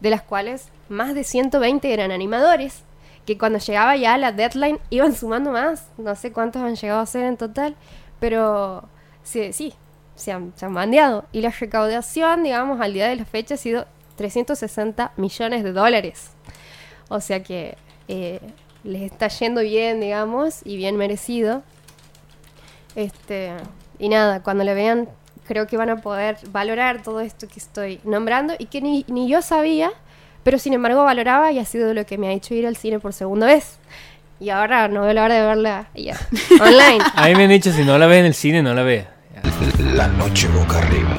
[0.00, 2.82] de las cuales más de 120 eran animadores,
[3.24, 7.06] que cuando llegaba ya la deadline iban sumando más, no sé cuántos han llegado a
[7.06, 7.76] ser en total,
[8.18, 8.82] pero
[9.22, 9.72] sí, sí
[10.16, 11.26] se, han, se han bandeado.
[11.30, 13.86] Y la recaudación, digamos, al día de la fecha ha sido
[14.16, 16.32] 360 millones de dólares.
[17.08, 17.76] O sea que
[18.08, 18.40] eh,
[18.82, 21.62] les está yendo bien, digamos, y bien merecido.
[22.94, 23.52] Este,
[23.98, 25.08] y nada, cuando le vean,
[25.46, 29.28] creo que van a poder valorar todo esto que estoy nombrando y que ni, ni
[29.28, 29.90] yo sabía,
[30.42, 32.98] pero sin embargo valoraba y ha sido lo que me ha hecho ir al cine
[32.98, 33.78] por segunda vez.
[34.38, 36.18] Y ahora no veo la hora de verla ya,
[36.60, 37.04] online.
[37.14, 39.06] A mí me han dicho, si no la ves en el cine, no la veas.
[39.94, 41.18] La noche boca arriba.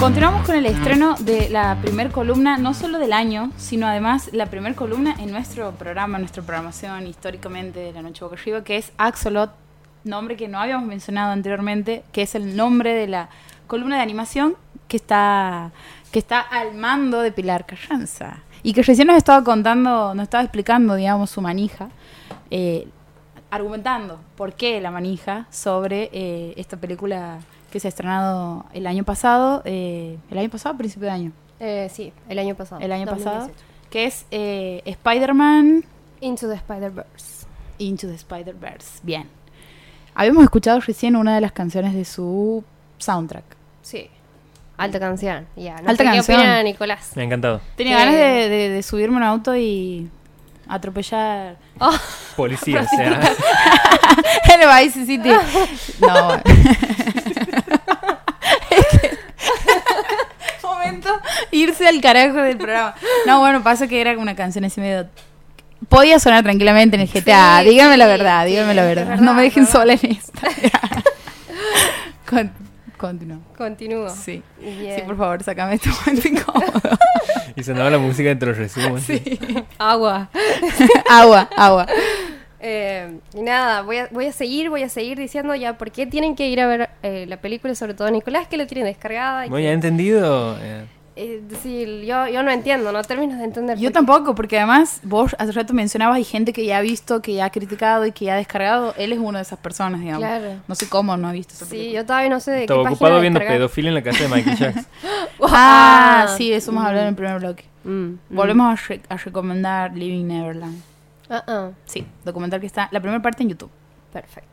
[0.00, 4.46] Continuamos con el estreno de la primer columna, no solo del año, sino además la
[4.46, 8.92] primer columna en nuestro programa, nuestra programación históricamente de la Noche Boca Arriba, que es
[8.96, 9.50] Axolot,
[10.04, 13.28] nombre que no habíamos mencionado anteriormente, que es el nombre de la
[13.66, 14.56] columna de animación
[14.88, 15.70] que está,
[16.10, 18.38] que está al mando de Pilar Carranza.
[18.62, 21.90] Y que recién nos estaba contando, nos estaba explicando, digamos, su manija,
[22.50, 22.88] eh,
[23.50, 27.40] argumentando por qué la manija sobre eh, esta película
[27.70, 31.88] que se ha estrenado el año pasado, eh, el año pasado, principio de año, Eh,
[31.92, 32.80] sí, el año pasado.
[32.80, 33.64] el año pasado, 2018.
[33.90, 35.84] que es eh, Spider-Man
[36.20, 37.46] Into the Spider-Verse.
[37.78, 39.00] Into the Spider-Verse.
[39.02, 39.28] Bien.
[40.14, 42.62] Habíamos escuchado recién una de las canciones de su
[42.98, 43.44] soundtrack.
[43.82, 44.10] Sí.
[44.76, 45.46] Alta canción.
[45.56, 45.74] Ya.
[45.80, 46.24] No Alta sé canción.
[46.26, 47.12] ¿Qué opina Nicolás?
[47.14, 47.60] Me ha encantado.
[47.76, 50.10] Tenía ganas de, de- de subirme a un auto y
[50.68, 51.56] atropellar.
[51.78, 51.92] Oh,
[52.36, 53.20] Policía, o sea.
[54.54, 55.30] el Vice City.
[56.00, 56.26] No.
[56.26, 56.42] bueno.
[58.70, 59.18] Es que-
[61.00, 62.94] momento Irse al carajo del programa.
[63.26, 65.06] No, bueno, pasa que era una canción así medio.
[65.88, 67.60] Podía sonar tranquilamente en el GTA.
[67.62, 69.06] Sí, dígame la sí, verdad, sí, dígame la verdad.
[69.08, 69.80] verdad, No me dejen ¿verdad?
[69.80, 70.48] sola en esta.
[72.28, 72.52] Con-
[72.96, 73.38] Continúa.
[73.56, 74.10] Continúo.
[74.10, 74.42] Sí.
[74.60, 74.96] Bien.
[74.96, 76.98] Sí, por favor, sacame este momento incómodo.
[77.56, 79.02] Y sonaba la música entre los resumos.
[79.78, 80.28] Agua.
[81.08, 81.86] agua, agua.
[82.62, 86.06] Eh, y nada, voy a, voy a seguir, voy a seguir diciendo ya por qué
[86.06, 89.46] tienen que ir a ver eh, la película, sobre todo Nicolás, que lo tiene descargada.
[89.46, 90.58] y Bueno, que- entendido.
[90.60, 90.84] eh,
[91.16, 93.78] eh, sí, yo, yo no entiendo, no termino de entender.
[93.78, 97.34] Yo tampoco, porque además vos hace rato mencionabas hay gente que ya ha visto, que
[97.34, 98.94] ya ha criticado y que ya ha descargado.
[98.96, 100.20] Él es una de esas personas, digamos.
[100.26, 100.54] Claro.
[100.68, 102.00] No sé cómo no ha visto esa Sí, película.
[102.00, 103.58] yo todavía no sé de estaba qué ocupado página viendo descargar.
[103.58, 104.86] pedofilia en la casa de Michael Jackson.
[105.42, 107.16] Ah, Ah, sí, eso hemos hablado en el mm.
[107.16, 107.64] primer bloque.
[107.84, 108.18] Mm, mm.
[108.30, 110.82] Volvemos a, re- a recomendar Living Neverland.
[111.30, 113.70] Ah, ah, Sí, documental que está, la primera parte en YouTube.
[114.12, 114.48] perfecto.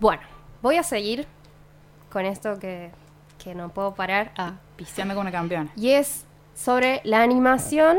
[0.00, 0.22] Bueno,
[0.60, 1.26] voy a seguir
[2.10, 2.90] con esto que,
[3.42, 4.32] que no puedo parar.
[4.36, 5.70] Ah, Pisteando con una campeona.
[5.76, 6.24] y es
[6.54, 7.98] sobre la animación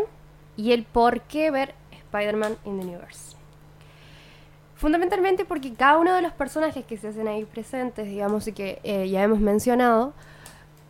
[0.57, 3.35] y el por qué ver Spider-Man in the Universe.
[4.75, 8.79] Fundamentalmente porque cada uno de los personajes que se hacen ahí presentes, digamos, y que
[8.83, 10.13] eh, ya hemos mencionado,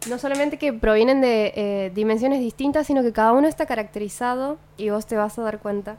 [0.09, 4.89] no solamente que provienen de eh, dimensiones distintas, sino que cada uno está caracterizado, y
[4.89, 5.97] vos te vas a dar cuenta,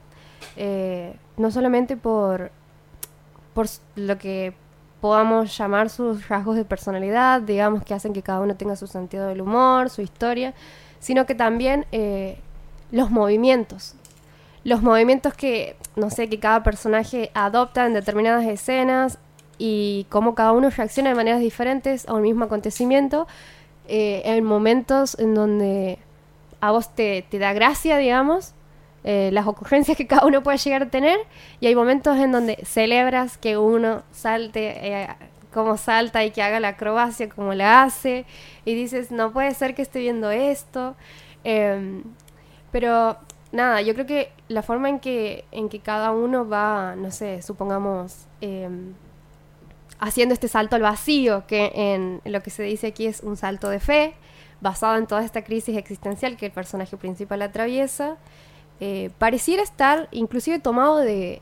[0.57, 2.51] eh, no solamente por,
[3.55, 4.55] por lo que
[5.01, 9.29] podamos llamar sus rasgos de personalidad, digamos, que hacen que cada uno tenga su sentido
[9.29, 10.55] del humor, su historia,
[10.99, 12.39] sino que también eh,
[12.91, 13.95] los movimientos.
[14.65, 19.19] Los movimientos que, no sé, que cada personaje adopta en determinadas escenas
[19.59, 23.27] y cómo cada uno reacciona de maneras diferentes a un mismo acontecimiento
[23.89, 25.99] eh, en momentos en donde
[26.61, 28.55] a vos te, te da gracia, digamos,
[29.09, 31.17] eh, las ocurrencias que cada uno puede llegar a tener
[31.61, 35.09] y hay momentos en donde celebras que uno salte eh,
[35.55, 38.27] como salta y que haga la acrobacia como la hace
[38.65, 40.97] y dices, no puede ser que esté viendo esto.
[41.45, 42.03] Em,
[42.73, 43.17] pero
[43.53, 47.43] nada, yo creo que la forma en que, en que cada uno va, no sé,
[47.43, 48.93] supongamos, em,
[49.99, 53.69] haciendo este salto al vacío, que en lo que se dice aquí es un salto
[53.69, 54.15] de fe,
[54.61, 58.17] basado en toda esta crisis existencial que el personaje principal atraviesa,
[58.81, 61.41] eh, pareciera estar inclusive tomado de,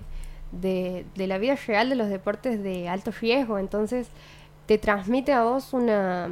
[0.52, 4.09] de, la vida real de los deportes de alto riesgo, entonces
[4.66, 6.30] te transmite a vos una,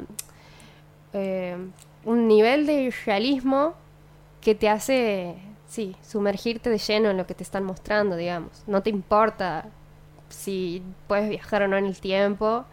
[1.12, 1.56] eh,
[2.04, 3.74] un nivel de realismo
[4.40, 8.64] que te hace, sí, sumergirte de lleno en lo que te están mostrando, digamos.
[8.66, 9.66] No te importa
[10.32, 12.64] si puedes viajar o no en el tiempo,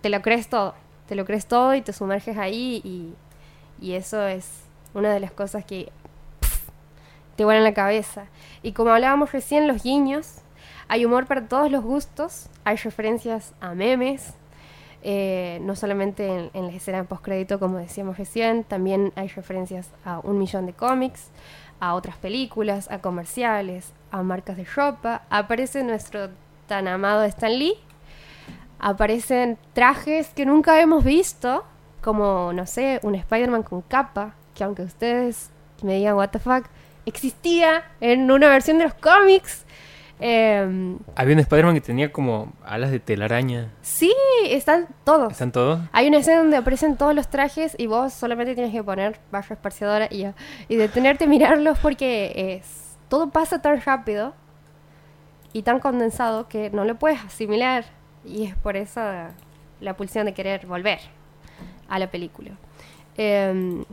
[0.00, 0.74] te lo crees todo,
[1.06, 3.14] te lo crees todo y te sumerges ahí y,
[3.80, 4.48] y eso es
[4.94, 5.90] una de las cosas que
[6.40, 6.70] pf,
[7.36, 8.26] te vuelan la cabeza.
[8.62, 10.38] Y como hablábamos recién, los guiños,
[10.88, 14.34] hay humor para todos los gustos, hay referencias a memes,
[15.02, 20.20] eh, no solamente en, en la escena postcrédito, como decíamos recién, también hay referencias a
[20.20, 21.30] un millón de cómics,
[21.80, 25.22] a otras películas, a comerciales, a marcas de ropa.
[25.30, 26.30] Aparece nuestro
[26.66, 27.74] tan amado Stan Lee,
[28.78, 31.64] aparecen trajes que nunca hemos visto,
[32.02, 35.50] como, no sé, un Spider-Man con capa, que aunque ustedes
[35.82, 36.66] me digan, what the fuck,
[37.04, 39.64] existía en una versión de los cómics.
[40.18, 43.70] Em, Había un Spider-Man que tenía como alas de telaraña.
[43.82, 44.14] sí,
[44.46, 45.32] están todos.
[45.32, 45.80] ¿Están todos?
[45.92, 49.54] Hay una escena donde aparecen todos los trajes y vos solamente tienes que poner barra
[49.54, 50.26] esparciadora y.
[50.68, 54.34] Y detenerte a mirarlos porque es todo pasa tan rápido
[55.56, 57.84] y tan condensado que no lo puedes asimilar.
[58.24, 59.00] Y es por eso
[59.80, 60.98] la pulsión de querer volver
[61.88, 62.50] a la película.
[63.16, 63.84] Em,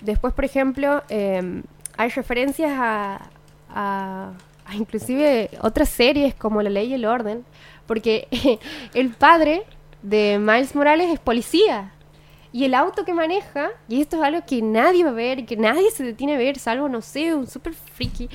[0.00, 1.62] después, por ejemplo, em,
[1.96, 3.30] hay referencias a,
[3.68, 4.32] a-
[4.74, 7.44] inclusive otras series como La Ley y el Orden,
[7.86, 8.26] porque
[8.94, 9.62] el padre
[10.02, 11.92] de Miles Morales es policía.
[12.52, 15.56] Y el auto que maneja, y esto es algo que nadie va a ver, que
[15.56, 18.28] nadie se detiene a ver, salvo, no sé, un super friki,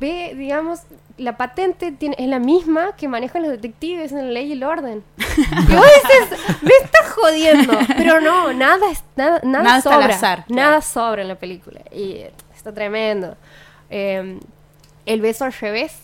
[0.00, 0.80] ve, digamos,
[1.16, 4.64] la patente tiene, es la misma que manejan los detectives en la ley y el
[4.64, 5.02] orden.
[5.18, 7.72] Y vos dices, me estás jodiendo.
[7.96, 10.14] Pero no, nada, es- nada, nada, Nada está al sobra.
[10.14, 10.60] azar, claro.
[10.62, 11.80] Nada sobra en la película.
[11.92, 12.22] Y
[12.54, 13.36] está tremendo.
[13.90, 14.38] Eh,
[15.06, 15.98] el beso al revés,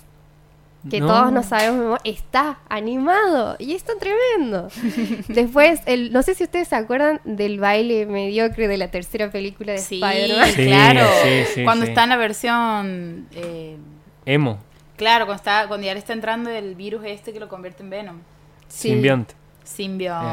[0.88, 1.08] que No.
[1.08, 4.68] todos no sabemos, está animado y está tremendo.
[5.28, 9.72] Después, el, no sé si ustedes se acuerdan del baile mediocre de la tercera película
[9.72, 10.48] de Sí, Spider-Man.
[10.50, 11.06] Sí, claro.
[11.22, 11.90] sí, sí, cuando sí.
[11.90, 13.26] está en la versión.
[13.32, 13.76] eh,
[14.26, 14.58] Emo.
[15.00, 17.88] Claro, cuando, está, cuando ya le está entrando el virus este que lo convierte en
[17.88, 18.18] Venom.
[18.68, 18.90] Sí.
[19.64, 20.28] Simbionte.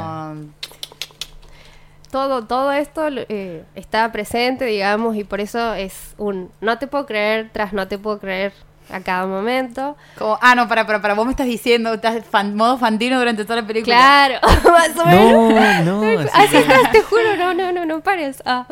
[2.11, 7.05] Todo, todo esto eh, está presente, digamos, y por eso es un no te puedo
[7.05, 8.51] creer tras no te puedo creer
[8.89, 9.95] a cada momento.
[10.17, 13.43] Como, ah, no, para, para, para, vos me estás diciendo, estás fan, modo fantino durante
[13.43, 13.95] toda la película.
[13.95, 14.39] Claro,
[14.71, 15.85] más o menos.
[15.85, 18.41] No, no, así Así que- estás, te juro, no, no, no, no pares.
[18.45, 18.65] Ah,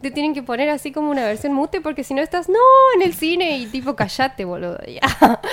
[0.00, 2.58] te tienen que poner así como una versión mute porque si no estás, no,
[2.96, 4.78] en el cine y tipo, callate, boludo.
[4.86, 5.40] ya.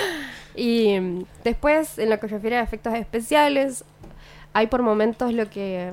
[0.56, 3.84] Y mm, después, en lo que se refiere a efectos especiales,
[4.52, 5.92] hay por momentos lo que,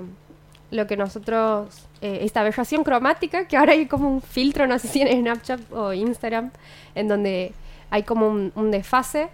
[0.71, 4.87] lo que nosotros, eh, esta aberración cromática, que ahora hay como un filtro, no sé
[4.87, 6.49] si en Snapchat o Instagram,
[6.95, 7.53] en donde
[7.89, 9.29] hay como un, un desfase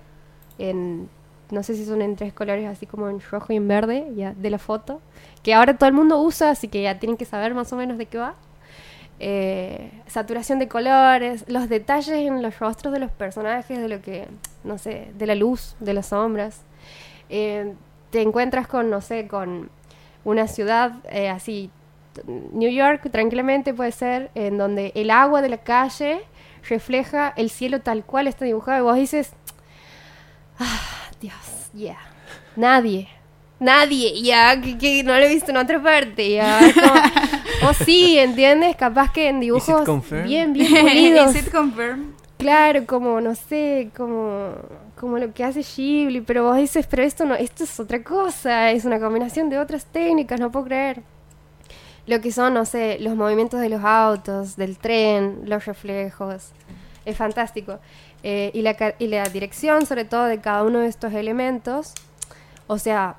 [0.57, 1.09] en,
[1.49, 4.33] no sé si son en tres colores, así como en rojo y en verde, ya,
[4.33, 5.01] de la foto,
[5.43, 7.97] que ahora todo el mundo usa, así que ya tienen que saber más o menos
[7.97, 8.35] de qué va.
[9.19, 14.27] Eh, saturación de colores, los detalles en los rostros de los personajes, de lo que,
[14.63, 16.63] no sé, de la luz, de las sombras.
[17.29, 17.73] Eh,
[18.09, 19.69] te encuentras con, no sé, con
[20.25, 21.69] una ciudad eh, así,
[22.27, 26.21] New York tranquilamente puede ser, en donde el agua de la calle
[26.67, 29.31] refleja el cielo tal cual está dibujado y vos dices,
[30.59, 31.97] ah, Dios, ya,
[32.55, 33.09] nadie.
[33.59, 36.59] Nadie, ya, que, que no lo he visto en otra parte, ya.
[37.65, 38.75] o sí, ¿entiendes?
[38.75, 39.87] Capaz que en dibujos
[40.25, 41.35] bien, bien pulidos.
[41.35, 42.13] Is it confirmed?
[42.37, 44.49] Claro, como, no sé, como,
[44.99, 48.71] como lo que hace Ghibli, pero vos dices, pero esto no, esto es otra cosa,
[48.71, 51.03] es una combinación de otras técnicas, no puedo creer.
[52.05, 56.51] Lo que son, no sé, los movimientos de los autos, del tren, los reflejos,
[57.05, 57.79] es fantástico.
[58.23, 61.93] Eh, y, la, y dirección, sobre todo, de cada uno de estos elementos,
[62.67, 63.15] o sea,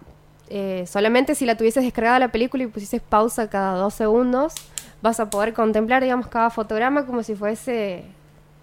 [0.49, 4.55] eh, solamente si la tuvieses descargada la película y pusieses pausa cada dos segundos,
[5.03, 8.05] vas a poder contemplar, digamos, cada fotograma como si fuese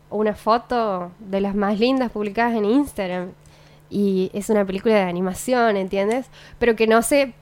[0.10, 3.30] una foto de las más lindas publicadas en Instagram.
[3.90, 6.28] Y es una película de animación, ¿entiendes?
[6.60, 7.34] Pero que no se...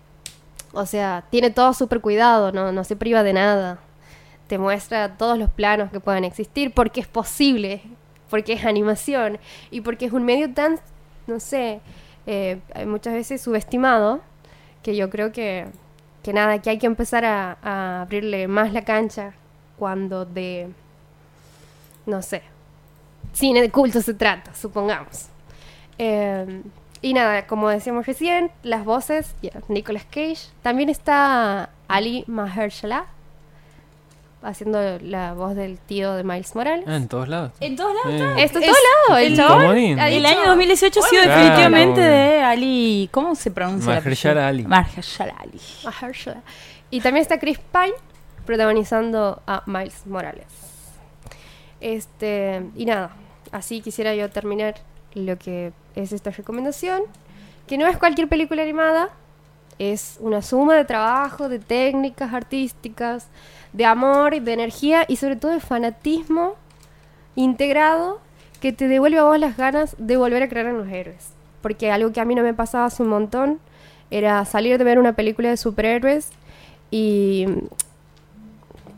[0.74, 3.80] O sea, tiene todo súper cuidado, no, no se priva de nada.
[4.48, 7.82] Te muestra todos los planos que puedan existir, porque es posible,
[8.30, 9.40] porque es animación
[9.72, 10.80] y porque es un medio tan,
[11.28, 11.82] no sé,
[12.28, 14.22] eh, muchas veces subestimado,
[14.84, 15.68] que yo creo que,
[16.24, 19.34] que nada, que hay que empezar a, a abrirle más la cancha
[19.78, 20.70] cuando de,
[22.06, 22.44] no sé,
[23.34, 25.28] cine de culto se trata, supongamos.
[25.98, 26.62] Eh,
[27.02, 30.50] y nada, como decíamos recién, las voces, ya, Nicolas Cage.
[30.62, 33.06] También está Ali Mahershala,
[34.42, 36.86] haciendo la voz del tío de Miles Morales.
[36.88, 37.52] Ah, en todos lados.
[37.60, 38.38] En todos lados.
[38.38, 38.44] Eh.
[38.44, 41.40] Esto en es todos lados, el el chabón El año 2018 ha sido Claro.
[41.42, 43.10] definitivamente de Ali.
[43.12, 43.94] ¿Cómo se pronuncia?
[43.96, 44.48] Mahershala?
[44.48, 44.64] Ali.
[44.64, 45.60] Mahershala Ali.
[45.84, 46.42] Mahershala.
[46.90, 47.94] Y también está Chris Pine
[48.46, 50.48] protagonizando a Miles Morales.
[51.82, 53.12] Este, y nada,
[53.52, 54.76] así quisiera yo terminar
[55.14, 57.02] lo que es esta recomendación,
[57.68, 59.10] que no es cualquier película animada,
[59.78, 63.28] es una suma de trabajo, de técnicas artísticas,
[63.74, 66.56] de amor, de energía y sobre todo de fanatismo
[67.36, 68.20] integrado
[68.60, 71.30] que te devuelve a vos las ganas de volver a creer en los héroes.
[71.62, 73.60] Porque algo que a mí no me pasaba hace un montón
[74.12, 76.30] era salir de ver una película de superhéroes
[76.92, 77.46] y,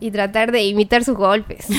[0.01, 1.67] y tratar de imitar sus golpes.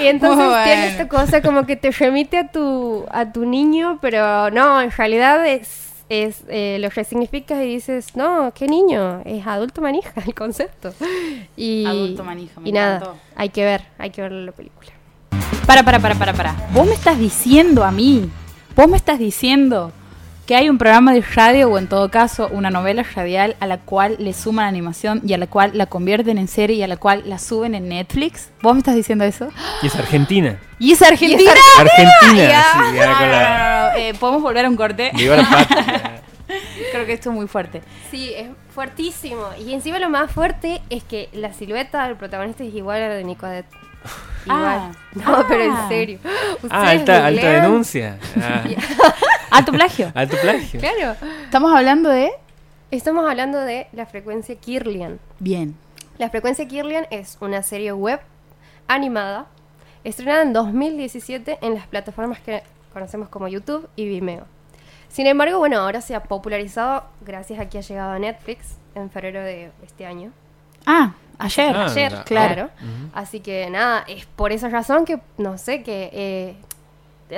[0.00, 0.64] Y entonces Muy bueno.
[0.64, 4.90] tiene esta cosa como que te remite a tu, a tu niño, pero no, en
[4.90, 9.22] realidad es, es eh, lo resignificas y dices, no, ¿qué niño?
[9.24, 10.92] Es adulto manija el concepto.
[11.56, 13.16] Y, Adulto manija, me y nada, encantó.
[13.36, 14.90] hay que ver, hay que ver la película.
[15.66, 16.54] Para, para, para, para, para.
[16.72, 18.28] Vos me estás diciendo a mí,
[18.76, 19.92] vos me estás diciendo
[20.46, 23.78] que hay un programa de radio o en todo caso una novela radial a la
[23.78, 26.96] cual le suman animación y a la cual la convierten en serie y a la
[26.98, 28.50] cual la suben en Netflix.
[28.62, 29.48] ¿Vos me estás diciendo eso?
[29.82, 30.58] Y es Argentina.
[30.78, 31.50] ¿Y es Argentina?
[31.78, 35.10] Argentina, sí, con la- no, no, eh, Podemos volver a un corte.
[35.14, 36.20] Viva la patria.
[36.92, 37.82] Creo que esto es muy fuerte.
[38.10, 39.46] Sí, es fuertísimo.
[39.58, 43.14] Y encima lo más fuerte es que la silueta del protagonista es igual a la
[43.14, 43.24] de
[44.04, 44.46] Nicodet.
[44.46, 44.78] Igual.
[44.78, 44.92] Ah.
[45.14, 45.44] No, Ah.
[45.48, 46.18] pero en serio.
[46.70, 48.18] Ah, alta, denuncia.
[48.40, 48.64] Ah,
[49.50, 50.10] Alto plagio.
[50.14, 50.80] alto plagio.
[50.80, 51.16] Claro.
[51.44, 52.32] Estamos hablando de...
[52.90, 55.18] Estamos hablando de la frecuencia Kirlian.
[55.38, 55.76] Bien.
[56.18, 58.20] La frecuencia Kirlian es una serie web
[58.88, 59.46] animada
[60.04, 64.44] estrenada en 2017 en las plataformas que conocemos como YouTube y Vimeo.
[65.08, 69.10] Sin embargo, bueno, ahora se ha popularizado gracias a que ha llegado a Netflix en
[69.10, 70.32] febrero de este año.
[70.86, 71.76] Ah, ayer.
[71.76, 72.24] Ah, Ayer, mira.
[72.24, 72.64] claro.
[72.80, 73.10] Ujú.
[73.14, 76.56] Así que nada, es por esa razón que, no sé, que eh,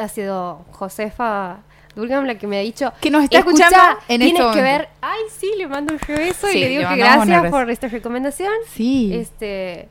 [0.01, 1.59] ha sido Josefa
[1.95, 4.45] Durgam la que me ha dicho Que nos está "Escucha, escuchando en tienes este que
[4.45, 4.63] momento".
[4.63, 7.71] ver, ay sí, le mando un beso Sí, y le digo le que gracias por
[7.71, 8.53] esta recomendación.
[8.69, 9.15] Sí.
[9.15, 9.89] Este,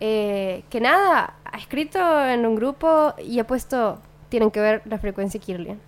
[0.00, 4.98] eh, que nada, ha escrito en un grupo y ha puesto, tienen que ver la
[4.98, 5.80] frecuencia Kirlian.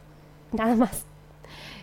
[0.53, 1.05] Nada más.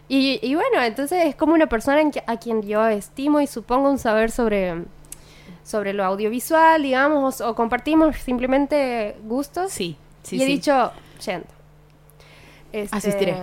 [0.10, 3.48] Y, y bueno, entonces es como una persona en que- a quien yo estimo y
[3.48, 4.84] supongo un saber sobre,
[5.68, 9.70] sobre lo audiovisual, digamos, o, o compartimos simplemente gustos.
[9.70, 9.98] Sí.
[10.24, 10.52] Sí, y he sí.
[10.54, 10.94] dicho,
[11.26, 11.46] yendo.
[12.72, 13.36] Este, Asistiré.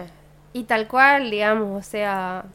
[0.55, 2.47] Y tal cual, digamos, o sea,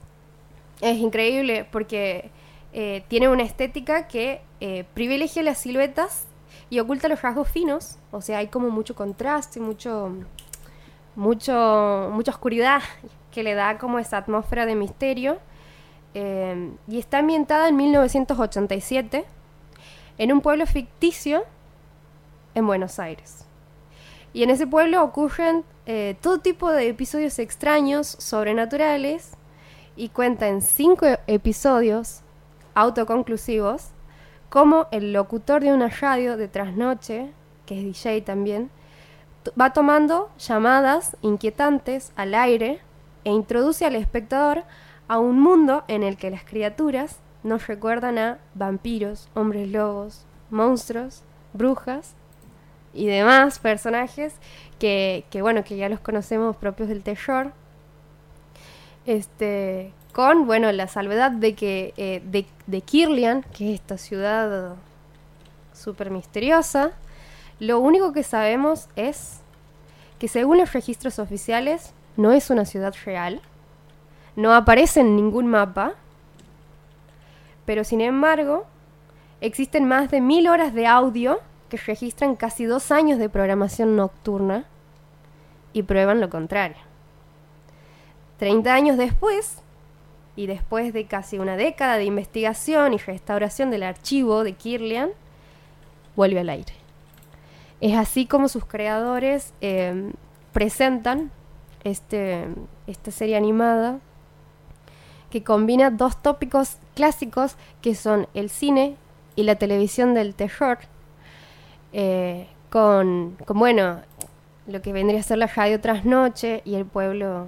[0.82, 2.32] es increíble porque
[2.74, 6.26] eh, tiene una estética que eh, privilegia las siluetas
[6.72, 8.00] y oculta los rasgos finos.
[8.10, 10.16] O sea, hay como mucho contraste, mucho,
[11.16, 12.82] mucho, mucha oscuridad
[13.32, 15.38] que le da como esa atmósfera de misterio.
[16.16, 19.26] Eh, y está ambientada en 1987
[20.20, 21.44] en un pueblo ficticio
[22.54, 23.46] en Buenos Aires.
[24.32, 29.32] Y en ese pueblo ocurren eh, todo tipo de episodios extraños, sobrenaturales,
[29.96, 32.22] y cuenta en cinco episodios
[32.74, 33.90] autoconclusivos
[34.50, 37.32] como el locutor de una radio de trasnoche,
[37.66, 38.72] que es DJ también,
[39.60, 42.80] va tomando llamadas inquietantes al aire
[43.26, 44.64] e introduce al espectador
[45.08, 51.24] a un mundo en el que las criaturas nos recuerdan a vampiros, hombres lobos, monstruos,
[51.54, 52.14] brujas
[52.94, 54.34] y demás personajes
[54.78, 57.52] que, que, bueno, que ya los conocemos propios del terror.
[59.06, 64.76] Este, con, bueno, la salvedad de que eh, de, de Kirlian, que es esta ciudad
[65.74, 66.92] súper misteriosa,
[67.60, 69.40] lo único que sabemos es
[70.18, 73.42] que según los registros oficiales no es una ciudad real,
[74.36, 75.94] no aparece en ningún mapa,
[77.70, 78.66] pero sin embargo
[79.42, 81.40] existen más de mil horas de audio
[81.70, 84.66] que registran casi dos años de programación nocturna
[85.72, 86.80] y prueban lo contrario.
[88.40, 89.62] 30 años después,
[90.36, 95.12] y después de casi una década de investigación y restauración del archivo de Kirlian,
[96.16, 96.74] vuelve al aire.
[97.82, 100.12] Es así como sus creadores eh,
[100.54, 101.30] presentan
[101.84, 102.48] este,
[102.88, 104.00] esta serie animada
[105.30, 108.98] que combina dos tópicos clásicos que son el cine
[109.38, 110.80] y la televisión del terror,
[111.94, 114.02] eh, con, con, bueno,
[114.68, 117.48] lo que vendría a ser la radio trasnoche y el pueblo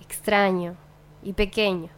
[0.00, 0.76] extraño
[1.24, 1.88] y pequeño.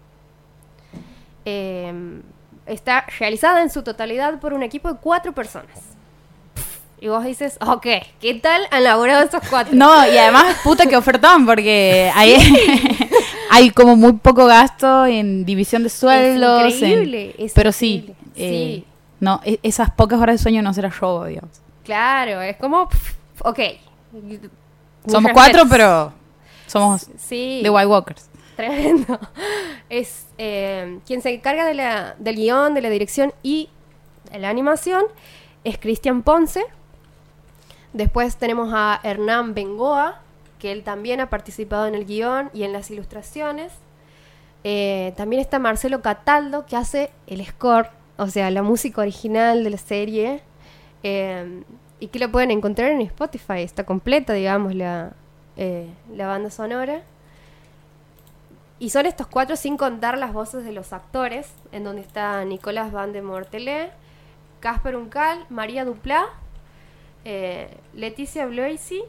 [1.44, 2.22] Eh,
[2.64, 5.78] está realizada en su totalidad por un equipo de cuatro personas.
[7.00, 7.86] Y vos dices, ok,
[8.18, 9.74] ¿qué tal han elaborado estos cuatro?
[9.74, 12.34] No, y además, puta que ofertón, porque hay,
[13.55, 16.64] hay como muy poco gasto en división de sueldos.
[16.66, 18.48] Es increíble, en- es pero increíble, sí, eh,
[18.80, 18.84] sí.
[19.20, 21.61] no, e- esas pocas horas de sueño no será robo, digamos.
[21.84, 23.59] Claro, es como, pff, ok.
[25.07, 26.12] Somos cuatro, pero
[26.66, 27.61] somos Sí.
[27.62, 28.28] de White Walkers.
[28.57, 29.18] Tremendo.
[29.88, 33.68] Es eh, quien se encarga de la, del guion, de la dirección y
[34.30, 35.05] de la animación
[35.64, 36.64] es Cristian Ponce.
[37.92, 40.20] Después tenemos a Hernán Bengoa,
[40.65, 43.71] que él también ha participado en el guion y en las ilustraciones.
[44.65, 49.69] Eh, también está Marcelo Cataldo, que hace el score, o sea, la música original de
[49.69, 50.41] la serie.
[51.03, 51.62] eh,
[52.01, 53.61] y que lo pueden encontrar en Spotify.
[53.61, 55.12] Está completa, digamos, la,
[55.59, 57.03] eh, la banda sonora.
[58.79, 62.91] Y son estos cuatro sin contar las voces de los actores, en donde está Nicolás
[62.91, 63.91] Van de Mortelé,
[64.61, 66.25] Casper Uncal, María Duplá,
[67.27, 69.03] eh, Leticia Bloisi,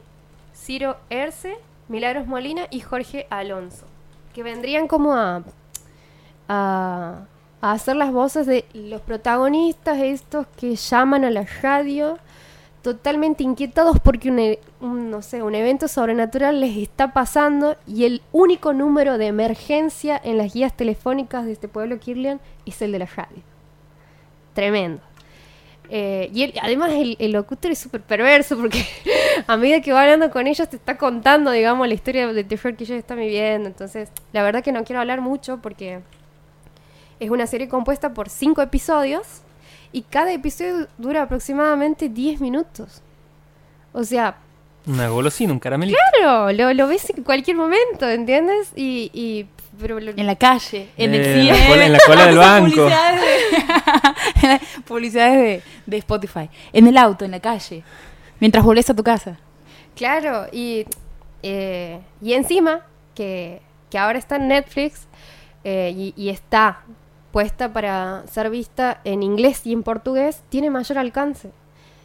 [0.56, 1.56] Ciro Erce,
[1.88, 3.86] Milagros Molina y Jorge Alonso,
[4.34, 5.44] que vendrían como a,
[6.48, 7.26] a,
[7.60, 12.18] hacer las voces de los protagonistas, estos que llaman a la radio
[12.82, 18.04] totalmente inquietados porque un, e- un, no sé, un evento sobrenatural les está pasando y
[18.04, 22.92] el único número de emergencia en las guías telefónicas de este pueblo Kirlian es el
[22.92, 23.42] de la radio.
[24.54, 25.02] Tremendo.
[25.88, 28.84] Eh, y él- además el, el locutor es súper perverso porque
[29.46, 32.74] a medida que va hablando con ellos te está contando, digamos, la historia de terror
[32.76, 33.68] que ellos están viviendo.
[33.68, 36.00] Entonces, la verdad que no quiero hablar mucho porque
[37.20, 39.42] es una serie compuesta por cinco episodios
[39.92, 43.00] y cada episodio dura aproximadamente 10 minutos.
[43.92, 44.36] O sea,
[44.86, 45.96] Una golosina, un caramelito.
[46.18, 48.72] claro, lo, lo ves en cualquier momento, ¿entiendes?
[48.76, 49.46] Y, y
[49.80, 51.58] pero lo- En la calle, en el Eh, en cine.
[51.60, 52.66] la cola- en la cola del banco.
[52.70, 53.20] Publicidades,
[54.42, 56.50] de, publicidades de, de Spotify.
[56.72, 57.82] En el auto, en la calle.
[58.40, 59.38] Mientras volvés a tu casa.
[59.94, 60.84] Claro, y,
[61.42, 62.80] eh, y encima,
[63.14, 65.06] que, que ahora está en Netflix
[65.64, 66.80] eh, y, y está
[67.32, 71.50] puesta para ser vista en inglés y en portugués, tiene mayor alcance.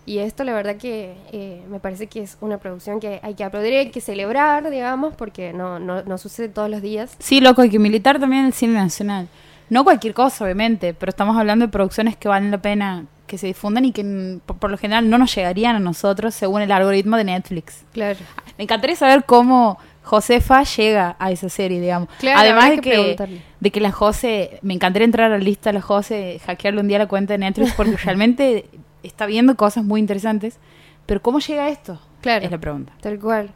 [0.05, 3.43] Y esto la verdad que eh, me parece que es una producción que hay que
[3.43, 7.15] aplaudir, hay que celebrar, digamos, porque no, no, no sucede todos los días.
[7.19, 9.27] Sí, loco, hay que militar también el cine nacional.
[9.69, 13.47] No cualquier cosa, obviamente, pero estamos hablando de producciones que valen la pena que se
[13.47, 17.15] difundan y que por, por lo general no nos llegarían a nosotros según el algoritmo
[17.15, 17.85] de Netflix.
[17.93, 18.19] Claro.
[18.57, 22.09] Me encantaría saber cómo Josefa llega a esa serie, digamos.
[22.19, 25.75] Claro, Además de que de que la Jose, me encantaría entrar a la lista de
[25.75, 28.65] la Jose, hackearle un día la cuenta de Netflix porque realmente
[29.03, 30.57] está viendo cosas muy interesantes.
[31.05, 31.99] Pero ¿cómo llega esto?
[32.21, 32.45] Claro.
[32.45, 32.93] Es la pregunta.
[33.01, 33.51] Tal cual.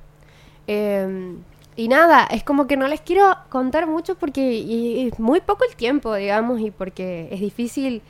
[0.67, 1.35] Eh,
[1.75, 5.63] y nada, es como que no les quiero contar mucho porque y- es muy poco
[5.69, 8.01] el tiempo, digamos, y porque es difícil.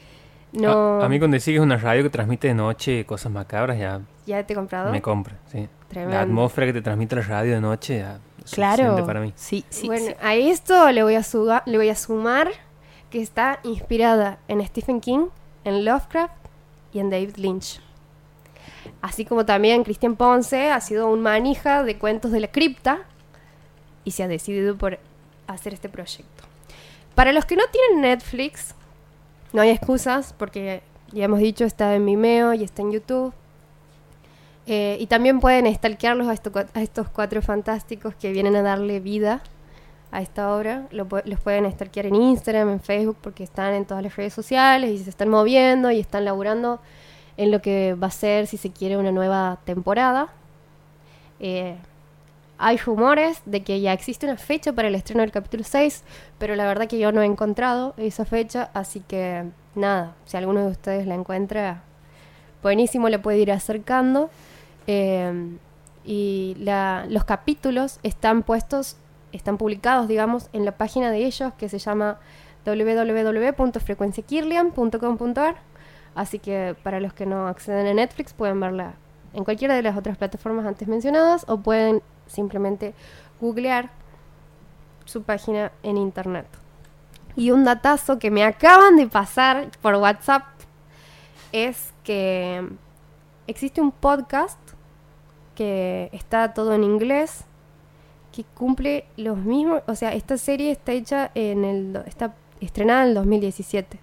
[0.54, 1.02] No.
[1.02, 3.78] A, a mí cuando decís que es una radio que transmite de noche cosas macabras,
[3.78, 4.92] ya ¿Ya te he comprado?
[4.92, 5.68] me compra, sí.
[5.90, 6.16] Tremendo.
[6.16, 8.78] La atmósfera que te transmite la radio de noche ya es Claro.
[8.78, 9.34] suficiente para mí.
[9.36, 9.88] Sí, sí.
[9.88, 10.14] bueno, sí.
[10.22, 12.50] a esto le voy a, suba- le voy a sumar
[13.10, 15.26] que está inspirada en Stephen King,
[15.64, 16.34] en Lovecraft
[16.96, 17.82] y en David Lynch.
[19.02, 23.02] Así como también Cristian Ponce ha sido un manija de cuentos de la cripta
[24.06, 24.98] y se ha decidido por
[25.46, 26.44] hacer este proyecto.
[27.14, 28.76] Para los que no tienen Netflix,
[29.52, 30.82] no hay excusas porque
[31.12, 33.34] ya hemos dicho está en Vimeo y está en YouTube.
[34.68, 39.44] Eh, y también pueden stalkearlos a, estos cuatro fantásticos que vienen a darle vida
[40.16, 40.88] a esta obra.
[40.92, 44.90] Lo los pueden stalkear en Instagram, en Facebook, porque están en todas las redes sociales
[44.92, 46.80] y se están moviendo y están laburando
[47.38, 50.30] en lo que va a ser, si se quiere, una nueva temporada.
[51.40, 51.76] Eh,
[52.58, 56.04] hay rumores de que ya existe una fecha para el estreno del capítulo 6,
[56.38, 59.44] pero la verdad que yo no he encontrado esa fecha, así que
[59.76, 61.82] nada, si alguno de ustedes la encuentra,
[62.64, 64.30] buenísimo, le puede ir acercando.
[64.88, 65.58] Eh,
[66.06, 68.96] y la- los capítulos están puestos,
[69.36, 72.20] están publicados, digamos, en la página de ellos que se llama
[72.66, 75.56] www.frecuenciakirlian.com.ar.
[76.16, 78.96] Así que para los que no acceden a Netflix pueden verla
[79.34, 82.94] en cualquiera de las otras plataformas antes mencionadas o pueden simplemente
[83.42, 83.90] googlear
[85.04, 86.48] su página en internet.
[87.36, 90.44] Y un datazo que me acaban de pasar por WhatsApp
[91.52, 92.66] es que
[93.48, 94.58] existe un podcast
[95.54, 97.44] que está todo en inglés
[98.36, 103.10] que cumple los mismos, o sea, esta serie está hecha en el está estrenada en
[103.10, 104.00] el 2017.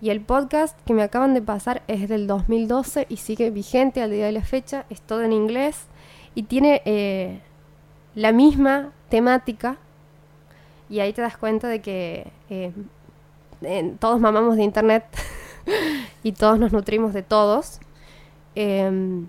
[0.00, 4.10] Y el podcast que me acaban de pasar es del 2012 y sigue vigente al
[4.10, 5.86] día de la fecha, es todo en inglés
[6.34, 7.40] y tiene eh,
[8.14, 9.78] la misma temática
[10.88, 12.72] y ahí te das cuenta de que eh,
[13.98, 15.04] todos mamamos de internet
[16.22, 17.80] y todos nos nutrimos de todos.
[18.54, 19.26] Em,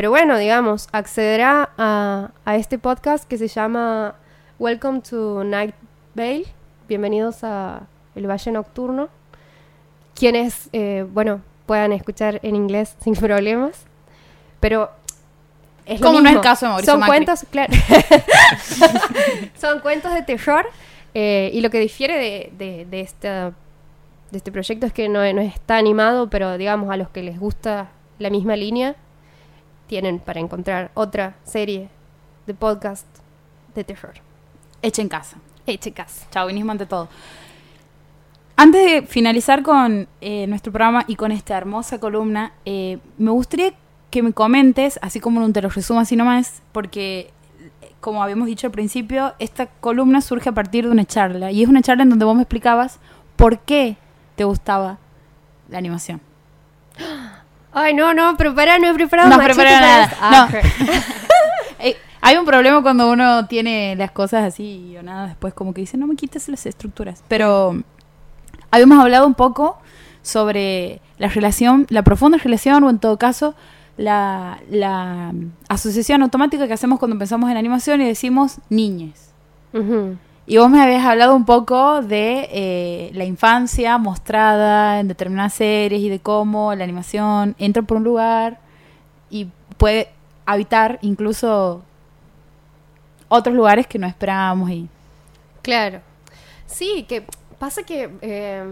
[0.00, 4.14] pero bueno, digamos, accederá a, a este podcast que se llama
[4.58, 5.74] Welcome to Night
[6.14, 6.46] Vale.
[6.88, 7.82] Bienvenidos a
[8.14, 9.10] El Valle Nocturno.
[10.14, 13.84] Quienes, eh, bueno, puedan escuchar en inglés sin problemas.
[14.58, 14.88] Pero
[15.84, 17.10] es Como no es el caso de Mauricio Son Macri.
[17.10, 17.72] cuentos, claro.
[19.60, 20.64] Son cuentos de terror.
[21.12, 23.50] eh, y lo que difiere de, de, de esta,
[24.30, 27.38] de este proyecto es que no, no está animado, pero digamos a los que les
[27.38, 28.96] gusta la misma línea,
[29.90, 31.88] tienen para encontrar otra serie
[32.46, 33.08] de podcast
[33.74, 34.14] de terror.
[34.82, 35.38] Echa en casa.
[35.66, 36.28] Hey, chicas.
[36.30, 37.08] Chauvinismo ante todo.
[38.54, 43.74] Antes de finalizar con eh, nuestro programa y con esta hermosa columna, eh, me gustaría
[44.10, 47.32] que me comentes, así como no te lo resumo así nomás, porque
[48.00, 51.50] como habíamos dicho al principio, esta columna surge a partir de una charla.
[51.50, 53.00] Y es una charla en donde vos me explicabas
[53.34, 53.96] por qué
[54.36, 54.98] te gustaba
[55.68, 56.20] la animación.
[57.72, 60.16] Ay, no, no, pero para, no he preparado No machete preparado para nada.
[60.20, 60.58] Ah, No.
[61.82, 65.80] Eh, hay un problema cuando uno tiene las cosas así o nada después como que
[65.80, 67.82] dice no me quites las estructuras pero
[68.70, 69.78] habíamos hablado un poco
[70.20, 73.54] sobre la relación la profunda relación o en todo caso
[73.96, 75.32] la, la
[75.68, 79.30] asociación automática que hacemos cuando pensamos en animación y decimos niñes
[79.72, 80.18] Ujú.
[80.50, 86.02] Y vos me habías hablado un poco de eh, la infancia mostrada en determinadas series
[86.02, 88.58] y de cómo la animación entra por un lugar
[89.30, 89.46] y
[89.76, 90.08] puede
[90.46, 91.84] habitar incluso
[93.28, 94.88] otros lugares que no esperábamos y
[95.62, 96.00] Claro.
[96.66, 97.22] Sí, que
[97.60, 98.64] pasa que eh,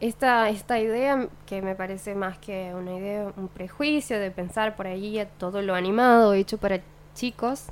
[0.00, 4.86] esta, esta idea, que me parece más que una idea, un prejuicio de pensar por
[4.86, 6.80] ahí a todo lo animado hecho para
[7.14, 7.66] chicos.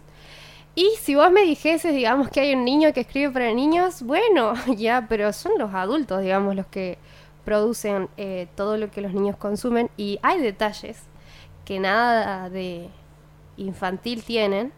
[0.76, 4.54] Y si vos me dijeses, digamos, que hay un niño que escribe para niños, bueno,
[4.76, 6.98] ya, pero son los adultos, digamos, los que
[7.44, 9.90] producen eh, todo lo que los niños consumen.
[9.96, 11.02] Y hay detalles
[11.64, 12.88] que nada de
[13.56, 14.72] infantil tienen,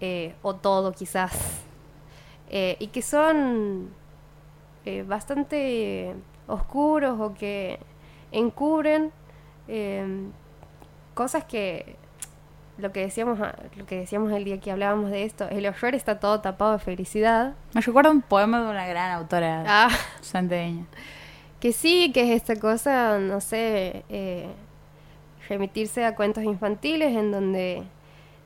[0.00, 1.62] eh, o todo quizás
[2.50, 3.90] eh, y que son
[5.06, 6.12] bastante
[6.48, 7.78] oscuros o que
[8.32, 9.12] encubren
[11.14, 11.96] cosas que
[12.78, 15.94] lo que decíamos a- lo que decíamos el día que hablábamos de esto el horror
[15.94, 19.88] está todo tapado de felicidad me recuerda un poema de una gran autora Ah,
[20.20, 20.84] santeña
[21.60, 24.46] que sí que es esta cosa no sé eh,
[25.48, 27.82] remitirse a cuentos infantiles en donde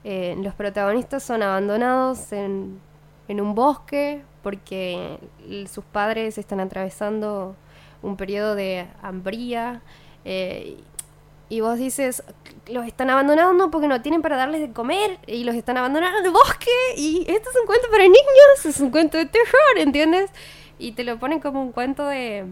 [0.05, 2.81] eh, los protagonistas son abandonados en,
[3.29, 5.19] en un bosque porque
[5.71, 7.57] sus padres están atravesando
[8.03, 9.81] un periodo de hambría.
[10.25, 10.77] eh,
[11.49, 12.23] y vos dices,
[12.67, 16.27] los están abandonando porque no tienen para darles de comer y los están abandonando en
[16.27, 20.31] el bosque y esto es un cuento para niños, es un cuento de terror, ¿entiendes?
[20.79, 22.47] Y te lo ponen como un cuento de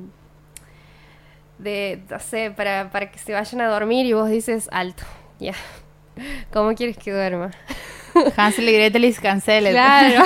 [1.59, 5.05] de, no sé, para, para que se vayan a dormir y vos dices, alto,
[5.39, 5.55] ya,
[6.53, 7.51] ¿cómo quieres que duerma?
[8.37, 9.73] Hansel y Gretel is canceled.
[9.73, 10.25] Claro.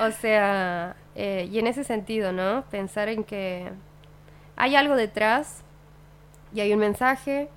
[0.00, 2.64] o sea, eh, y en ese sentido, ¿no?
[2.70, 3.70] Pensar en que
[4.56, 5.62] hay algo detrás
[6.54, 7.48] y hay un mensaje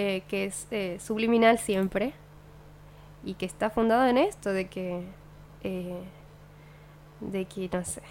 [0.00, 2.12] eh, que es eh, subliminal siempre
[3.24, 5.02] y que está fundado en esto de que,
[5.64, 5.98] eh,
[7.18, 8.02] de que, no sé,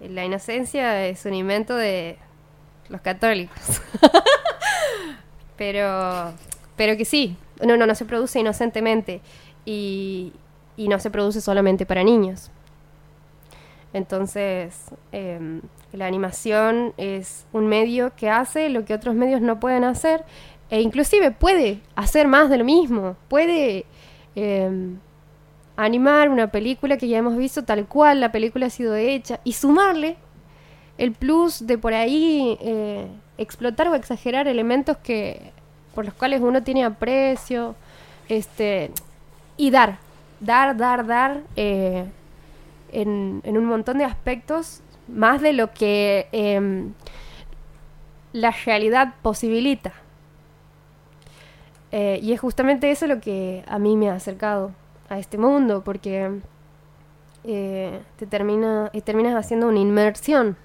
[0.00, 2.16] la inocencia es un invento de
[2.88, 3.82] los católicos.
[5.58, 6.32] pero,
[6.74, 9.20] pero que sí, no, no, no se produce inocentemente
[9.66, 10.32] y,
[10.78, 12.50] y no se produce solamente para niños.
[13.94, 15.60] Entonces, em,
[15.92, 20.24] la animación es un medio que hace lo que otros medios no pueden hacer
[20.70, 23.84] e inclusive puede hacer más de lo mismo, puede
[24.34, 24.98] em,
[25.76, 29.54] animar una película que ya hemos visto tal cual la película ha sido hecha y
[29.54, 30.16] sumarle
[30.98, 33.08] el plus de por ahí eh,
[33.38, 35.52] explotar o exagerar elementos que
[35.94, 37.74] por los cuales uno tiene aprecio
[38.28, 38.90] este
[39.56, 39.98] y dar
[40.40, 42.04] dar dar dar eh,
[42.92, 46.92] en, en un montón de aspectos más de lo que em,
[48.32, 49.92] la realidad posibilita
[51.96, 54.72] Eh, y es justamente eso lo que a mí me ha acercado
[55.08, 56.40] a este mundo porque
[57.44, 60.56] eh, te termina y terminas haciendo una inmersión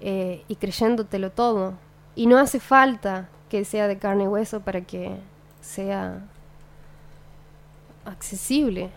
[0.00, 1.74] eh, y creyéndotelo todo.
[2.14, 5.16] Y no hace falta que sea de carne y hueso para que
[5.60, 6.20] sea
[8.04, 8.90] accesible.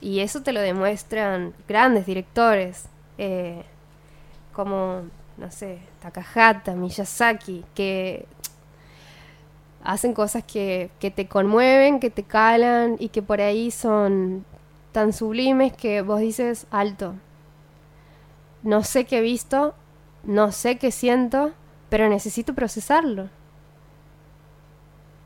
[0.00, 2.86] Y eso te lo demuestran grandes directores,
[3.18, 3.62] eh,
[4.52, 5.02] como,
[5.36, 8.26] no sé, Takahata, Miyazaki, que
[9.84, 14.44] hacen cosas que, que te conmueven, que te calan y que por ahí son
[14.92, 17.14] tan sublimes que vos dices, alto,
[18.62, 19.74] no sé qué he visto,
[20.24, 21.52] no sé qué siento,
[21.88, 23.28] pero necesito procesarlo.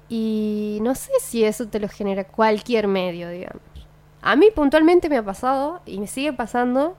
[0.08, 3.62] Y no sé si eso te lo genera cualquier medio, digamos.
[4.22, 6.96] A mí puntualmente me ha pasado y me sigue pasando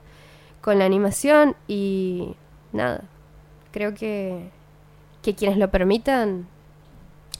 [0.60, 2.36] con la animación y
[2.72, 3.04] nada.
[3.72, 4.50] Creo que,
[5.22, 6.46] que quienes lo permitan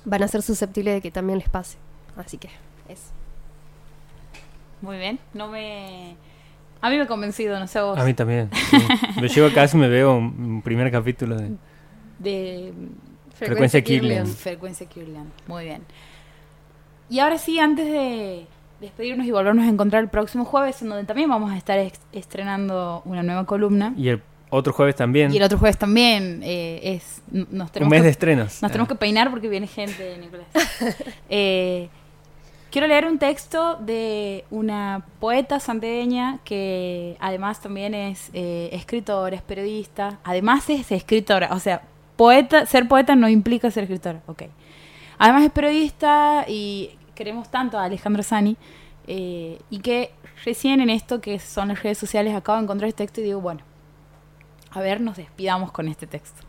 [0.09, 1.78] van a ser susceptibles de que también les pase.
[2.16, 2.48] Así que
[2.89, 3.12] eso.
[4.80, 5.18] Muy bien.
[5.35, 6.16] No me.
[6.80, 7.98] A mí me ha convencido, no sé vos.
[7.98, 8.51] A mí también.
[8.70, 8.76] sí.
[9.20, 11.56] Yo llego a casa y me veo un, primer capítulo de...
[12.18, 12.72] De
[13.35, 14.26] Frecuencia Kirlian.
[14.26, 15.32] Frecuencia Kirlian.
[15.47, 15.82] Muy bien.
[17.09, 18.47] Y ahora sí, antes de
[18.80, 21.78] despedirnos y volvernos a encontrar el próximo jueves, en donde también vamos a estar
[22.12, 23.93] estrenando una nueva columna.
[23.97, 25.33] Y el otro jueves también.
[25.33, 27.23] Y el otro jueves también eh, es.
[27.31, 28.62] Nos un tenemos mes que, de estrenos.
[28.62, 28.95] Nos tenemos Ah.
[28.95, 30.47] que peinar porque viene gente, Nicolás.
[31.29, 31.89] Eh,
[32.70, 39.43] quiero leer un texto de una poeta santeña que además también es eh, escritora, es
[39.43, 40.19] periodista.
[40.25, 41.49] Además es escritora.
[41.53, 41.83] O sea,
[42.16, 44.20] poeta, ser poeta no implica ser escritora.
[44.27, 44.45] Ok.
[45.19, 48.57] Además es periodista y queremos tanto a Alejandro Sani.
[49.11, 50.11] eh, y que
[50.45, 53.41] recién en esto que son las redes sociales acabo de encontrar este texto y digo,
[53.41, 53.61] bueno,
[54.70, 56.43] a ver, nos despidamos con este texto.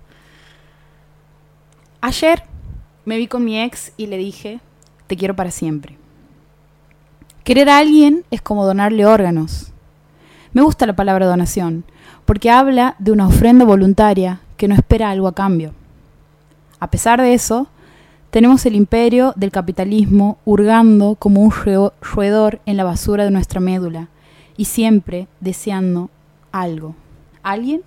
[2.01, 2.43] Ayer
[3.05, 4.59] me vi con mi ex y le dije,
[5.07, 5.97] te quiero para siempre.
[7.43, 9.71] Querer a alguien es como donarle órganos.
[10.53, 11.83] Me gusta la palabra donación,
[12.25, 15.73] porque habla de una ofrenda voluntaria que no espera algo a cambio.
[16.79, 17.67] A pesar de eso,
[18.29, 21.51] tenemos el imperio del capitalismo hurgando como un
[22.01, 24.09] roedor en la basura de nuestra médula
[24.55, 26.09] y siempre deseando
[26.51, 26.95] algo.
[27.41, 27.81] ¿Alguien?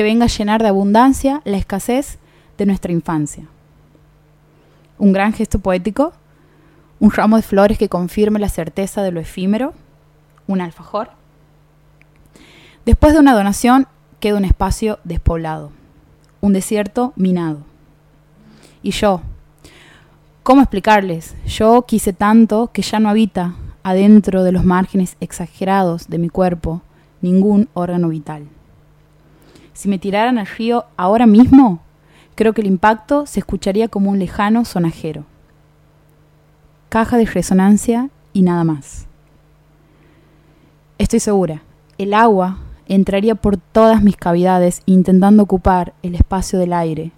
[0.00, 2.16] Que venga a llenar de abundancia la escasez
[2.56, 3.44] de nuestra infancia.
[4.96, 6.14] Un gran gesto poético,
[7.00, 9.74] un ramo de flores que confirme la certeza de lo efímero,
[10.46, 11.10] un alfajor.
[12.86, 13.88] Después de una donación
[14.20, 15.70] queda un espacio despoblado,
[16.40, 17.58] un desierto minado.
[18.82, 19.20] Y yo,
[20.42, 21.36] ¿cómo explicarles?
[21.44, 26.80] Yo quise tanto que ya no habita adentro de los márgenes exagerados de mi cuerpo
[27.20, 28.48] ningún órgano vital.
[29.80, 31.80] Si me tiraran al río ahora mismo,
[32.34, 35.24] creo que el impacto se escucharía como un lejano sonajero.
[36.90, 39.06] Caja de resonancia y nada más.
[40.98, 41.62] Estoy segura,
[41.96, 42.58] el agua
[42.88, 47.12] entraría por todas mis cavidades intentando ocupar el espacio del aire.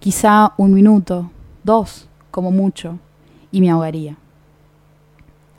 [0.00, 1.30] Quizá un minuto,
[1.62, 2.98] dos, como mucho,
[3.52, 4.16] y me ahogaría.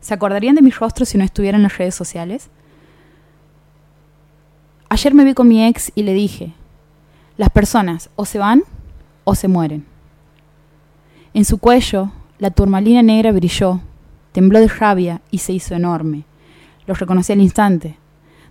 [0.02, 2.50] ¿Se acordarían de mi rostro si no estuviera en las redes sociales?
[4.90, 6.54] Ayer me vi con mi ex y le dije,
[7.38, 8.64] las personas o se van
[9.24, 9.86] o se mueren.
[11.34, 13.82] En su cuello, la turmalina negra brilló,
[14.32, 16.24] tembló de rabia y se hizo enorme.
[16.86, 17.98] Lo reconocí al instante.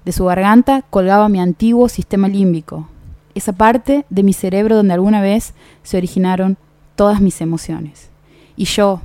[0.05, 2.89] De su garganta colgaba mi antiguo sistema límbico,
[3.35, 6.59] esa parte de mi cerebro donde alguna vez se originaron
[6.94, 8.11] todas mis emociones.
[8.56, 9.01] Y yo,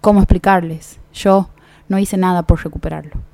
[0.00, 0.98] ¿cómo explicarles?
[1.12, 1.50] Yo
[1.88, 3.29] no hice nada por recuperarlo.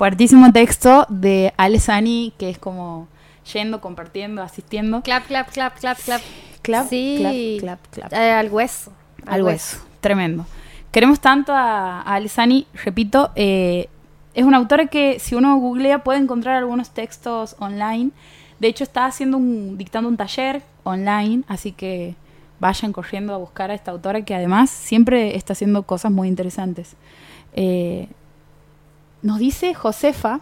[0.00, 3.06] Fuertísimo texto de Alessani, que es como
[3.52, 5.02] yendo, compartiendo, asistiendo.
[5.02, 6.22] Clap, clap, clap, clap, clap.
[6.62, 7.58] Clap, Sí.
[7.60, 8.12] clap, clap, clap.
[8.14, 8.94] Eh, al hueso.
[9.26, 9.76] Al hueso.
[10.00, 10.46] Tremendo.
[10.90, 13.90] Queremos tanto a, a Alessani, repito, eh,
[14.32, 18.10] es una autora que si uno googlea puede encontrar algunos textos online.
[18.58, 22.14] De hecho está haciendo un, dictando un taller online, así que
[22.58, 26.96] vayan corriendo a buscar a esta autora que además siempre está haciendo cosas muy interesantes.
[27.52, 28.08] Eh,
[29.22, 30.40] nos dice Josefa,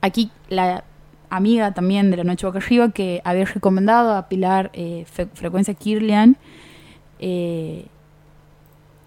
[0.00, 0.84] aquí la
[1.30, 5.74] amiga también de la Noche Boca Arriba, que había recomendado a Pilar eh, Fre- Frecuencia
[5.74, 6.36] Kirlian,
[7.18, 7.86] eh,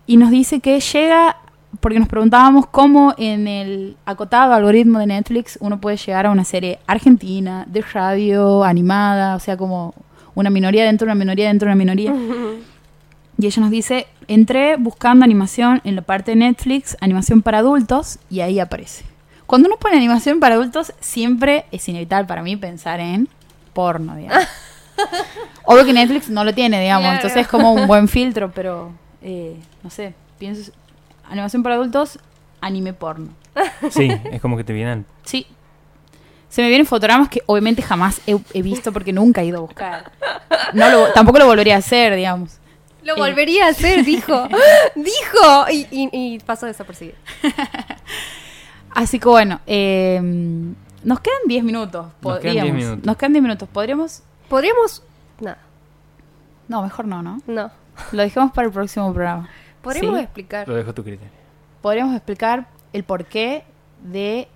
[0.08, 1.38] y nos dice que llega,
[1.80, 6.46] porque nos preguntábamos cómo en el acotado algoritmo de Netflix uno puede llegar a una
[6.46, 9.94] serie argentina, de radio, animada, o sea, como
[10.36, 12.14] una minoría dentro de una minoría dentro de una minoría.
[13.38, 18.20] Y ella nos dice, entré buscando animación en la parte de Netflix, animación para adultos,
[18.30, 19.04] y ahí aparece.
[19.46, 23.28] Cuando uno pone animación para adultos, siempre es inevitable para mí pensar en
[23.74, 24.46] porno, digamos.
[25.66, 27.16] Obvio que Netflix no lo tiene, digamos, Claro.
[27.18, 28.92] entonces es como un buen filtro, pero
[29.22, 30.72] eh, no sé, pienso,
[31.30, 32.18] animación para adultos,
[32.62, 33.30] anime porno.
[33.92, 35.06] Sí, es como que te vienen.
[35.24, 35.46] Sí.
[36.50, 39.62] Se me vienen fotogramas que obviamente jamás he, he visto porque nunca he ido a
[39.62, 40.12] buscar.
[40.74, 42.60] No lo- tampoco lo volvería a hacer, digamos.
[43.06, 43.20] Lo Eh.
[43.20, 44.48] volvería a hacer, dijo.
[44.96, 45.70] dijo.
[45.72, 47.18] Y, y, y pasó desapercibido.
[48.92, 50.20] Así que bueno, eh,
[51.04, 52.08] nos quedan 10 minutos.
[52.22, 52.84] Nos quedan 10 podríamos.
[52.84, 53.06] minutos.
[53.06, 53.70] Nos quedan 10 minutos.
[53.72, 54.24] ¿Podríamos?
[54.50, 55.04] Podríamos.
[55.40, 55.58] Nada,
[56.68, 57.40] No, mejor no, ¿no?
[57.48, 57.72] no.
[58.12, 59.50] Lo dejemos para el próximo programa.
[59.82, 60.24] Podríamos Sí.
[60.24, 60.68] explicar.
[60.68, 61.32] Lo dejo a tu criterio.
[61.82, 63.64] Podríamos explicar el porqué
[64.04, 64.48] de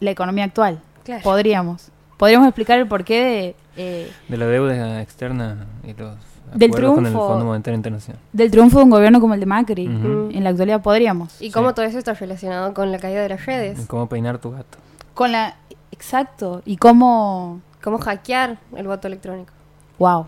[0.00, 0.80] la economía actual.
[1.04, 1.22] Claro.
[1.22, 1.90] Podríamos.
[2.16, 6.16] Podríamos explicar el porqué de, eh, De la deuda externa y los
[6.54, 7.28] Del acuerdos con el triunfo.
[7.28, 8.20] Fondo Monetario Internacional.
[8.32, 9.88] del triunfo de un gobierno como el de Macri.
[9.88, 10.30] Ujú.
[10.32, 11.40] En la actualidad podríamos.
[11.40, 11.50] Y Sí.
[11.52, 13.78] cómo todo eso está relacionado con la caída de las redes.
[13.82, 14.78] Y cómo peinar tu gato.
[15.14, 15.56] Con la...
[15.92, 16.62] Exacto.
[16.64, 17.60] Y cómo...
[17.82, 19.52] Cómo hackear el voto electrónico.
[19.98, 20.26] Wow.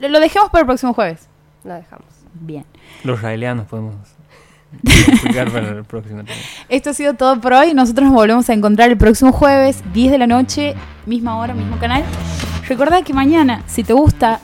[0.00, 1.28] Lo lo dejemos para el próximo jueves.
[1.64, 2.06] Lo dejamos.
[2.34, 2.64] Bien.
[3.04, 3.94] Los israelianos podemos
[4.82, 6.22] explicar para el próximo.
[6.68, 7.74] Esto ha sido todo por hoy.
[7.74, 10.74] Nosotros nos volvemos a encontrar el próximo jueves, 10 de la noche,
[11.06, 12.04] misma hora, mismo canal.
[12.68, 14.40] Recordá que mañana, si te gusta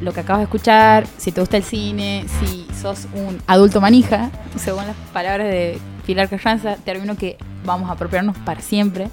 [0.00, 4.30] lo que acabas de escuchar, si te gusta el cine, si sos un adulto manija,
[4.56, 9.08] según las palabras de Pilar Carranza, término que vamos a apropiarnos para siempre,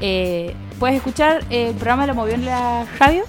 [0.00, 3.24] eh, puedes escuchar el programa de la Movió en la radio,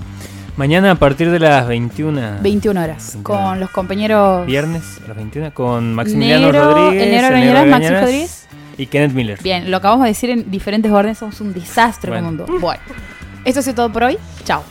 [0.58, 2.40] Mañana a partir de las 21.
[2.42, 7.04] 21 horas, 21 con los compañeros Viernes a las 21 con Maximiliano Negro, Rodríguez.
[7.04, 8.48] el Negro Rodríguez.
[8.78, 9.40] Y Kenneth Miller.
[9.42, 12.28] Bien, lo acabamos de decir en diferentes órdenes, somos un desastre Bueno.
[12.28, 12.60] como mundo.
[12.60, 12.82] Bueno,
[13.46, 14.18] esto ha sido todo por hoy.
[14.44, 14.62] Chao.